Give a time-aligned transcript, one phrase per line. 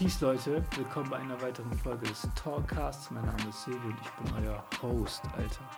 [0.00, 3.10] Peace Leute, willkommen bei einer weiteren Folge des Talkcasts.
[3.10, 5.70] Mein Name ist Silvio und ich bin euer Host, Alter.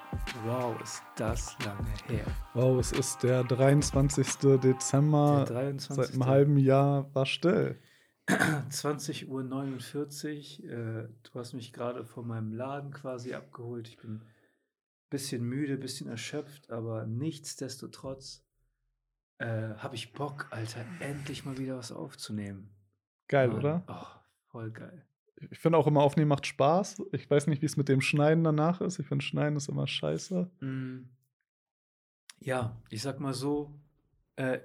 [0.44, 2.24] Wow, ist das lange her.
[2.54, 4.60] Wow, es ist der 23.
[4.60, 5.44] Dezember.
[5.48, 5.96] Der 23.
[5.96, 7.80] Seit einem halben Jahr war still.
[8.28, 10.70] 20.49 Uhr.
[10.70, 13.88] Äh, du hast mich gerade von meinem Laden quasi abgeholt.
[13.88, 14.22] Ich bin ein
[15.10, 18.46] bisschen müde, ein bisschen erschöpft, aber nichtsdestotrotz
[19.38, 22.72] äh, habe ich Bock, Alter, endlich mal wieder was aufzunehmen.
[23.26, 23.56] Geil, Mann.
[23.58, 23.82] oder?
[23.88, 24.21] Oh,
[24.52, 25.04] voll geil.
[25.50, 27.02] Ich finde auch immer aufnehmen macht Spaß.
[27.12, 29.00] Ich weiß nicht, wie es mit dem Schneiden danach ist.
[29.00, 30.48] Ich finde Schneiden ist immer scheiße.
[30.60, 31.08] Mm.
[32.38, 33.74] Ja, ich sag mal so,
[34.36, 34.60] äh,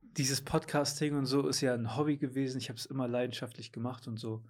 [0.00, 2.58] dieses Podcasting und so ist ja ein Hobby gewesen.
[2.58, 4.44] Ich habe es immer leidenschaftlich gemacht und so.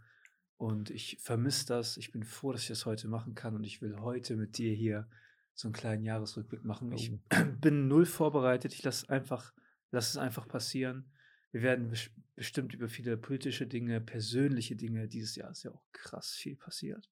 [0.56, 1.96] Und ich vermisse das.
[1.98, 3.54] Ich bin froh, dass ich das heute machen kann.
[3.54, 5.06] Und ich will heute mit dir hier
[5.54, 6.92] so einen kleinen Jahresrückblick machen.
[6.92, 7.18] Ich Oh.
[7.60, 8.72] bin null vorbereitet.
[8.72, 9.52] Ich lasse einfach,
[9.90, 11.10] lass es einfach passieren.
[11.56, 15.08] Wir werden bes- bestimmt über viele politische Dinge, persönliche Dinge.
[15.08, 17.08] Dieses Jahr ist ja auch krass viel passiert.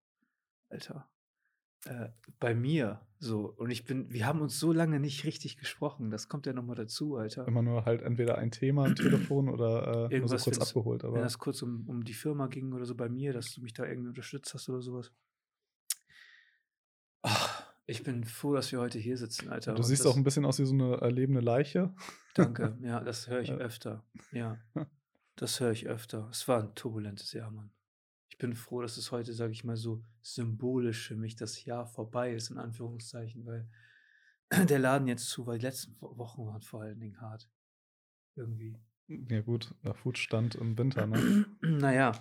[0.68, 1.08] Alter.
[1.86, 3.54] Äh, bei mir so.
[3.56, 6.10] Und ich bin, wir haben uns so lange nicht richtig gesprochen.
[6.10, 7.48] Das kommt ja nochmal dazu, Alter.
[7.48, 11.04] Immer nur halt entweder ein Thema am Telefon oder äh, nur so Irgendwas, kurz abgeholt.
[11.04, 13.62] Wenn Aber das kurz um, um die Firma ging oder so bei mir, dass du
[13.62, 15.10] mich da irgendwie unterstützt hast oder sowas.
[17.86, 19.72] Ich bin froh, dass wir heute hier sitzen, Alter.
[19.74, 21.94] du Und siehst auch ein bisschen aus wie so eine äh, lebende Leiche.
[22.34, 24.02] Danke, ja, das höre ich öfter.
[24.32, 24.58] Ja,
[25.36, 26.28] das höre ich öfter.
[26.30, 27.70] Es war ein turbulentes Jahr, Mann.
[28.30, 31.86] Ich bin froh, dass es heute, sage ich mal, so symbolisch für mich das Jahr
[31.86, 33.68] vorbei ist, in Anführungszeichen, weil
[34.68, 37.50] der Laden jetzt zu, weil die letzten Wo- Wochen waren vor allen Dingen hart.
[38.34, 38.76] Irgendwie.
[39.06, 41.44] Ja, gut, der Food stand im Winter, ne?
[41.60, 42.12] naja.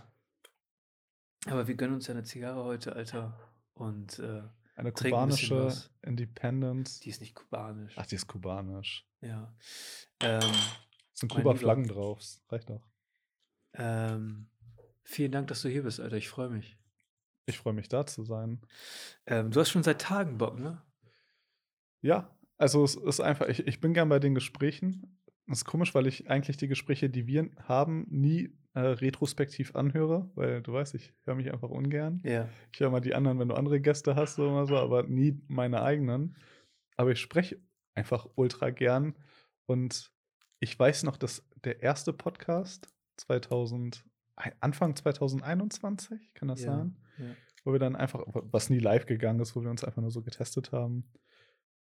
[1.48, 3.40] Aber wir gönnen uns ja eine Zigarre heute, Alter.
[3.74, 4.44] Und äh,
[4.76, 5.92] Eine Trink ein kubanische was.
[6.02, 7.00] Independence.
[7.00, 7.94] die ist nicht kubanisch.
[7.98, 9.08] Ach, die ist kubanisch.
[9.22, 9.56] Ja.
[10.22, 10.40] Ähm,
[11.14, 12.20] Es sind Kuba-Flaggen drauf.
[12.50, 12.82] Reicht doch.
[13.76, 14.50] ähm,
[15.04, 16.18] vielen Dank, dass du hier bist, Alter.
[16.18, 16.78] Ich freue mich.
[17.46, 18.62] Ich freue mich, da zu sein.
[19.28, 20.82] Ähm, du hast schon seit Tagen Bock, ne?
[22.02, 25.20] Ja, also es ist einfach, ich, ich bin gern bei den Gesprächen.
[25.48, 30.30] Das ist komisch, weil ich eigentlich die Gespräche, die wir haben, nie äh, retrospektiv anhöre,
[30.36, 32.22] weil du weißt, ich höre mich einfach ungern.
[32.26, 32.50] Ja.
[32.74, 35.82] Ich höre mal die anderen, wenn du andere Gäste hast oder so, aber nie meine
[35.84, 36.36] eigenen.
[36.98, 37.60] Aber ich spreche
[37.96, 39.16] einfach ultra gern.
[39.66, 40.12] Und
[40.60, 44.04] ich weiß noch, dass der erste Podcast 2000,
[44.36, 46.98] ein- Anfang 2021, kann das Ja, sein?
[47.20, 47.26] ja.
[47.64, 50.22] Wo wir dann einfach, was nie live gegangen ist, wo wir uns einfach nur so
[50.22, 51.10] getestet haben.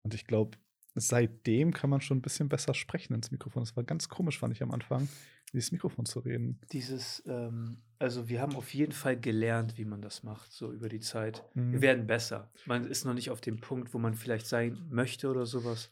[0.02, 0.58] Und ich glaube,
[0.96, 3.62] seitdem kann man schon ein bisschen besser sprechen ins Mikrofon.
[3.64, 5.08] Das war ganz komisch, fand ich am Anfang,
[5.54, 6.60] dieses Mikrofon zu reden.
[6.72, 10.90] Dieses, ähm, also wir haben auf jeden Fall gelernt, wie man das macht, so über
[10.90, 11.44] die Zeit.
[11.54, 11.82] Wir Mhm.
[11.82, 12.52] werden besser.
[12.66, 15.90] Man ist noch nicht auf dem Punkt, wo man vielleicht sein möchte oder sowas,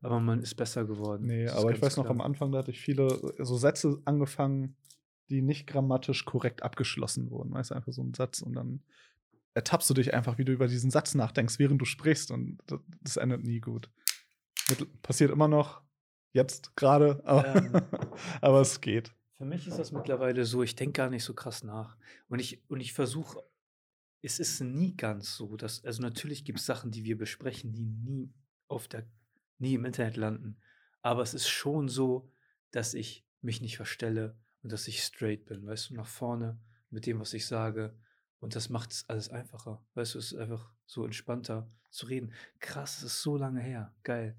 [0.00, 1.26] aber man ist besser geworden.
[1.26, 2.14] Nee, Das aber ich weiß noch, klar.
[2.14, 4.76] am Anfang, da hatte ich viele so Sätze angefangen,
[5.28, 7.52] die nicht grammatisch korrekt abgeschlossen wurden.
[7.52, 8.82] Weißt du, einfach so ein Satz und dann
[9.54, 12.80] ertappst du dich einfach, wie du über diesen Satz nachdenkst, während du sprichst und das,
[13.02, 13.90] das endet nie gut.
[14.68, 15.82] Mit, passiert immer noch,
[16.32, 17.72] jetzt gerade, aber, Ähm.
[18.40, 19.12] aber es geht.
[19.36, 21.96] Für mich ist das mittlerweile so, ich denke gar nicht so krass nach.
[22.28, 23.42] Und ich, und ich versuche,
[24.22, 27.86] es ist nie ganz so, dass, also natürlich gibt es Sachen, die wir besprechen, die
[27.86, 28.34] nie
[28.68, 29.06] auf der,
[29.58, 30.60] nie im Internet landen.
[31.02, 32.30] Aber es ist schon so,
[32.70, 36.60] dass ich mich nicht verstelle und dass ich straight bin, weißt du, nach vorne
[36.90, 37.96] mit dem, was ich sage.
[38.40, 39.82] Und das macht es alles einfacher.
[39.94, 42.32] Weißt du, es ist einfach so entspannter zu reden.
[42.58, 43.94] Krass, es ist so lange her.
[44.02, 44.38] Geil.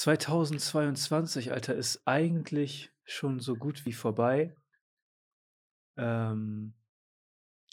[0.00, 4.56] 2022, Alter, ist eigentlich schon so gut wie vorbei.
[5.98, 6.72] Ähm,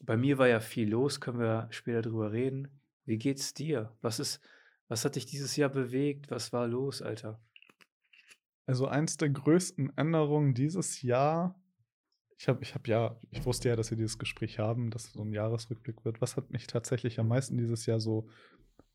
[0.03, 2.81] bei mir war ja viel los, können wir später drüber reden.
[3.05, 3.95] Wie geht's dir?
[4.01, 4.41] Was ist,
[4.89, 6.29] was hat dich dieses Jahr bewegt?
[6.29, 7.39] Was war los, Alter?
[8.65, 11.57] Also eins der größten Änderungen dieses Jahr,
[12.37, 15.23] ich habe ich hab ja, ich wusste ja, dass wir dieses Gespräch haben, dass so
[15.23, 16.19] ein Jahresrückblick wird.
[16.19, 18.27] Was hat mich tatsächlich am meisten dieses Jahr so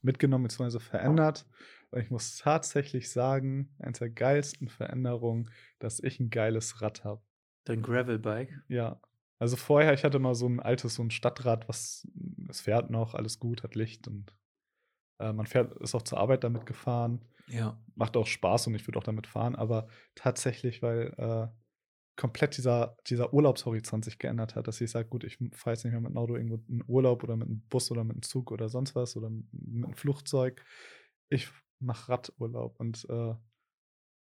[0.03, 0.79] mitgenommen bzw.
[0.81, 1.47] verändert?
[1.91, 7.23] Und ich muss tatsächlich sagen, eins der geilsten Veränderungen, dass ich ein geiles Rad habe.
[7.65, 8.63] Dein Gravelbike?
[8.69, 9.01] Ja.
[9.39, 12.07] Also vorher, ich hatte mal so ein altes, so ein Stadtrad, was
[12.49, 14.33] es fährt noch, alles gut, hat Licht und
[15.19, 17.79] äh, man fährt, ist auch zur Arbeit damit gefahren Ja.
[17.95, 21.49] macht auch Spaß und ich würde auch damit fahren, aber tatsächlich, weil äh,
[22.17, 25.93] komplett dieser, dieser Urlaubshorizont sich geändert hat, dass ich sage, gut, ich fahre jetzt nicht
[25.93, 28.53] mehr mit einem Auto irgendwo in Urlaub oder mit einem Bus oder mit einem Zug
[28.53, 30.65] oder sonst was oder mit einem Flugzeug.
[31.31, 31.49] Ich
[31.81, 33.35] mache Radurlaub und äh,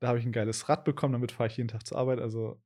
[0.00, 2.60] da habe ich ein geiles Rad bekommen, damit fahre ich jeden Tag zur Arbeit, also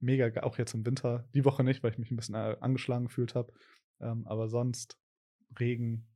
[0.00, 2.56] mega, ge- auch jetzt im Winter, die Woche nicht, weil ich mich ein bisschen äh,
[2.60, 3.52] angeschlagen gefühlt habe,
[4.00, 4.98] ähm, aber sonst
[5.58, 6.06] Regen,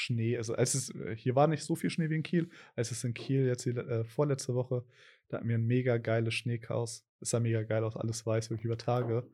[0.00, 0.36] Schnee.
[0.36, 2.50] Also als es, äh, hier war nicht so viel Schnee wie in Kiel.
[2.74, 4.84] Als es in Kiel jetzt die, äh, vorletzte Woche,
[5.28, 7.06] da hatten wir ein mega geiles Schneechaos.
[7.20, 9.30] Es sah mega geil aus, alles weiß, wirklich über Tage.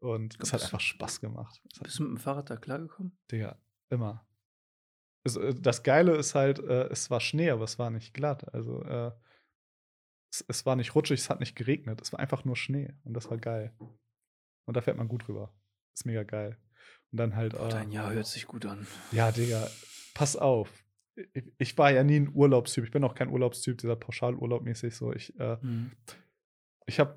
[0.00, 1.60] Und es hat einfach Spaß gemacht.
[1.82, 3.18] Bist du mit dem Fahrrad da klargekommen?
[3.30, 3.60] Digga,
[3.90, 4.26] immer.
[5.24, 8.52] Es, äh, das Geile ist halt, äh, es war Schnee, aber es war nicht glatt.
[8.54, 9.12] Also äh,
[10.32, 12.00] es, es war nicht rutschig, es hat nicht geregnet.
[12.00, 12.94] Es war einfach nur Schnee.
[13.04, 13.74] Und das war geil.
[14.66, 15.54] Und da fährt man gut rüber.
[15.94, 16.56] Ist mega geil.
[17.12, 17.52] Und dann halt.
[17.52, 18.86] Boah, dein Jahr hört sich gut an.
[19.12, 19.68] Ja, Digga,
[20.20, 20.84] pass auf.
[21.58, 22.84] Ich, war ja nie ein Urlaubstyp.
[22.84, 25.12] Ich bin auch kein Urlaubstyp, dieser Pauschalurlaub mäßig so.
[25.12, 25.90] Ich, äh, Mhm.
[26.86, 27.14] ich habe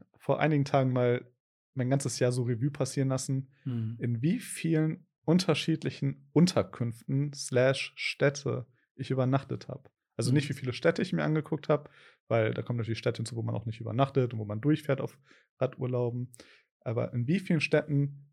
[0.00, 1.26] äh, vor einigen Tagen mal
[1.74, 3.96] mein ganzes Jahr so Revue passieren lassen, Mhm.
[4.00, 9.90] in wie vielen unterschiedlichen Unterkünften slash Städte ich übernachtet habe.
[10.16, 10.54] Also nicht, Mhm.
[10.54, 11.90] wie viele Städte ich mir angeguckt habe,
[12.28, 15.00] weil da kommen natürlich Städte hinzu, wo man auch nicht übernachtet und wo man durchfährt
[15.00, 15.18] auf
[15.60, 16.32] Radurlauben.
[16.80, 18.30] Aber in wie vielen Städten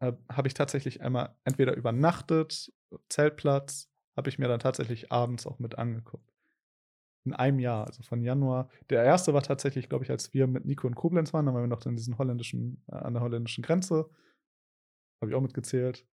[0.00, 2.72] äh, habe ich tatsächlich einmal entweder übernachtet,
[3.08, 6.32] Zeltplatz, habe ich mir dann tatsächlich abends auch mit angeguckt.
[7.24, 8.70] In einem Jahr, also von Januar.
[8.90, 11.62] Der erste war tatsächlich, glaube ich, als wir mit Nico in Koblenz waren, da waren
[11.62, 14.08] wir noch in diesen holländischen, äh, an der holländischen Grenze.
[15.20, 16.06] Habe ich auch mitgezählt.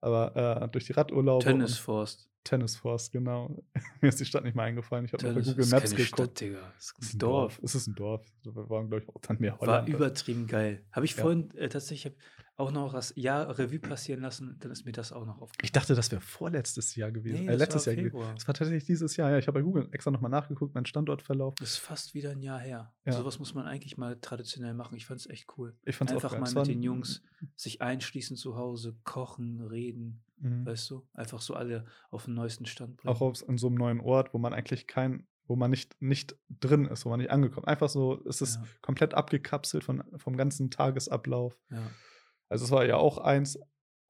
[0.00, 1.44] Aber äh, durch die Radurlaube.
[1.44, 2.28] Tennisforst.
[2.44, 3.62] Tennisforst, genau.
[4.00, 5.04] Mir ist die Stadt nicht mehr eingefallen.
[5.04, 6.08] Ich habe noch bei Google ist Maps keine geguckt.
[6.08, 6.72] Stadt, Digga.
[6.74, 7.60] Das Es ist ist ein Dorf.
[7.62, 8.26] Es ist ein Dorf.
[8.42, 9.88] Wir waren, glaube ich, auch dann mehr War Holland.
[9.88, 10.84] übertrieben geil.
[10.90, 11.22] Habe ich Ja.
[11.22, 12.16] vorhin äh, tatsächlich
[12.56, 15.64] auch noch das Jahr Revue passieren lassen, dann ist mir das auch noch aufgefallen.
[15.64, 17.46] Ich dachte, das wäre vorletztes Jahr gewesen.
[17.46, 18.18] Nee, äh, letztes Jahr gewesen.
[18.34, 19.30] Das war tatsächlich dieses Jahr.
[19.30, 21.54] Ja, ich habe bei Google extra nochmal nachgeguckt, meinen Standortverlauf.
[21.56, 22.92] Das ist fast wieder ein Jahr her.
[23.04, 23.12] Ja.
[23.12, 24.96] Sowas muss man eigentlich mal traditionell machen.
[24.96, 25.74] Ich fand es echt cool.
[25.84, 26.52] Ich fand es auch Einfach geil.
[26.54, 27.22] mal mit den Jungs
[27.56, 30.66] sich einschließen zu Hause, kochen, reden, Mhm.
[30.66, 31.06] weißt du?
[31.14, 33.14] Einfach so alle auf den neuesten Stand bringen.
[33.14, 36.36] Auch auf, in so einem neuen Ort, wo man eigentlich kein, wo man nicht, nicht
[36.50, 38.64] drin ist, wo man nicht angekommen Einfach so, es ist Ja.
[38.82, 41.58] komplett abgekapselt von, vom ganzen Tagesablauf.
[41.70, 41.78] ja.
[42.52, 43.58] Also es war ja auch eins,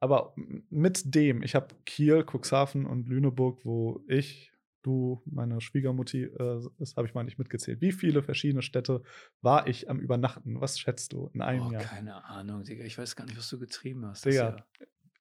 [0.00, 0.34] aber
[0.68, 4.52] mit dem, ich habe Kiel, Cuxhaven und Lüneburg, wo ich,
[4.82, 7.80] du, meine Schwiegermutti, äh, das habe ich mal nicht mitgezählt.
[7.80, 9.02] Wie viele verschiedene Städte
[9.40, 10.60] war ich am Übernachten?
[10.60, 11.82] Was schätzt du in einem Oh, Jahr?
[11.84, 12.84] keine Ahnung, Digga.
[12.84, 14.24] Ich weiß gar nicht, was du getrieben hast.
[14.24, 14.66] Digga, Jahr.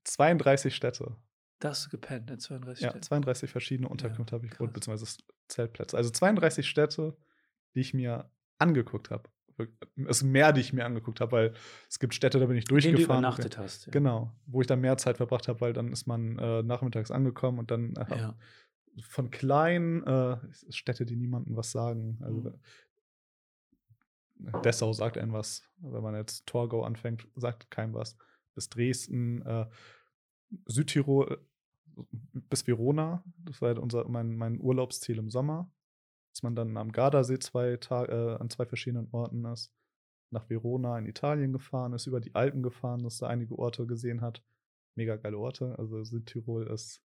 [0.04, 1.16] 32 Städte.
[1.60, 3.04] Da hast du gepennt, in 32 Ja, Städten.
[3.04, 5.18] 32 verschiedene Unterkünfte habe ich gewohnt, beziehungsweise
[5.48, 5.96] Zeltplätze.
[5.96, 7.16] Also 32 Städte,
[7.76, 9.30] die ich mir angeguckt habe.
[10.08, 11.54] Es ist mehr, die ich mir angeguckt habe, weil
[11.90, 13.20] es gibt Städte, da bin ich In denen du durchgefahren.
[13.24, 13.86] übernachtet hast.
[13.88, 13.92] Ja.
[13.92, 17.60] Genau, wo ich dann mehr Zeit verbracht habe, weil dann ist man äh, nachmittags angekommen
[17.60, 18.38] und dann äh, Ja.
[19.04, 20.38] von kleinen äh,
[20.70, 22.20] Städte, die niemandem was sagen.
[22.22, 22.52] Also
[24.44, 24.62] Mhm.
[24.64, 28.18] Dessau sagt einem was, wenn man jetzt Torgau anfängt, sagt keinem was.
[28.56, 29.68] Bis Dresden, äh,
[30.66, 32.02] Südtirol äh,
[32.50, 35.72] bis Verona, das war halt unser, mein, mein Urlaubsziel im Sommer,
[36.32, 39.72] dass man dann am Gardasee zwei Tage äh, an zwei verschiedenen Orten ist,
[40.32, 44.22] nach Verona in Italien gefahren ist, über die Alpen gefahren ist, da einige Orte gesehen
[44.22, 44.44] hat.
[44.96, 45.76] Mega geile Orte.
[45.78, 47.02] Also Südtirol ist,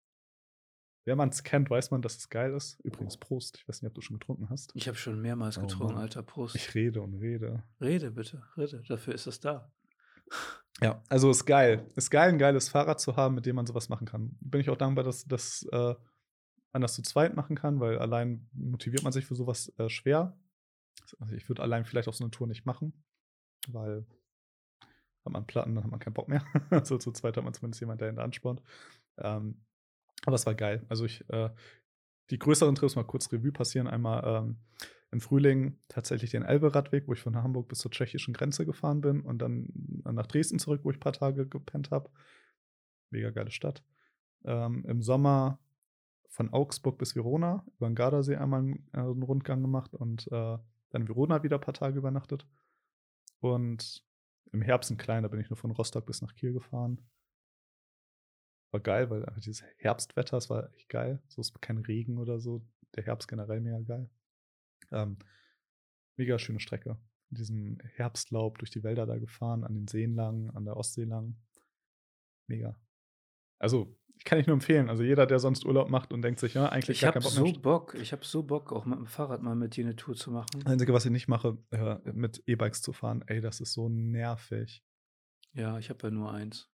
[1.06, 2.80] wer man es kennt, weiß man, dass es geil ist.
[2.82, 3.58] Übrigens Prost.
[3.58, 4.72] Ich weiß nicht, ob du schon getrunken hast.
[4.76, 6.04] Ich habe schon mehrmals Oh getrunken, Mann.
[6.04, 6.56] alter Prost.
[6.56, 7.64] Ich rede und rede.
[7.82, 8.84] rede bitte, rede.
[8.88, 9.72] Dafür ist es da.
[10.82, 11.90] Ja, also ist geil.
[11.96, 14.36] Ist geil, ein geiles Fahrrad zu haben, mit dem man sowas machen kann.
[14.42, 15.96] Bin ich auch dankbar, dass, dass äh,
[16.74, 20.38] man das zu zweit machen kann, weil allein motiviert man sich für sowas äh, schwer.
[21.20, 22.94] Also ich würde allein vielleicht auch so eine Tour nicht machen,
[23.68, 24.06] weil
[25.26, 26.44] hat man Platten, dann hat man keinen Bock mehr.
[26.84, 28.62] so zu zweit hat man zumindest jemand, der ihn da anspornt.
[29.18, 29.62] Ähm,
[30.26, 30.86] aber es war geil.
[30.90, 31.50] Also ich, äh,
[32.30, 33.88] die größeren Trips mal kurz Revue passieren.
[33.88, 34.58] Einmal ähm,
[35.12, 39.22] im Frühling tatsächlich den Elberadweg, wo ich von Hamburg bis zur tschechischen Grenze gefahren bin
[39.22, 39.70] und dann
[40.04, 42.10] nach Dresden zurück, wo ich ein paar Tage gepennt habe.
[43.12, 43.84] Mega geile Stadt.
[44.44, 45.60] Ähm, Im Sommer
[46.34, 50.58] von Augsburg bis Verona, über den Gardasee einmal einen, äh, einen Rundgang gemacht und äh,
[50.90, 52.48] dann Verona wieder ein paar Tage übernachtet.
[53.40, 54.04] Und
[54.52, 57.00] im Herbst ein kleiner, bin ich nur von Rostock bis nach Kiel gefahren.
[58.72, 61.22] War geil, weil einfach dieses Herbstwetter, es war echt geil.
[61.28, 62.66] So ist kein Regen oder so.
[62.96, 64.10] Der Herbst generell mega geil.
[64.92, 65.20] Ähm,
[66.16, 66.98] mega schöne Strecke.
[67.30, 71.04] In diesem Herbstlaub durch die Wälder da gefahren, an den Seen lang, an der Ostsee
[71.04, 71.36] lang.
[72.48, 72.76] Mega.
[73.60, 74.90] Also, kann ich nur empfehlen.
[74.90, 77.54] Also, jeder, der sonst Urlaub macht und denkt sich, ja, eigentlich Ich habe so mehr.
[77.60, 80.32] Bock, ich habe so Bock, auch mit dem Fahrrad mal mit dir eine Tour zu
[80.32, 80.48] machen.
[80.64, 83.90] Das Einzige, was ich nicht mache, äh, mit E-Bikes zu fahren, ey, das ist so
[83.90, 84.84] nervig.
[85.54, 86.70] Ja, ich habe ja nur eins.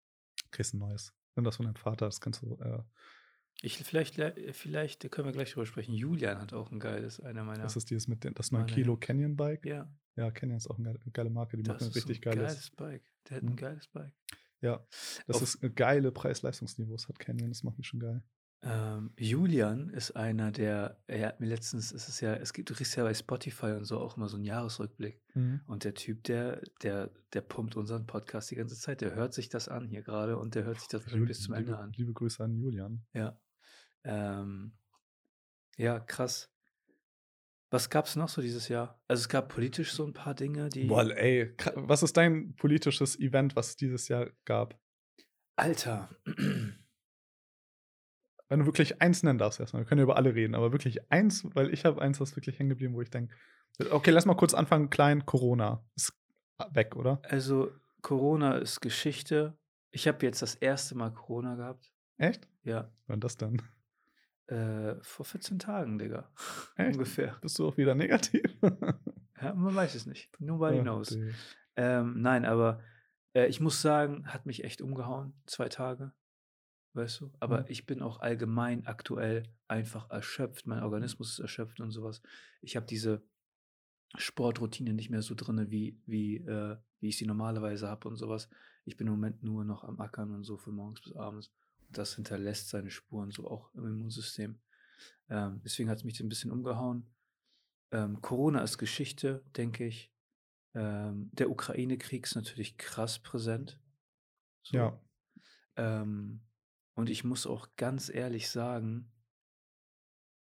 [0.51, 1.15] Kriegst ein neues.
[1.37, 2.57] Nimm das von deinem Vater, das kannst du.
[2.61, 2.83] Äh,
[3.63, 5.95] Ich, vielleicht, le- vielleicht können wir gleich drüber sprechen.
[5.95, 7.63] Julian hat auch ein geiles, einer meiner.
[7.63, 8.97] Das ist dieses mit dem, das 9 Meine Kilo.
[8.97, 9.65] Canyon Bike.
[9.67, 12.47] ja, Ja, Canyon ist auch eine geile, Marke, die das machen ein richtig ein geiles.
[12.53, 13.03] geiles Bike.
[13.29, 14.13] Der hat ein geiles Bike.
[14.65, 14.83] Ja,
[15.27, 18.23] das Auf- ist ein geile Preis-Leistungsniveaus hat Canyon, das macht mich schon geil.
[18.63, 22.75] Ähm, Julian ist einer, der, er hat mir letztens, es ist ja, es gibt, du
[22.75, 25.21] kriegst ja bei Spotify und so auch immer so einen Jahresrückblick.
[25.67, 29.51] Und der Typ, der, der, der pumpt unseren Podcast die ganze Zeit, der hört sich
[29.51, 31.93] das an hier gerade und der hört sich das Liebe, bis zum Ende liebe, an.
[31.93, 33.05] liebe Grüße an Julian.
[33.13, 33.39] Ja.
[34.05, 34.73] Ähm,
[35.77, 36.51] ja, krass.
[37.75, 39.03] Was gab es noch so dieses Jahr?
[39.09, 40.85] Also es gab politisch so ein paar Dinge, die.
[40.85, 44.79] Boah, ey, was ist dein politisches Event, was es dieses Jahr gab?
[45.57, 46.09] Alter.
[48.49, 51.11] Wenn du wirklich eins nennen darfst erstmal, wir können ja über alle reden, aber wirklich
[51.11, 53.35] eins, weil ich habe eins, was wirklich hängen geblieben, wo ich denke,
[53.91, 56.17] okay, lass mal kurz anfangen, klein, Corona ist
[56.71, 57.21] weg, oder?
[57.25, 59.59] Also Corona ist Geschichte.
[59.91, 61.93] Ich habe jetzt das erste Mal Corona gehabt.
[62.19, 62.47] Echt?
[62.63, 62.93] Ja.
[63.09, 63.61] Wann das denn?
[64.47, 66.31] Äh, vor 14 Tagen, Digga.
[66.77, 66.93] Echt?
[66.97, 67.37] Ungefähr.
[67.41, 68.43] Bist du auch wieder negativ?
[69.43, 70.31] Ja, man weiß es nicht.
[70.41, 71.19] Nobody knows.
[71.77, 72.81] Ähm, nein, aber
[73.35, 76.13] äh, ich muss sagen, hat mich echt umgehauen, zwei Tage.
[76.95, 77.33] Weißt du?
[77.41, 77.67] Aber Mhm.
[77.69, 80.67] ich bin auch allgemein aktuell einfach erschöpft.
[80.67, 82.23] Mein Organismus ist erschöpft und sowas.
[82.63, 83.23] Ich habe diese
[84.17, 88.49] Sportroutine nicht mehr so drin, wie, wie, äh, wie ich sie normalerweise habe und sowas.
[88.85, 91.53] Ich bin im Moment nur noch am Ackern und so von morgens bis abends.
[91.99, 94.61] Das hinterlässt seine Spuren so auch im Immunsystem.
[95.29, 97.09] Ähm, deswegen hat es mich ein bisschen umgehauen.
[97.93, 100.13] Ähm, Corona ist Geschichte, denke ich.
[100.75, 103.81] Ähm, der Ukraine-Krieg ist natürlich krass präsent.
[104.63, 104.77] So.
[104.77, 105.01] Ja.
[105.77, 106.43] Ähm,
[106.95, 109.11] und ich muss auch ganz ehrlich sagen,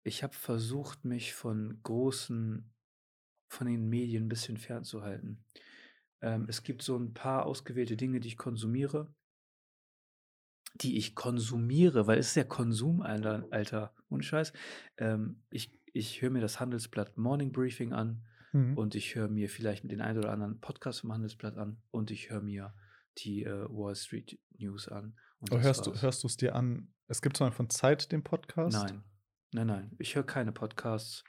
[0.04, 2.74] ich habe versucht, mich von großen,
[3.50, 5.46] von den Medien ein bisschen fernzuhalten.
[6.22, 9.14] Ähm, es gibt so ein paar ausgewählte Dinge, die ich konsumiere,
[10.76, 14.54] die ich konsumiere, weil es ist ja Konsum, Alter, Alter ohne Scheiß.
[14.98, 18.78] Ähm, ich ich höre mir das Handelsblatt Morning Briefing an Mhm.
[18.78, 22.30] und ich höre mir vielleicht den ein oder anderen Podcast vom Handelsblatt an und ich
[22.30, 22.74] höre mir
[23.20, 25.16] die äh, Wall Street News an.
[25.40, 26.02] Und Aber hörst du war's.
[26.04, 26.94] hörst du es dir an?
[27.08, 28.76] Es gibt zwar von Zeit den Podcast.
[28.78, 29.04] Nein,
[29.54, 29.96] nein, nein.
[30.00, 31.24] Ich höre keine Podcasts.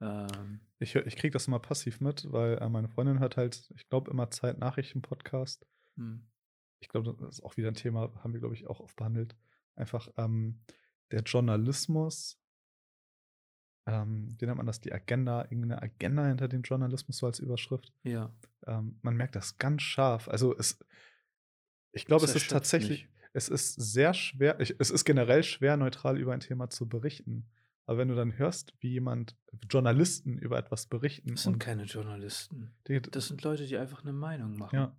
[0.00, 3.70] Ähm, Ich, hör- ich kriege das immer passiv mit, weil äh, meine Freundin hört halt,
[3.74, 5.66] ich glaube, immer Zeit Nachrichten-Podcast.
[5.96, 6.26] hm.
[6.80, 9.36] Ich glaube, das ist auch wieder ein Thema, haben wir, glaube ich, auch oft behandelt.
[9.74, 10.60] Einfach ähm,
[11.10, 12.38] der Journalismus,
[13.86, 17.92] ähm, wie nennt man das, die Agenda, irgendeine Agenda hinter dem Journalismus so als Überschrift.
[18.04, 18.32] ja.
[18.66, 20.28] Ähm, man merkt das ganz scharf.
[20.28, 20.78] Also es,
[21.92, 23.12] ich glaube, Es ist tatsächlich, mich.
[23.32, 27.48] es ist sehr schwer, ich, es ist generell schwer, neutral über ein Thema zu berichten.
[27.86, 29.36] Aber wenn du dann hörst, wie jemand,
[29.70, 32.74] Journalisten über etwas berichten Das sind keine Journalisten.
[32.86, 34.76] die, Das sind Leute, die einfach eine Meinung machen.
[34.76, 34.96] ja.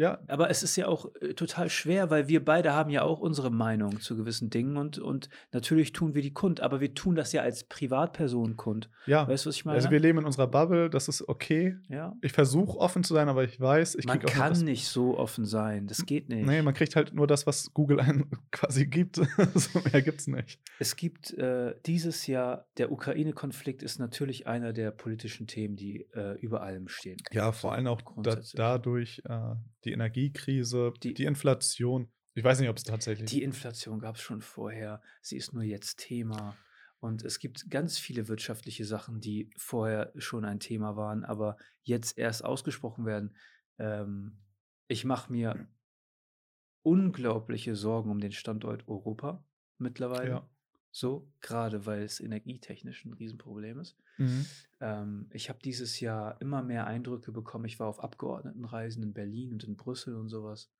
[0.00, 3.20] Ja, Aber es ist ja auch äh, total schwer, weil wir beide haben ja auch
[3.20, 7.16] unsere Meinung zu gewissen Dingen und, und natürlich tun wir die kund, aber wir tun
[7.16, 8.88] das ja als Privatperson kund.
[9.04, 9.28] ja.
[9.28, 9.76] Weißt du, was ich meine?
[9.76, 11.76] Also wir leben in unserer Bubble, das ist okay.
[11.90, 12.16] ja.
[12.22, 14.62] Ich versuche offen zu sein, aber ich weiß, ich man krieg auch nur kann das,
[14.62, 15.86] nicht so offen sein.
[15.86, 16.46] Das geht nicht.
[16.46, 19.16] Nee, man kriegt halt nur das, was Google einem quasi gibt.
[19.54, 20.58] so mehr gibt's nicht.
[20.78, 26.38] Es gibt äh, dieses Jahr, der Ukraine-Konflikt ist natürlich einer der politischen Themen, die äh,
[26.40, 27.18] über allem stehen.
[27.32, 32.10] Ja, vor allem auch da, dadurch äh, die Energiekrise, die, Die- Inflation.
[32.34, 33.28] Ich weiß nicht, ob es tatsächlich.
[33.28, 36.56] Die Inflation gab es schon vorher, sie ist nur jetzt Thema.
[37.00, 42.18] Und es gibt ganz viele wirtschaftliche Sachen, die vorher schon ein Thema waren, aber jetzt
[42.18, 43.34] erst ausgesprochen werden.
[43.78, 44.38] Ähm,
[44.86, 45.66] ich mache mir
[46.82, 49.44] unglaubliche Sorgen um den Standort Europa
[49.78, 50.30] mittlerweile.
[50.30, 50.50] Ja.
[50.92, 53.96] So, gerade weil es energietechnisch ein Riesenproblem ist.
[54.18, 54.46] Mhm.
[54.80, 57.66] Ähm, ich habe dieses Jahr immer mehr Eindrücke bekommen.
[57.66, 60.72] Ich war auf Abgeordnetenreisen in Berlin und in Brüssel und sowas.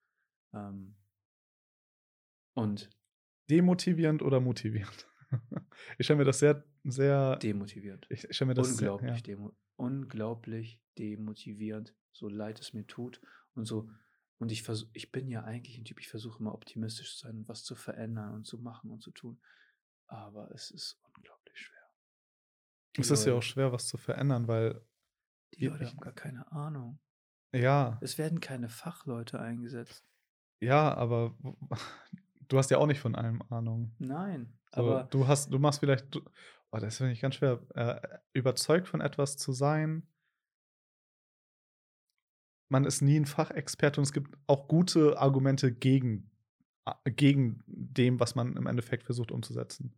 [0.52, 0.96] Ähm,
[2.54, 2.90] und
[3.50, 5.08] Demotivierend oder motivierend?
[5.98, 7.36] ich stelle mir das sehr, sehr.
[7.36, 8.06] demotivierend.
[8.10, 13.20] ich stelle mir das unglaublich, Sehr, demo unglaublich demotivierend, so leid es mir tut
[13.54, 13.88] und so.
[14.38, 17.38] Und ich versuche, ich bin ja eigentlich ein Typ, ich versuche immer optimistisch zu sein
[17.38, 19.40] und was zu verändern und zu machen und zu tun.
[20.10, 21.78] Aber es ist unglaublich schwer.
[22.96, 24.84] Die es ist ja Leute- auch schwer, was zu verändern, weil.
[25.54, 26.98] Die Leute ich- haben gar keine Ahnung.
[27.52, 30.04] Ja, Es werden keine Fachleute eingesetzt.
[30.60, 31.34] ja, aber
[32.48, 33.94] du hast ja auch nicht von allem Ahnung.
[33.98, 36.20] Nein, So, aber du hast, du machst vielleicht, du,
[36.72, 40.06] oh, das finde ich ganz schwer, äh, überzeugt von etwas zu sein.
[42.68, 46.30] Man ist nie ein Fachexperte und es gibt auch gute Argumente gegen,
[46.84, 49.92] a- gegen dem, was man im Endeffekt versucht umzusetzen.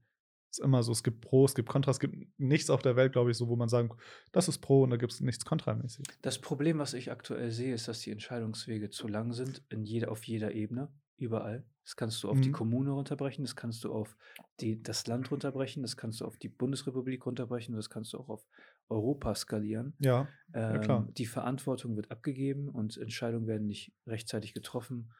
[0.53, 2.95] Es ist immer so, es gibt Pro, es gibt Kontra, es gibt nichts auf der
[2.95, 3.89] Welt, glaube ich, so, wo man sagen,
[4.33, 6.05] das ist Pro und da gibt es nichts Kontramäßig.
[6.21, 10.11] das Problem, was ich aktuell sehe, ist, dass die Entscheidungswege zu lang sind, in jeder,
[10.13, 11.65] auf jeder Ebene, überall.
[11.85, 12.53] Das kannst du auf die Mhm.
[12.53, 14.17] Kommune runterbrechen, das kannst du auf
[14.61, 18.29] die, das Land runterbrechen, das kannst du auf die Bundesrepublik runterbrechen, das kannst du auch
[18.29, 18.47] auf
[18.91, 19.95] Europa skalieren.
[20.01, 21.09] Ja, Ähm, klar.
[21.17, 25.13] Die Verantwortung wird abgegeben und Entscheidungen werden nicht rechtzeitig getroffen.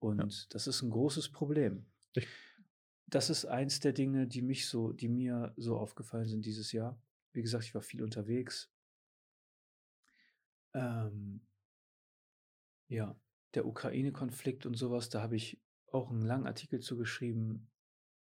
[0.00, 1.86] Und das ist ein großes Problem.
[2.14, 2.28] Ich-
[3.08, 7.00] das ist eins der Dinge, die mich so, die mir so aufgefallen sind dieses Jahr.
[7.32, 8.70] Wie gesagt, ich war viel unterwegs.
[10.74, 11.40] Ähm,
[12.88, 13.18] ja,
[13.54, 15.60] der Ukraine-Konflikt und sowas, da habe ich
[15.90, 17.70] auch einen langen Artikel zu geschrieben.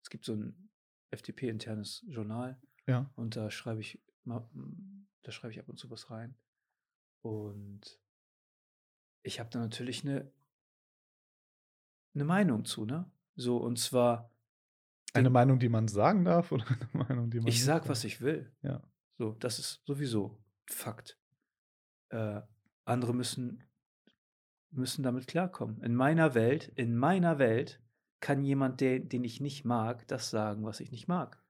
[0.02, 0.70] Es gibt so ein
[1.10, 2.60] FDP-internes Journal.
[2.86, 3.10] Ja.
[3.16, 6.34] Und da schreibe ich da schreibe ich ab und zu was rein.
[7.22, 8.00] Und
[9.22, 10.30] ich habe da natürlich eine,
[12.14, 13.10] eine Meinung zu, ne?
[13.36, 14.30] So, und zwar,
[15.14, 18.20] Eine Meinung, die man sagen darf oder eine Meinung, die man ich sag, was ich
[18.20, 18.52] will.
[18.62, 18.82] Ja.
[19.16, 21.18] So, das ist sowieso Fakt.
[22.08, 22.40] Äh,
[22.84, 23.62] andere müssen,
[24.70, 25.82] müssen damit klarkommen.
[25.82, 27.80] In meiner Welt, in meiner Welt
[28.20, 31.42] kann jemand, der, den ich nicht mag, das sagen, was ich nicht mag.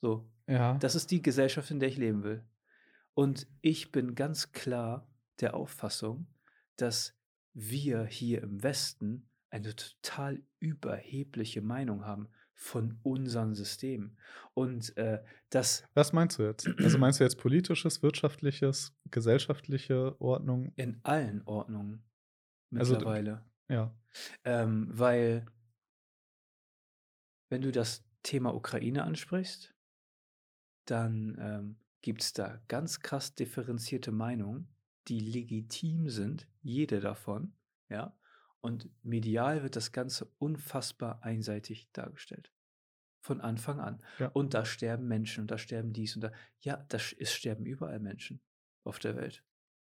[0.00, 0.78] So, Ja.
[0.78, 2.44] das ist die Gesellschaft, in der ich leben will.
[3.14, 5.08] Und ich bin ganz klar
[5.40, 6.28] der Auffassung,
[6.76, 7.18] dass
[7.52, 14.16] wir hier im Westen eine total überhebliche Meinung haben von unserem System.
[14.54, 16.66] Und äh, das Was meinst du jetzt?
[16.78, 20.72] Also meinst du jetzt politisches, wirtschaftliches, gesellschaftliche Ordnung?
[20.76, 22.02] in allen Ordnungen
[22.74, 23.44] Also mittlerweile.
[23.68, 23.94] Ja.
[24.44, 25.44] Ähm, weil,
[27.50, 29.74] wenn du das Thema Ukraine ansprichst,
[30.86, 34.68] dann ähm, gibt es da ganz krass differenzierte Meinungen,
[35.08, 37.52] die legitim sind, jede davon,
[37.88, 38.16] ja.
[38.60, 42.50] Und medial wird das Ganze unfassbar einseitig dargestellt.
[43.20, 44.02] Von Anfang an.
[44.18, 44.28] Ja.
[44.28, 46.32] Und da sterben Menschen und da sterben dies und da.
[46.60, 48.40] Ja, da sch- es sterben überall Menschen
[48.84, 49.42] auf der Welt.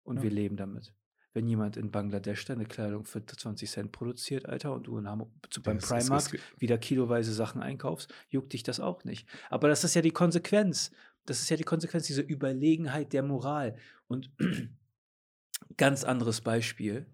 [0.03, 0.23] Und Ja.
[0.23, 0.93] wir leben damit.
[1.35, 5.31] Wenn jemand in Bangladesch deine Kleidung für 20 Cent produziert, Alter, und du in Hamburg
[5.49, 9.27] zu, beim Das Primark wieder kiloweise Sachen einkaufst, juckt dich das auch nicht.
[9.49, 10.91] Aber das ist ja die Konsequenz.
[11.25, 13.77] Das ist ja die Konsequenz, diese Überlegenheit der Moral.
[14.07, 14.31] Und
[15.77, 17.07] ganz anderes Beispiel,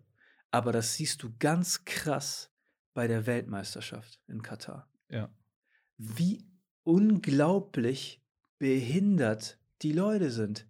[0.51, 2.51] aber das siehst du ganz krass
[2.93, 4.89] bei der Weltmeisterschaft in Katar.
[5.09, 5.29] Ja.
[5.97, 6.45] Wie
[6.83, 8.21] unglaublich
[8.57, 10.67] behindert die Leute sind.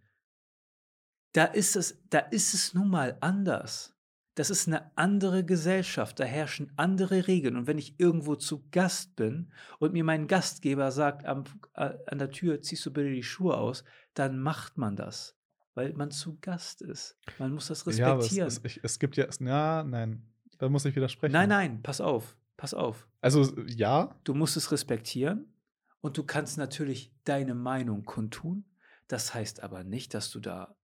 [1.33, 3.95] Da ist es, da ist es nun mal anders.
[4.35, 7.57] Das ist eine andere Gesellschaft, da herrschen andere Regeln.
[7.57, 11.43] Und wenn ich irgendwo zu Gast bin und mir mein Gastgeber sagt, am,
[11.73, 13.83] äh, an der Tür ziehst du bitte die Schuhe aus,
[14.13, 15.35] dann macht man das,
[15.79, 17.17] weil man zu Gast ist.
[17.37, 18.47] Man muss das Ja, aber es, respektieren.
[18.65, 20.27] es, es gibt ja, es, ja, nein,
[20.57, 21.31] da muss ich widersprechen.
[21.31, 23.07] nein, nein, pass auf, pass auf.
[23.21, 25.53] Also ja, Du musst es respektieren
[26.01, 28.65] und du kannst natürlich deine Meinung kundtun.
[29.07, 30.75] Das heißt aber nicht, dass du da.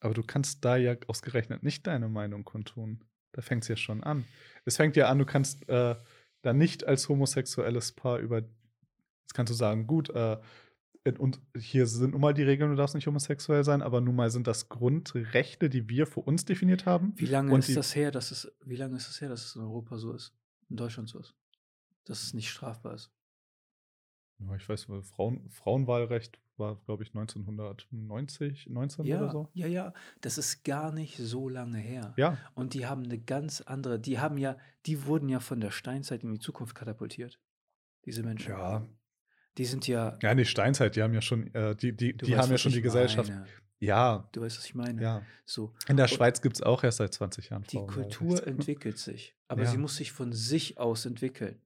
[0.00, 3.04] aber du kannst da ja ausgerechnet nicht deine Meinung kundtun.
[3.32, 4.24] Da fängt es ja schon an.
[4.64, 5.96] Es fängt ja an, du kannst äh,
[6.42, 8.38] da nicht als homosexuelles Paar über.
[8.38, 10.38] Jetzt kannst du sagen, gut, äh,
[11.18, 14.30] und hier sind nun mal die Regeln, du darfst nicht homosexuell sein, aber nun mal
[14.30, 17.12] sind das Grundrechte, die wir für uns definiert haben.
[17.16, 19.56] Wie lange Und ist das her, dass es, wie lange ist es her, dass es
[19.56, 20.32] in Europa so ist?
[20.68, 21.34] In Deutschland so ist?
[22.04, 23.10] Dass es nicht strafbar ist.
[24.38, 29.48] Ja, ich weiß, Frauen, Frauenwahlrecht war, glaube ich, 1990, 19 Ja, oder so.
[29.54, 29.92] ja, ja.
[30.20, 32.14] Das ist gar nicht so lange her.
[32.16, 35.70] Ja, Und die haben eine ganz andere, die haben ja, die wurden ja von der
[35.70, 37.40] Steinzeit in die Zukunft katapultiert.
[38.04, 38.50] Diese Menschen.
[38.50, 38.86] ja.
[39.58, 40.18] Die sind ja.
[40.22, 42.72] Ja, die Steinzeit, die haben ja schon, äh, die, die, die weißt, haben ja schon
[42.72, 43.28] die Gesellschaft.
[43.30, 43.46] meine.
[43.80, 45.02] Ja, Du weißt, was ich meine.
[45.02, 45.22] ja.
[45.44, 45.74] So.
[45.88, 48.16] In der Und- Schweiz gibt es auch erst seit 20 Jahren Die Frauenwahlrecht.
[48.18, 49.70] Kultur entwickelt sich, aber Ja.
[49.70, 51.60] sie muss sich von sich aus entwickeln.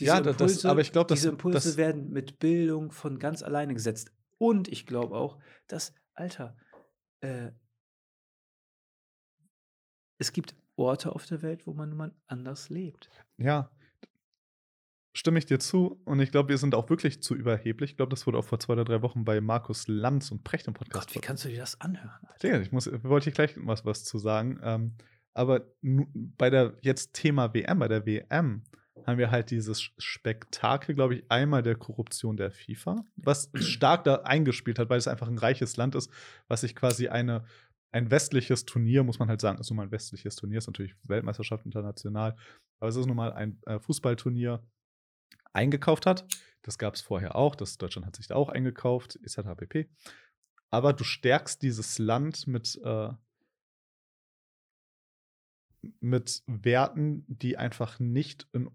[0.00, 3.42] Ja, da- das- aber ich glaub, das- diese Impulse das- werden mit Bildung von ganz
[3.42, 4.12] alleine gesetzt.
[4.38, 6.56] Und ich glaube auch, dass, Alter,
[7.20, 7.52] äh,
[10.18, 13.10] es gibt Orte auf der Welt, wo man, man anders lebt.
[13.36, 13.70] Ja,
[15.12, 16.00] stimme ich dir zu.
[16.04, 17.90] Und ich glaube, wir sind auch wirklich zu überheblich.
[17.90, 20.66] Ich glaube, das wurde auch vor zwei oder drei Wochen bei Markus Lanz und Precht
[20.66, 21.08] im Podcast.
[21.08, 22.26] Gott, wie kannst du dir das anhören?
[22.28, 22.60] Alter?
[22.60, 24.60] Ich muss, wollte ich gleich was, was zu sagen.
[24.62, 24.94] Ähm,
[25.34, 28.64] aber bei der jetzt Thema WM, bei der WM
[29.06, 34.16] haben wir halt dieses Spektakel, glaube ich, einmal der Korruption der FIFA, was stark da
[34.16, 36.10] eingespielt hat, weil es einfach ein reiches Land ist,
[36.48, 37.44] was sich quasi eine
[37.92, 40.94] ein westliches Turnier, muss man halt sagen, ist nun mal ein westliches Turnier, ist natürlich
[41.08, 42.36] Weltmeisterschaft international,
[42.78, 44.62] aber es ist nun mal ein äh, Fußballturnier
[45.52, 46.26] eingekauft hat.
[46.62, 49.56] Das gab es vorher auch, das Deutschland hat sich da auch eingekauft, etc.
[49.56, 49.88] pp.
[50.70, 53.10] Aber du stärkst dieses Land mit, äh,
[56.00, 58.70] mit Werten, die einfach nicht in,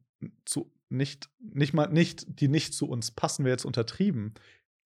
[0.45, 4.33] zu, nicht, nicht mal, nicht, die nicht zu uns passen, wäre jetzt untertrieben,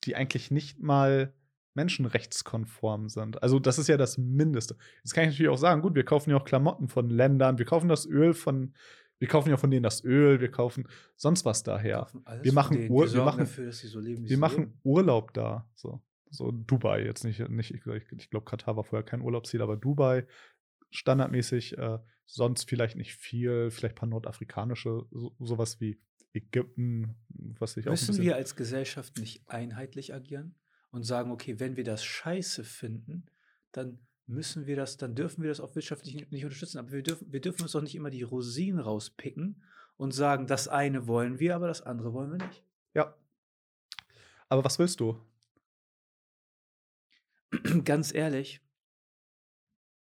[0.03, 1.33] die eigentlich nicht mal
[1.75, 3.41] menschenrechtskonform sind.
[3.41, 4.75] Also, das ist ja das Mindeste.
[5.03, 7.65] Jetzt kann ich natürlich auch sagen, gut, wir kaufen ja auch Klamotten von Ländern, wir
[7.65, 8.73] kaufen das Öl von,
[9.19, 12.07] wir kaufen ja von denen das Öl, wir kaufen sonst was daher.
[12.41, 12.89] Wir von machen.
[12.89, 14.79] Ur- wir machen- dafür, dass sie so leben, Wir machen.
[14.83, 15.69] Urlaub da.
[15.75, 17.39] So, so Dubai jetzt nicht.
[17.49, 20.25] nicht ich ich glaube, Katar war vorher kein Urlaubsziel, aber Dubai
[20.91, 21.77] standardmäßig.
[21.77, 23.71] Äh, sonst vielleicht nicht viel.
[23.71, 25.99] Vielleicht ein paar nordafrikanische, so, sowas wie
[26.33, 27.15] Ägypten,
[27.59, 30.55] was ich auch ein Müssen wir als Gesellschaft nicht einheitlich agieren
[30.91, 33.25] und sagen, okay, wenn wir das scheiße finden,
[33.71, 36.77] dann müssen wir das, dann dürfen wir das auch wirtschaftlich nicht, nicht unterstützen.
[36.77, 39.61] Aber wir dürfen, wir dürfen uns doch nicht immer die Rosinen rauspicken
[39.97, 42.63] und sagen, das eine wollen wir, aber das andere wollen wir nicht.
[42.93, 43.15] ja.
[44.51, 45.19] Aber was willst du?
[47.83, 48.61] Ganz ehrlich,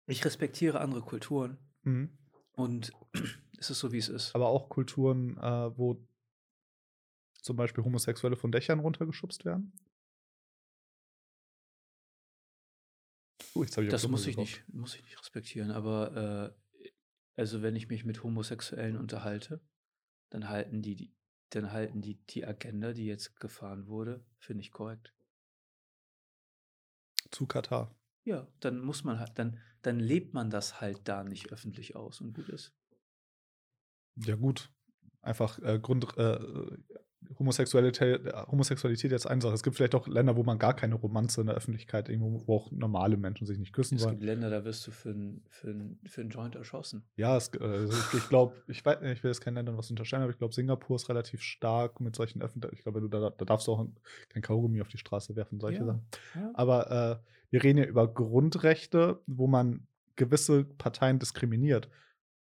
[0.07, 2.11] ich respektiere andere Kulturen Mhm.
[2.53, 2.93] und
[3.59, 4.35] es ist so, wie es ist.
[4.35, 6.03] Aber auch Kulturen, äh, wo
[7.43, 9.73] zum Beispiel Homosexuelle von Dächern runtergeschubst werden?
[13.59, 16.89] Uh, jetzt habe ich Das muss ich nicht, muss ich nicht respektieren, aber äh,
[17.37, 19.61] also wenn ich mich mit Homosexuellen unterhalte,
[20.31, 21.15] dann halten die, die
[21.51, 25.15] dann halten die die Agenda, die jetzt gefahren wurde, für nicht korrekt.
[27.31, 27.99] Zu Katar.
[28.25, 32.21] Ja, dann muss man halt, dann, dann lebt man das halt da nicht öffentlich aus
[32.21, 32.75] und gut ist.
[34.17, 34.71] Ja, gut.
[35.23, 36.39] Einfach äh, Grund, äh,
[37.39, 39.55] Homosexualität, äh, Homosexualität jetzt eine Sache.
[39.55, 42.57] Es gibt vielleicht auch Länder, wo man gar keine Romanze in der Öffentlichkeit irgendwo, wo
[42.57, 44.13] auch normale Menschen sich nicht küssen Es wollen.
[44.17, 47.05] gibt Länder, da wirst du für einen für ein, für ein Joint erschossen.
[47.17, 50.23] Ja, es, äh, also ich, glaube, ich, weiß- ich will jetzt keinen Ländern was unterstellen,
[50.23, 52.75] aber ich glaube, Singapur ist relativ stark mit solchen öffentlichen.
[52.77, 53.87] Ich glaube, da, da darfst du auch
[54.29, 56.03] kein Kaugummi auf die Straße werfen, solche Ja, Sachen.
[56.35, 56.51] ja.
[56.55, 61.89] Aber äh, wir reden ja über Grundrechte, wo man gewisse Parteien diskriminiert.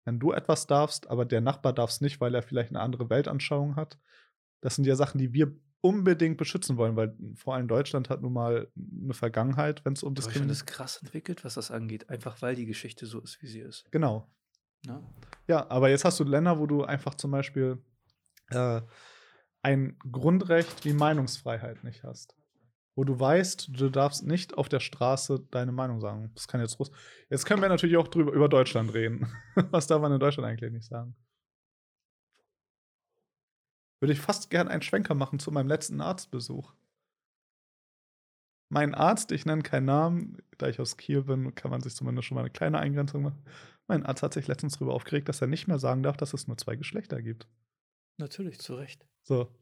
[0.05, 3.09] Wenn du etwas darfst, aber der Nachbar darf es nicht, weil er vielleicht eine andere
[3.09, 3.99] Weltanschauung hat,
[4.61, 8.33] das sind ja Sachen, die wir unbedingt beschützen wollen, weil vor allem Deutschland hat nun
[8.33, 8.71] mal
[9.03, 12.55] eine Vergangenheit, wenn es um Deutschland Diskriminierung ist krass entwickelt, was das angeht, einfach weil
[12.55, 13.91] die Geschichte so ist, wie sie ist.
[13.91, 14.27] Genau.
[14.85, 15.03] Ne?
[15.47, 17.83] Ja, aber jetzt hast du Länder, wo du einfach zum Beispiel
[18.49, 18.81] äh,
[19.63, 22.35] ein Grundrecht wie Meinungsfreiheit nicht hast.
[22.95, 26.31] Wo du weißt, du darfst nicht auf der Straße deine Meinung sagen.
[26.35, 26.91] Das kann jetzt Russ.
[27.29, 29.31] Jetzt können wir natürlich auch drüber, über Deutschland reden.
[29.71, 31.15] Was darf man in Deutschland eigentlich nicht sagen?
[34.01, 36.73] Würde ich fast gern einen Schwenker machen zu meinem letzten Arztbesuch.
[38.69, 42.27] Mein Arzt, ich nenne keinen Namen, da ich aus Kiel bin, kann man sich zumindest
[42.27, 43.45] schon mal eine kleine Eingrenzung machen.
[43.87, 46.47] Mein Arzt hat sich letztens darüber aufgeregt, dass er nicht mehr sagen darf, dass es
[46.47, 47.47] nur zwei Geschlechter gibt.
[48.17, 49.05] Natürlich, zu Recht.
[49.23, 49.53] So.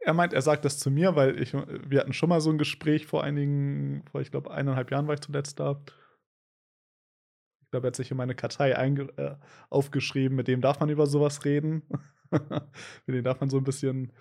[0.00, 2.58] Er meint, er sagt das zu mir, weil ich, wir hatten schon mal so ein
[2.58, 5.80] Gespräch vor einigen, vor ich glaube eineinhalb Jahren war ich zuletzt da.
[7.60, 9.36] Ich glaube, er hat sich in meine Kartei äh,
[9.68, 11.82] aufgeschrieben, mit dem darf man über sowas reden.
[12.30, 14.12] Mit dem darf man so ein bisschen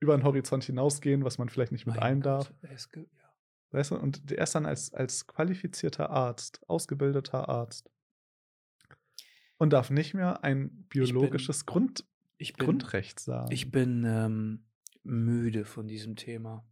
[0.00, 2.54] über den Horizont hinausgehen, was man vielleicht nicht mit Mein ein Gott, darf.
[2.72, 3.34] ist ge- ja.
[3.70, 7.90] Weißt du, und er ist dann als, als qualifizierter Arzt, ausgebildeter Arzt
[9.58, 12.06] und darf nicht mehr ein biologisches Grund,
[12.38, 13.52] Ich bin, Grundrecht sagen.
[13.52, 14.66] ich bin ähm,
[15.02, 16.64] müde von diesem Thema.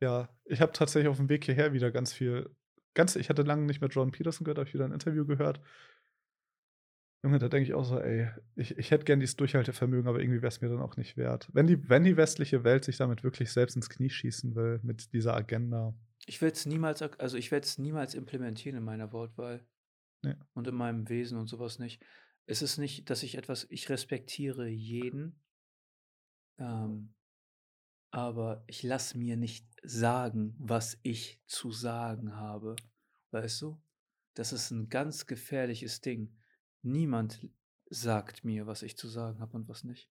[0.00, 2.54] Ja, ich habe tatsächlich auf dem Weg hierher wieder ganz viel,
[2.92, 5.60] ganz, ich hatte lange nicht mehr Jordan Peterson gehört, habe ich wieder ein Interview gehört.
[7.26, 10.42] Junge, da denke ich auch so, ey, ich, ich hätte gern dieses Durchhaltevermögen, aber irgendwie
[10.42, 11.48] wäre es mir dann auch nicht wert.
[11.52, 15.12] Wenn die, wenn die westliche Welt sich damit wirklich selbst ins Knie schießen will, mit
[15.12, 15.92] dieser Agenda.
[16.26, 19.66] Ich werde es niemals, also ich werde es niemals implementieren in meiner Wortwahl
[20.22, 20.36] Nee.
[20.54, 22.00] und in meinem Wesen und sowas nicht.
[22.46, 25.42] Es ist nicht, dass ich etwas, ich respektiere jeden,
[26.58, 27.12] ähm,
[28.12, 32.76] aber ich lasse mir nicht sagen, was ich zu sagen habe.
[33.32, 33.82] Weißt du?
[34.34, 36.36] Das ist ein ganz gefährliches Ding.
[36.86, 37.48] Niemand
[37.90, 40.08] sagt mir, was ich zu sagen habe und was nicht.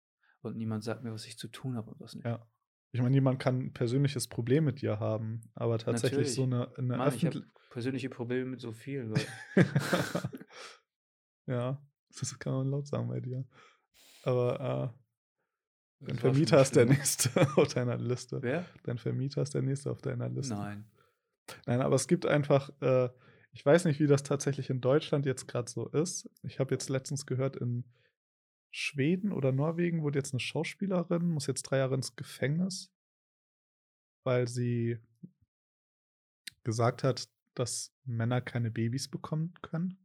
[0.41, 2.27] Und niemand sagt mir, was ich zu tun habe und was nicht.
[2.27, 2.47] Ja.
[2.93, 6.97] Ich meine, niemand kann ein persönliches Problem mit dir haben, aber tatsächlich so eine, eine
[6.97, 9.11] Mann, ich habe persönliche Probleme mit so viel.
[9.11, 9.27] Weil
[11.47, 11.83] ja,
[12.19, 13.47] das kann man laut sagen bei dir.
[14.23, 14.95] Aber
[16.01, 18.41] äh, dein Vermieter ist der nächste auf deiner Liste.
[18.43, 18.65] Wer?
[18.85, 20.55] Dein Vermieter ist der nächste auf deiner Liste.
[20.55, 20.91] Nein.
[21.67, 23.09] Nein, aber es gibt einfach, äh,
[23.53, 26.31] ich weiß nicht, wie das tatsächlich in Deutschland jetzt gerade so ist.
[26.43, 27.85] Ich habe jetzt letztens gehört, in
[28.71, 32.93] Schweden oder Norwegen wurde jetzt eine Schauspielerin, muss jetzt drei Jahre ins Gefängnis,
[34.25, 34.99] weil sie
[36.65, 39.99] gesagt hat, dass Männer keine Babys bekommen können.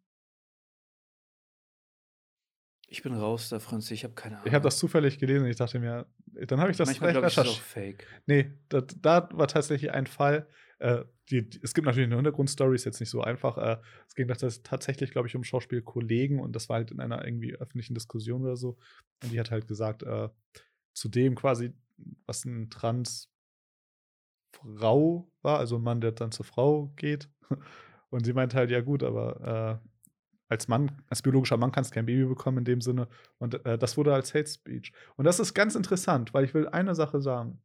[2.87, 3.89] Ich bin raus da, Franz.
[3.91, 4.47] Ich habe keine Ahnung.
[4.47, 7.27] Ich habe das zufällig gelesen und ich dachte mir, dann habe ich das Manchmal vielleicht
[7.27, 7.97] ich, das ist auch recherchiert.
[7.99, 8.21] fake.
[8.27, 10.47] Nee, da, da war tatsächlich ein Fall.
[10.83, 13.57] Äh, die, die, es gibt natürlich eine Hintergrundstory, ist jetzt nicht so einfach.
[13.57, 17.55] Äh, es ging tatsächlich, glaube ich, um Schauspielkollegen und das war halt in einer irgendwie
[17.55, 18.77] öffentlichen Diskussion oder so.
[19.23, 20.27] Und die hat halt gesagt, äh,
[20.93, 21.71] zu dem quasi,
[22.25, 23.29] was ein Trans
[24.51, 27.29] Frau war, also ein Mann, der dann zur Frau geht.
[28.09, 29.87] Und sie meinte halt, ja gut, aber äh,
[30.49, 33.07] als Mann, als biologischer Mann kannst du kein Baby bekommen in dem Sinne.
[33.39, 34.91] Und äh, das wurde als Hate Speech.
[35.15, 37.61] Und das ist ganz interessant, weil ich will eine Sache sagen.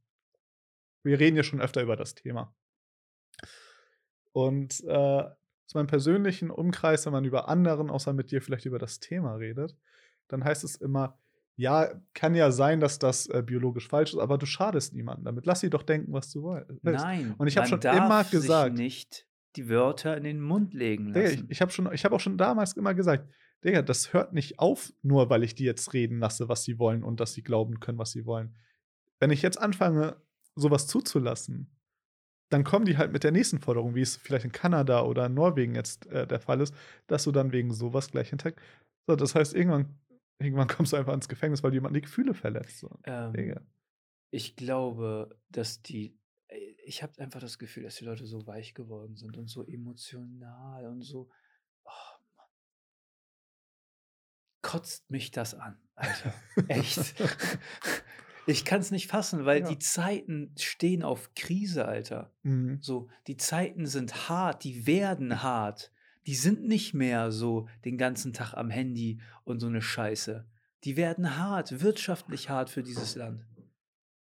[1.02, 2.54] Wir reden ja schon öfter über das Thema.
[4.32, 8.78] Und äh, aus meinem persönlichen Umkreis, wenn man über anderen, außer mit dir, vielleicht über
[8.78, 9.76] das Thema redet,
[10.28, 11.18] dann heißt es immer,
[11.56, 15.44] ja, kann ja sein, dass das äh, biologisch falsch ist, aber du schadest niemandem damit.
[15.44, 17.04] Lass sie doch denken, was du willst.
[17.04, 17.34] Nein.
[17.36, 21.20] Und ich hab man schon immer gesagt- nicht die Wörter in den Mund legen Digga,
[21.22, 21.44] lassen.
[21.46, 23.28] ich, ich habe schon, ich habe auch schon damals immer gesagt,
[23.64, 27.02] Digga, das hört nicht auf, nur weil ich die jetzt reden lasse, was sie wollen
[27.02, 28.54] und dass sie glauben können, was sie wollen.
[29.18, 30.16] Wenn ich jetzt anfange,
[30.54, 31.68] sowas zuzulassen,
[32.50, 35.34] dann kommen die halt mit der nächsten Forderung, wie es vielleicht in Kanada oder in
[35.34, 36.74] Norwegen jetzt äh, der Fall ist,
[37.06, 38.52] dass du dann wegen sowas gleich hinter.
[39.06, 39.98] So, das heißt, irgendwann,
[40.38, 42.78] irgendwann kommst du einfach ins Gefängnis, weil jemand die Gefühle verletzt.
[42.78, 42.90] So.
[43.04, 43.54] Ähm,
[44.30, 46.18] ich glaube, dass die.
[46.48, 49.64] äh, Ich habe einfach das Gefühl, dass die Leute so weich geworden sind und so
[49.66, 51.30] emotional und so.
[51.84, 51.90] Oh
[52.37, 52.46] Mann.
[54.62, 56.34] Kotzt mich das an, Alter.
[56.68, 57.14] Echt.
[58.48, 59.68] Ich kann es nicht fassen, weil Ja.
[59.68, 62.32] die Zeiten stehen auf Krise, Alter.
[62.42, 62.78] Mhm.
[62.80, 65.92] So, die Zeiten sind hart, die werden hart.
[66.26, 70.46] Die sind nicht mehr so den ganzen Tag am Handy und so eine Scheiße.
[70.84, 73.46] Die werden hart, wirtschaftlich hart für dieses Land.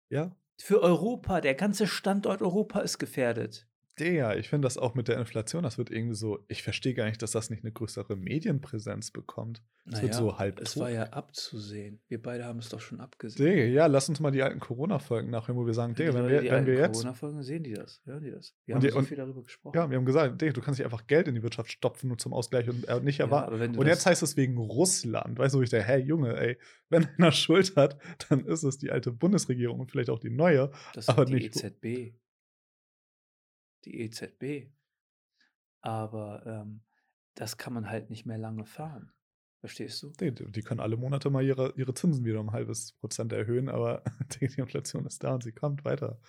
[0.10, 3.68] Ja, Für Europa, der ganze Standort Europa ist gefährdet.
[4.00, 7.06] Digga, ich finde das auch mit der Inflation, das wird irgendwie so, ich verstehe gar
[7.06, 9.62] nicht, dass das nicht eine größere Medienpräsenz bekommt.
[9.90, 10.84] Es wird so halb es tot.
[10.84, 12.02] war ja abzusehen.
[12.08, 13.46] Wir beide haben es doch schon abgesehen.
[13.46, 16.42] Digga, ja, lass uns mal die alten Corona-Folgen nachhören, wo wir sagen, Digga, wenn wir,
[16.42, 18.56] die wenn alten wir jetzt, Corona-Folgen sehen die das, hören die das.
[18.66, 19.76] Wir Und haben die- so und- viel darüber gesprochen.
[19.78, 22.18] ja, wir haben gesagt, Digga, du kannst nicht einfach Geld in die Wirtschaft stopfen nur
[22.18, 23.74] zum Ausgleich und äh, nicht Ja, erwarten.
[23.74, 25.38] du Und jetzt heißt es wegen Russland.
[25.38, 26.58] Weißt du, wo ich denke, hey Junge, ey,
[26.90, 27.98] wenn einer Schuld hat,
[28.30, 30.72] dann ist es die alte Bundesregierung und vielleicht auch die neue.
[30.94, 32.14] Das aber ist die nicht- EZB.
[33.86, 34.72] Die EZB.
[35.82, 36.82] Aber ähm,
[37.36, 39.12] das kann man halt nicht mehr lange fahren.
[39.60, 40.12] Verstehst du?
[40.20, 43.70] Die, die können alle Monate mal ihre, ihre Zinsen wieder um ein halbes Prozent erhöhen,
[43.70, 44.04] aber
[44.40, 46.20] die Inflation ist da und sie kommt weiter.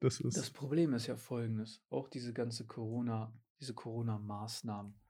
[0.00, 0.36] Das ist.
[0.36, 1.82] Das Problem ist ja folgendes.
[1.90, 5.00] Auch diese ganze Corona, diese Corona-Maßnahmen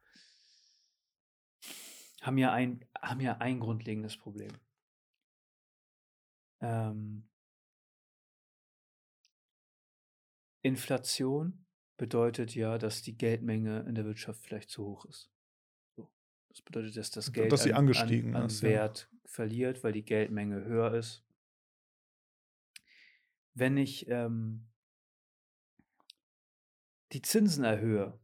[2.22, 4.52] haben ja ein, haben ja ein grundlegendes Problem.
[6.60, 7.28] Ähm,
[10.62, 15.30] Inflation bedeutet ja, dass die Geldmenge in der Wirtschaft vielleicht zu hoch ist.
[15.96, 16.10] So.
[16.48, 18.70] Das bedeutet, dass das Geld Dass sie an, angestiegen an, an ist, ja.
[18.70, 21.24] Wert verliert, weil die Geldmenge höher ist.
[23.54, 24.66] Wenn ich ähm,
[27.12, 28.18] die Zinsen erhöhe,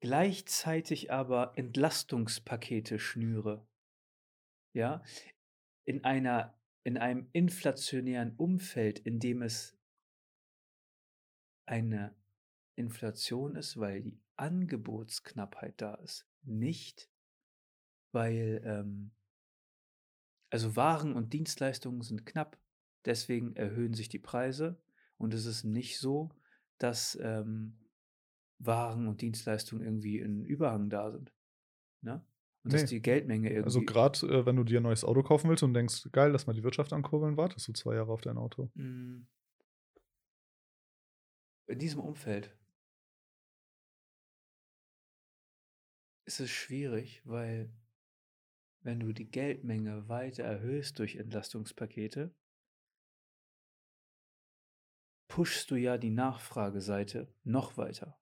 [0.00, 3.66] gleichzeitig aber Entlastungspakete schnüre,
[4.72, 5.02] ja,
[5.84, 9.76] in einer in einem inflationären Umfeld, in dem es
[11.70, 12.14] eine
[12.74, 17.08] Inflation ist, weil die Angebotsknappheit da ist, nicht
[18.12, 19.12] weil ähm,
[20.50, 22.58] also Waren und Dienstleistungen sind knapp,
[23.04, 24.82] deswegen erhöhen sich die Preise
[25.16, 26.30] und es ist nicht so,
[26.78, 27.78] dass ähm,
[28.58, 31.32] Waren und Dienstleistungen irgendwie in Überhang da sind.
[32.02, 32.24] Ne?
[32.64, 32.88] Und dass Nee.
[32.88, 33.64] die Geldmenge irgendwie.
[33.64, 36.46] also gerade, äh, wenn du dir ein neues Auto kaufen willst und denkst, geil, lass
[36.46, 38.70] mal die Wirtschaft ankurbeln, wartest du zwei Jahre auf dein Auto.
[38.74, 39.26] Mm.
[41.70, 42.50] In diesem Umfeld
[46.24, 47.72] ist es schwierig, weil
[48.82, 52.34] wenn du die Geldmenge weiter erhöhst durch Entlastungspakete,
[55.28, 58.18] pushst du ja die Nachfrageseite noch weiter.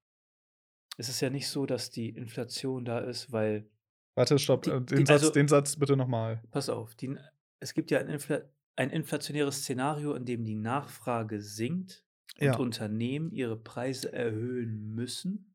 [0.99, 3.71] Es ist ja nicht so, dass die Inflation da ist, weil
[4.15, 6.43] Warte, stopp, Die- äh, die- den, Satz, also- den Satz bitte nochmal.
[6.51, 7.17] Pass auf, die,
[7.61, 8.43] es gibt ja ein, Infla
[8.77, 12.05] ein inflationäres Szenario, in dem die Nachfrage sinkt
[12.37, 12.57] und Ja.
[12.57, 15.55] Unternehmen ihre Preise erhöhen müssen.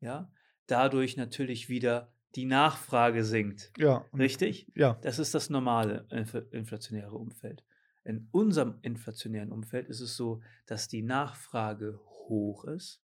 [0.00, 0.30] Ja,
[0.66, 3.72] dadurch natürlich wieder die Nachfrage sinkt.
[3.78, 4.04] Ja.
[4.12, 4.70] Richtig?
[4.74, 7.64] Ja, Das ist das normale inf inflationäre Umfeld.
[8.04, 13.02] In unserem inflationären Umfeld ist es so, dass die Nachfrage hoch ist,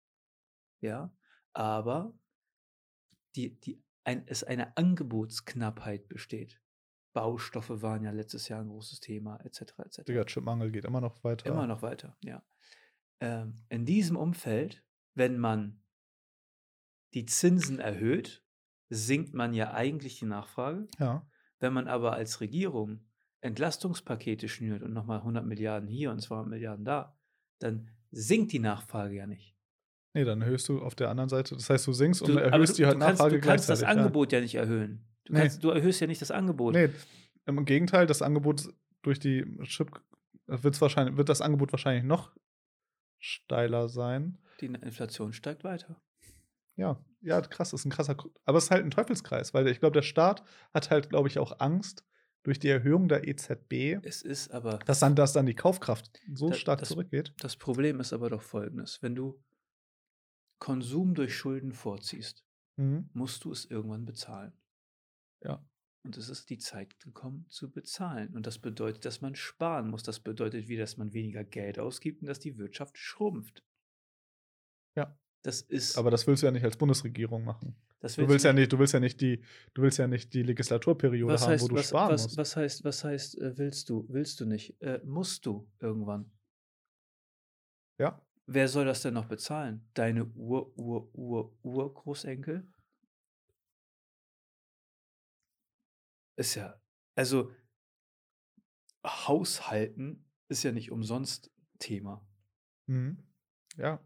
[0.81, 1.13] ja,
[1.53, 2.15] aber
[3.35, 6.61] die, die, ein, es eine Angebotsknappheit besteht.
[7.13, 9.79] Baustoffe waren ja letztes Jahr ein großes Thema, etc.
[9.79, 10.05] etc.
[10.05, 11.47] Digga, Chipmangel geht immer noch weiter.
[11.51, 12.43] Immer noch weiter, ja.
[13.21, 14.83] Ähm, in diesem Umfeld,
[15.15, 15.81] wenn man
[17.15, 18.45] die Zinsen erhöht,
[18.89, 20.89] sinkt man ja eigentlich die Nachfrage.
[20.99, 21.27] Ja.
[21.59, 23.01] Wenn man aber als Regierung
[23.41, 27.17] Entlastungspakete schnürt und nochmal 100 Milliarden hier und 200 Milliarden da,
[27.59, 29.57] dann sinkt die Nachfrage ja nicht.
[30.15, 31.55] Nee, dann erhöhst du auf der anderen Seite.
[31.55, 33.47] Das heißt, du sinkst und Du, aber erhöhst du, die halt du kannst, Nachfrage du
[33.47, 33.83] kannst das.
[33.83, 34.41] Angebot ja.
[34.41, 35.05] nicht erhöhen.
[35.25, 35.41] Du, Nee.
[35.41, 36.75] kannst, du erhöhst ja nicht das Angebot.
[36.75, 36.87] Ja.
[36.87, 36.93] Nee,
[37.47, 38.69] im Gegenteil, das Angebot
[39.03, 39.91] durch die Chip
[40.47, 42.33] wird's wahrscheinlich, wird das Angebot wahrscheinlich noch
[43.19, 44.39] steiler sein.
[44.61, 46.01] Die Inflation steigt weiter.
[46.77, 48.17] Ja, ja, krass, ist ein krasser.
[48.45, 50.43] Aber es ist halt ein Teufelskreis, weil ich glaube, der Staat
[50.75, 52.05] hat halt, glaube ich, auch Angst
[52.43, 56.51] durch die Erhöhung der EZB, Es ist aber, dass dann, dass dann die Kaufkraft so
[56.51, 57.35] Da- stark das- zurückgeht.
[57.41, 59.03] das Problem ist aber doch folgendes.
[59.03, 59.43] Wenn du
[60.59, 62.45] Konsum durch Schulden vorziehst,
[62.77, 63.11] Mhm.
[63.15, 64.53] musst du es irgendwann bezahlen.
[65.43, 65.65] Ja.
[66.07, 68.35] Und es ist die Zeit gekommen zu bezahlen.
[68.35, 70.03] Und das bedeutet, dass man sparen muss.
[70.03, 73.65] Das bedeutet wieder, dass man weniger Geld ausgibt und dass die Wirtschaft schrumpft.
[74.97, 75.19] Ja.
[75.43, 75.99] das ist.
[75.99, 77.77] Aber das willst du ja nicht als Bundesregierung machen.
[78.01, 79.43] das Du willst willst ja nicht, du willst ja nicht die,
[79.75, 82.37] du willst ja nicht die Legislaturperiode Was haben, heißt, wo du was, sparen was, musst.
[82.37, 84.07] was heißt, was heißt, äh, willst du?
[84.09, 84.81] Willst du nicht?
[84.81, 86.31] Äh, musst du irgendwann?
[87.99, 89.89] Ja, Wer soll das denn noch bezahlen?
[89.95, 92.65] Deine Ur, Ur, Ur, Urgroßenkel?
[96.37, 96.81] Ist ja,
[97.15, 97.51] also
[99.05, 102.27] Haushalten ist ja nicht umsonst Thema.
[102.87, 103.19] mhm.
[103.77, 104.01] ja,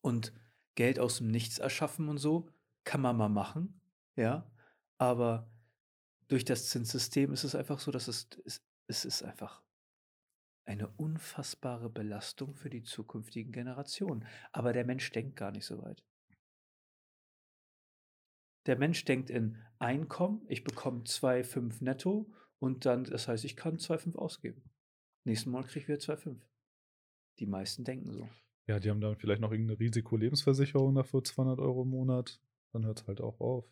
[0.00, 0.32] Und
[0.74, 2.48] Geld aus dem Nichts erschaffen und so
[2.84, 3.80] kann man mal machen,
[4.16, 4.50] ja.
[4.98, 5.50] Aber
[6.28, 9.62] durch das Zinssystem ist es einfach so, dass es, es, es ist einfach
[10.66, 14.26] eine unfassbare Belastung für die zukünftigen Generationen.
[14.52, 16.04] Aber der Mensch denkt gar nicht so weit.
[18.68, 23.78] Der Mensch denkt in Einkommen, ich bekomme 2,5 netto und dann, das heißt, ich kann
[23.78, 24.62] 2,5 ausgeben.
[25.24, 26.36] Nächsten Monat kriege ich wieder 2,5.
[27.38, 28.28] Die meisten denken so.
[28.66, 32.40] ja, die haben dann vielleicht noch irgendeine Risikolebensversicherung dafür 200 Euro im Monat.
[32.72, 33.64] Dann hört es halt auch auf.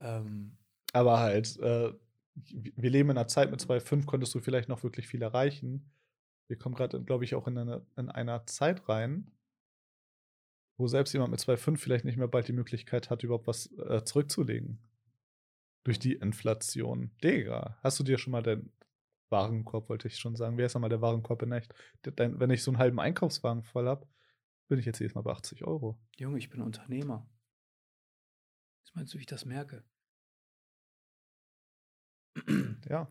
[0.00, 0.56] Ähm,
[0.92, 1.92] Aber halt, äh,
[2.34, 5.92] wir leben in einer Zeit mit 2,5, konntest du vielleicht noch wirklich viel erreichen.
[6.48, 9.30] Wir kommen gerade, glaube ich, auch in eine, in einer Zeit rein,
[10.76, 14.02] wo selbst jemand mit 2,5 vielleicht nicht mehr bald die Möglichkeit hat, überhaupt was äh,
[14.04, 14.78] zurückzulegen.
[15.84, 17.10] Durch die Inflation.
[17.22, 18.72] Digga, hast du dir schon mal den
[19.28, 21.74] Warenkorb, wollte ich schon sagen, wer ist einmal der Warenkorb in echt?
[22.02, 24.06] Dein, wenn ich so einen halben Einkaufswagen voll habe,
[24.68, 25.98] bin ich jetzt jedes Mal bei 80 Euro.
[26.16, 27.28] Junge, ich bin Unternehmer.
[28.84, 29.84] Was meinst du, wie ich das merke?
[32.88, 33.10] Ja.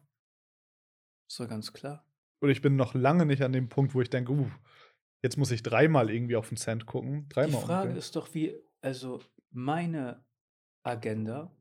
[1.27, 2.05] Ist doch ganz klar.
[2.39, 4.51] Und ich bin noch lange nicht an dem Punkt, wo ich denke, uh,
[5.23, 7.23] jetzt muss ich dreimal irgendwie auf den Cent gucken.
[7.23, 7.97] Die Dreimal Frage ungefähr.
[7.97, 10.23] ist doch, wie, also meine
[10.83, 11.51] Agenda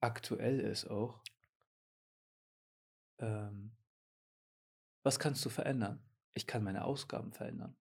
[0.00, 1.22] aktuell ist auch,
[3.18, 3.72] ähm,
[5.02, 6.00] was kannst du verändern?
[6.34, 7.76] Ich kann meine Ausgaben verändern.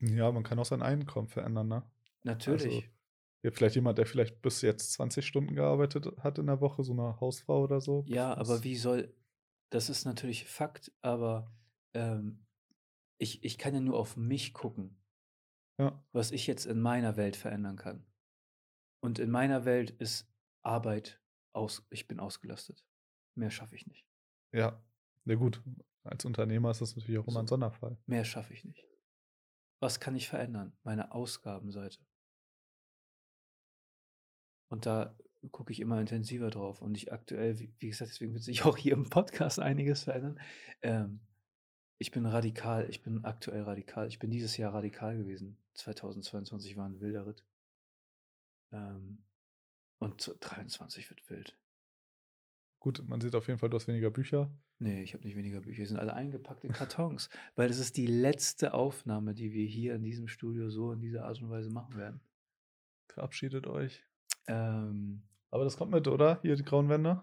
[0.00, 1.90] Ja, man kann auch sein Einkommen verändern, ne?
[2.24, 2.74] Natürlich.
[2.74, 2.88] Also,
[3.42, 6.92] ja, vielleicht jemand, der vielleicht bis jetzt 20 Stunden gearbeitet hat in der Woche, so
[6.92, 8.04] eine Hausfrau oder so.
[8.08, 9.14] Ja, aber wie soll,
[9.70, 11.52] das ist natürlich Fakt, aber
[11.94, 12.44] ähm,
[13.18, 14.96] ich, ich kann ja nur auf mich gucken,
[15.78, 18.04] Ja, was ich jetzt in meiner Welt verändern kann.
[19.02, 20.28] Und in meiner Welt ist
[20.62, 21.20] Arbeit
[21.52, 22.84] aus, ich bin ausgelastet.
[23.36, 24.06] Mehr schaffe ich nicht.
[24.52, 24.82] ja.
[25.26, 25.62] Ja, gut.
[26.02, 27.54] Als Unternehmer ist das natürlich auch immer ein So.
[27.54, 27.96] Sonderfall.
[28.04, 28.84] Mehr schaffe ich nicht.
[29.80, 30.76] Was kann ich verändern?
[30.82, 31.98] Meine Ausgabenseite.
[34.70, 35.16] Und da
[35.50, 36.82] gucke ich immer intensiver drauf.
[36.82, 40.38] Und ich aktuell, wie, wie gesagt, deswegen wird sich auch hier im Podcast einiges verändern.
[40.82, 41.20] Ähm,
[42.04, 44.06] ich bin radikal, ich bin aktuell radikal.
[44.08, 45.56] Ich bin dieses Jahr radikal gewesen.
[45.72, 47.42] 2022 war ein wilder Ritt.
[48.72, 49.24] Ähm,
[50.00, 51.56] und 23 wird wild.
[52.78, 54.50] Gut, man sieht auf jeden Fall, du hast weniger Bücher.
[54.78, 55.80] Nee, ich habe nicht weniger Bücher.
[55.80, 57.30] Die sind alle eingepackt in Kartons.
[57.54, 61.24] weil das ist die letzte Aufnahme, die wir hier in diesem Studio so in dieser
[61.24, 62.20] Art und Weise machen werden.
[63.08, 64.04] Verabschiedet euch.
[64.46, 66.38] Ähm, Aber das kommt mit, oder?
[66.42, 67.22] Hier die grauen Wände.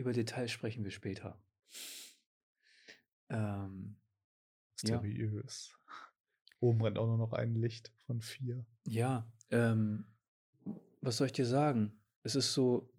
[0.00, 1.40] Über Details sprechen wir später.
[3.28, 3.96] Ähm,
[4.82, 5.00] Ja.
[5.00, 5.76] Mysteriös.
[6.60, 8.66] Oben brennt auch nur noch ein Licht von vier.
[8.86, 10.06] ja, ähm,
[11.02, 11.98] was soll ich dir sagen?
[12.22, 12.92] Es ist so,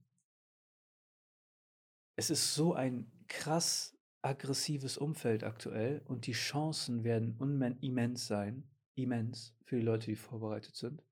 [2.15, 7.37] es ist so ein krass aggressives Umfeld aktuell und die Chancen werden
[7.81, 11.03] immens sein, immens für die Leute, die vorbereitet sind.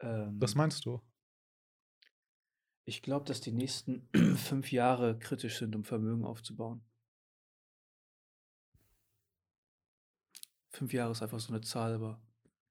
[0.00, 1.00] Ähm, Was meinst du?
[2.84, 6.82] Ich glaube, dass die nächsten fünf Jahre kritisch sind, um Vermögen aufzubauen.
[10.70, 12.20] Fünf Jahre ist einfach so eine Zahl, aber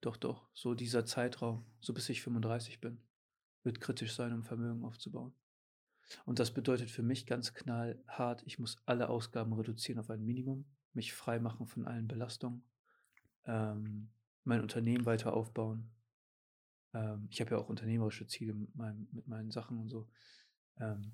[0.02, 3.00] doch, doch, so dieser Zeitraum, so bis ich 35 bin,
[3.63, 5.34] wird kritisch sein, um Vermögen aufzubauen.
[6.26, 10.65] Und das bedeutet für mich ganz knallhart, ich muss alle Ausgaben reduzieren auf ein Minimum,
[10.93, 12.63] mich frei machen von allen Belastungen,
[13.45, 14.10] ähm,
[14.43, 15.89] mein Unternehmen weiter aufbauen,
[16.93, 20.10] ähm, ich habe ja auch unternehmerische Ziele mit, meinem, mit meinen Sachen und so.
[20.80, 21.13] Ähm,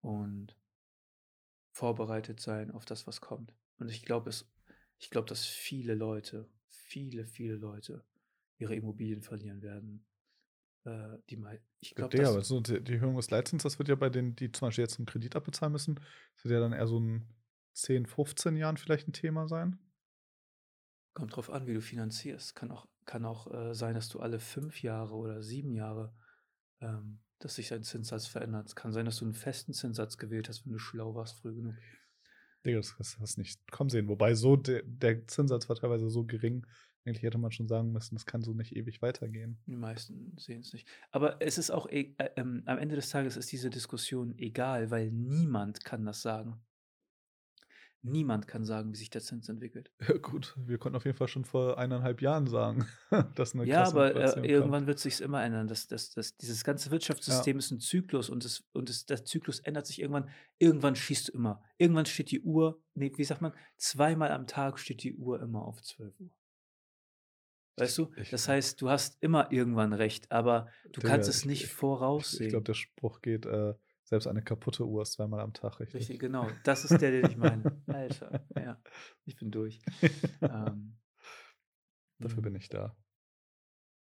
[0.00, 0.56] und
[1.72, 3.54] vorbereitet sein auf das, was kommt.
[3.78, 4.50] Und ich glaube, es,
[4.98, 8.04] ich glaube, dass viele Leute, viele, viele Leute
[8.58, 10.06] ihre Immobilien verlieren werden.
[10.84, 13.78] Äh, die mei ich glaube, Ja, dass, aber so die, die Erhöhung des Leitzins, das
[13.78, 16.60] wird ja bei denen, die zum Beispiel jetzt einen Kredit abbezahlen müssen, das wird ja
[16.60, 17.26] dann eher so in
[17.74, 19.78] 10, 15 Jahren vielleicht ein Thema sein.
[21.14, 22.54] Kommt drauf an, wie du finanzierst.
[22.54, 26.12] Kann auch, kann auch äh, sein, dass du alle fünf Jahre oder sieben Jahre,
[26.80, 28.68] ähm, dass sich dein Zinssatz verändert.
[28.68, 31.54] Es kann sein, dass du einen festen Zinssatz gewählt hast, wenn du schlau warst früh
[31.54, 31.74] genug.
[32.64, 34.08] Digga, das hast du nicht kommen sehen.
[34.08, 36.64] Wobei so de, der Zinssatz war teilweise so gering,
[37.04, 39.58] eigentlich hätte man schon sagen müssen, das kann so nicht ewig weitergehen.
[39.66, 40.86] Die meisten sehen es nicht.
[41.10, 44.90] Aber es ist auch, e äh, ähm, am Ende des Tages ist diese Diskussion egal,
[44.92, 46.60] weil niemand kann das sagen.
[48.04, 49.92] Niemand kann sagen, wie sich der Zins entwickelt.
[50.08, 52.86] Ja, gut, wir konnten auf jeden Fall schon vor eineinhalb Jahren sagen,
[53.36, 55.68] dass eine Ja, aber äh, irgendwann wird sich's immer ändern.
[55.68, 56.92] Das, das, das, dieses ganze Ja.
[56.92, 60.28] Wirtschaftssystem ist ein Zyklus und, es, und es, der Zyklus ändert sich irgendwann.
[60.58, 61.62] Irgendwann schießt du immer.
[61.78, 65.62] Irgendwann steht die Uhr, nee, wie sagt man, zweimal am Tag steht die Uhr immer
[65.64, 66.30] auf 12 Uhr.
[67.78, 68.12] Weißt du?
[68.16, 71.62] Ich- Das heißt, du hast immer irgendwann recht, aber du Digga, kannst es ich- nicht
[71.62, 72.46] ich- Ich, voraussehen.
[72.46, 73.74] ich glaube, der Spruch geht, äh,
[74.12, 76.00] selbst eine kaputte Uhr ist zweimal am Tag richtig.
[76.02, 76.46] Richtig, genau.
[76.64, 77.80] Das ist der, den ich meine.
[77.86, 78.78] Alter, ja,
[79.24, 79.80] ich bin durch.
[80.42, 80.98] ähm,
[82.18, 82.94] Dafür mm, bin ich da.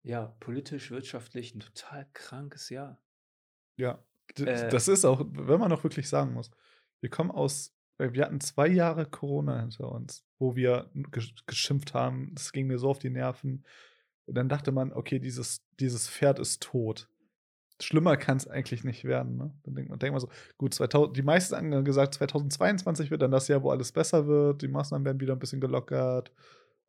[0.03, 3.01] Ja, politisch, wirtschaftlich ein total krankes Jahr.
[3.77, 4.03] Ja,
[4.37, 6.51] Äh, das ist auch, wenn man noch wirklich sagen muss,
[6.99, 11.93] wir kommen aus, äh, wir hatten zwei Jahre Corona hinter uns, wo wir gesch- geschimpft
[11.93, 13.63] haben, es ging mir so auf die Nerven.
[14.25, 17.09] Und dann dachte man, okay, dieses, dieses Pferd ist tot.
[17.81, 19.37] Schlimmer kann es eigentlich nicht werden.
[19.37, 19.53] Ne?
[19.63, 23.31] Dann denkt man, denkt man so, gut, 2000, die meisten haben gesagt, 2022 wird dann
[23.31, 26.31] das Jahr, wo alles besser wird, die Maßnahmen werden wieder ein bisschen gelockert.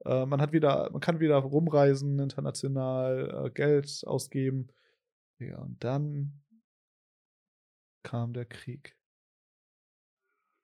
[0.05, 4.68] Äh, man hat wieder, man kann wieder rumreisen, international, äh, Geld ausgeben.
[5.39, 6.43] Ja, und dann
[8.03, 8.97] kam der Krieg.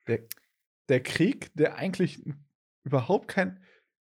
[0.07, 0.21] Der,
[0.89, 2.25] der Krieg, der eigentlich
[2.85, 3.63] überhaupt kein.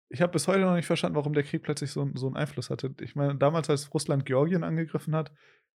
[0.09, 2.69] Ich habe bis heute noch nicht verstanden, warum der Krieg plötzlich so, so einen Einfluss
[2.69, 2.93] hatte.
[3.01, 5.31] Ich meine, damals, als Russland Georgien angegriffen hat,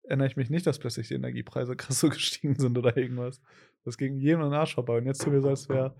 [0.08, 3.42] erinnere ich mich nicht, dass plötzlich die Energiepreise krass so gestiegen sind oder irgendwas.
[3.84, 4.98] Das ging jedem an den Arsch vorbei.
[4.98, 5.96] Und jetzt tun wir so, als wäre.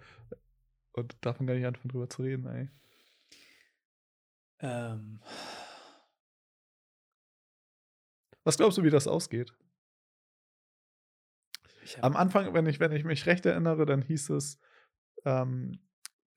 [0.94, 2.70] Und darf man gar nicht anfangen, drüber zu reden, ey.
[4.60, 5.20] Ähm,
[8.46, 9.54] Was glaubst du, wie das ausgeht?
[12.02, 14.60] Am Anfang, wenn ich, wenn ich mich recht erinnere, dann hieß es,
[15.26, 15.80] ähm,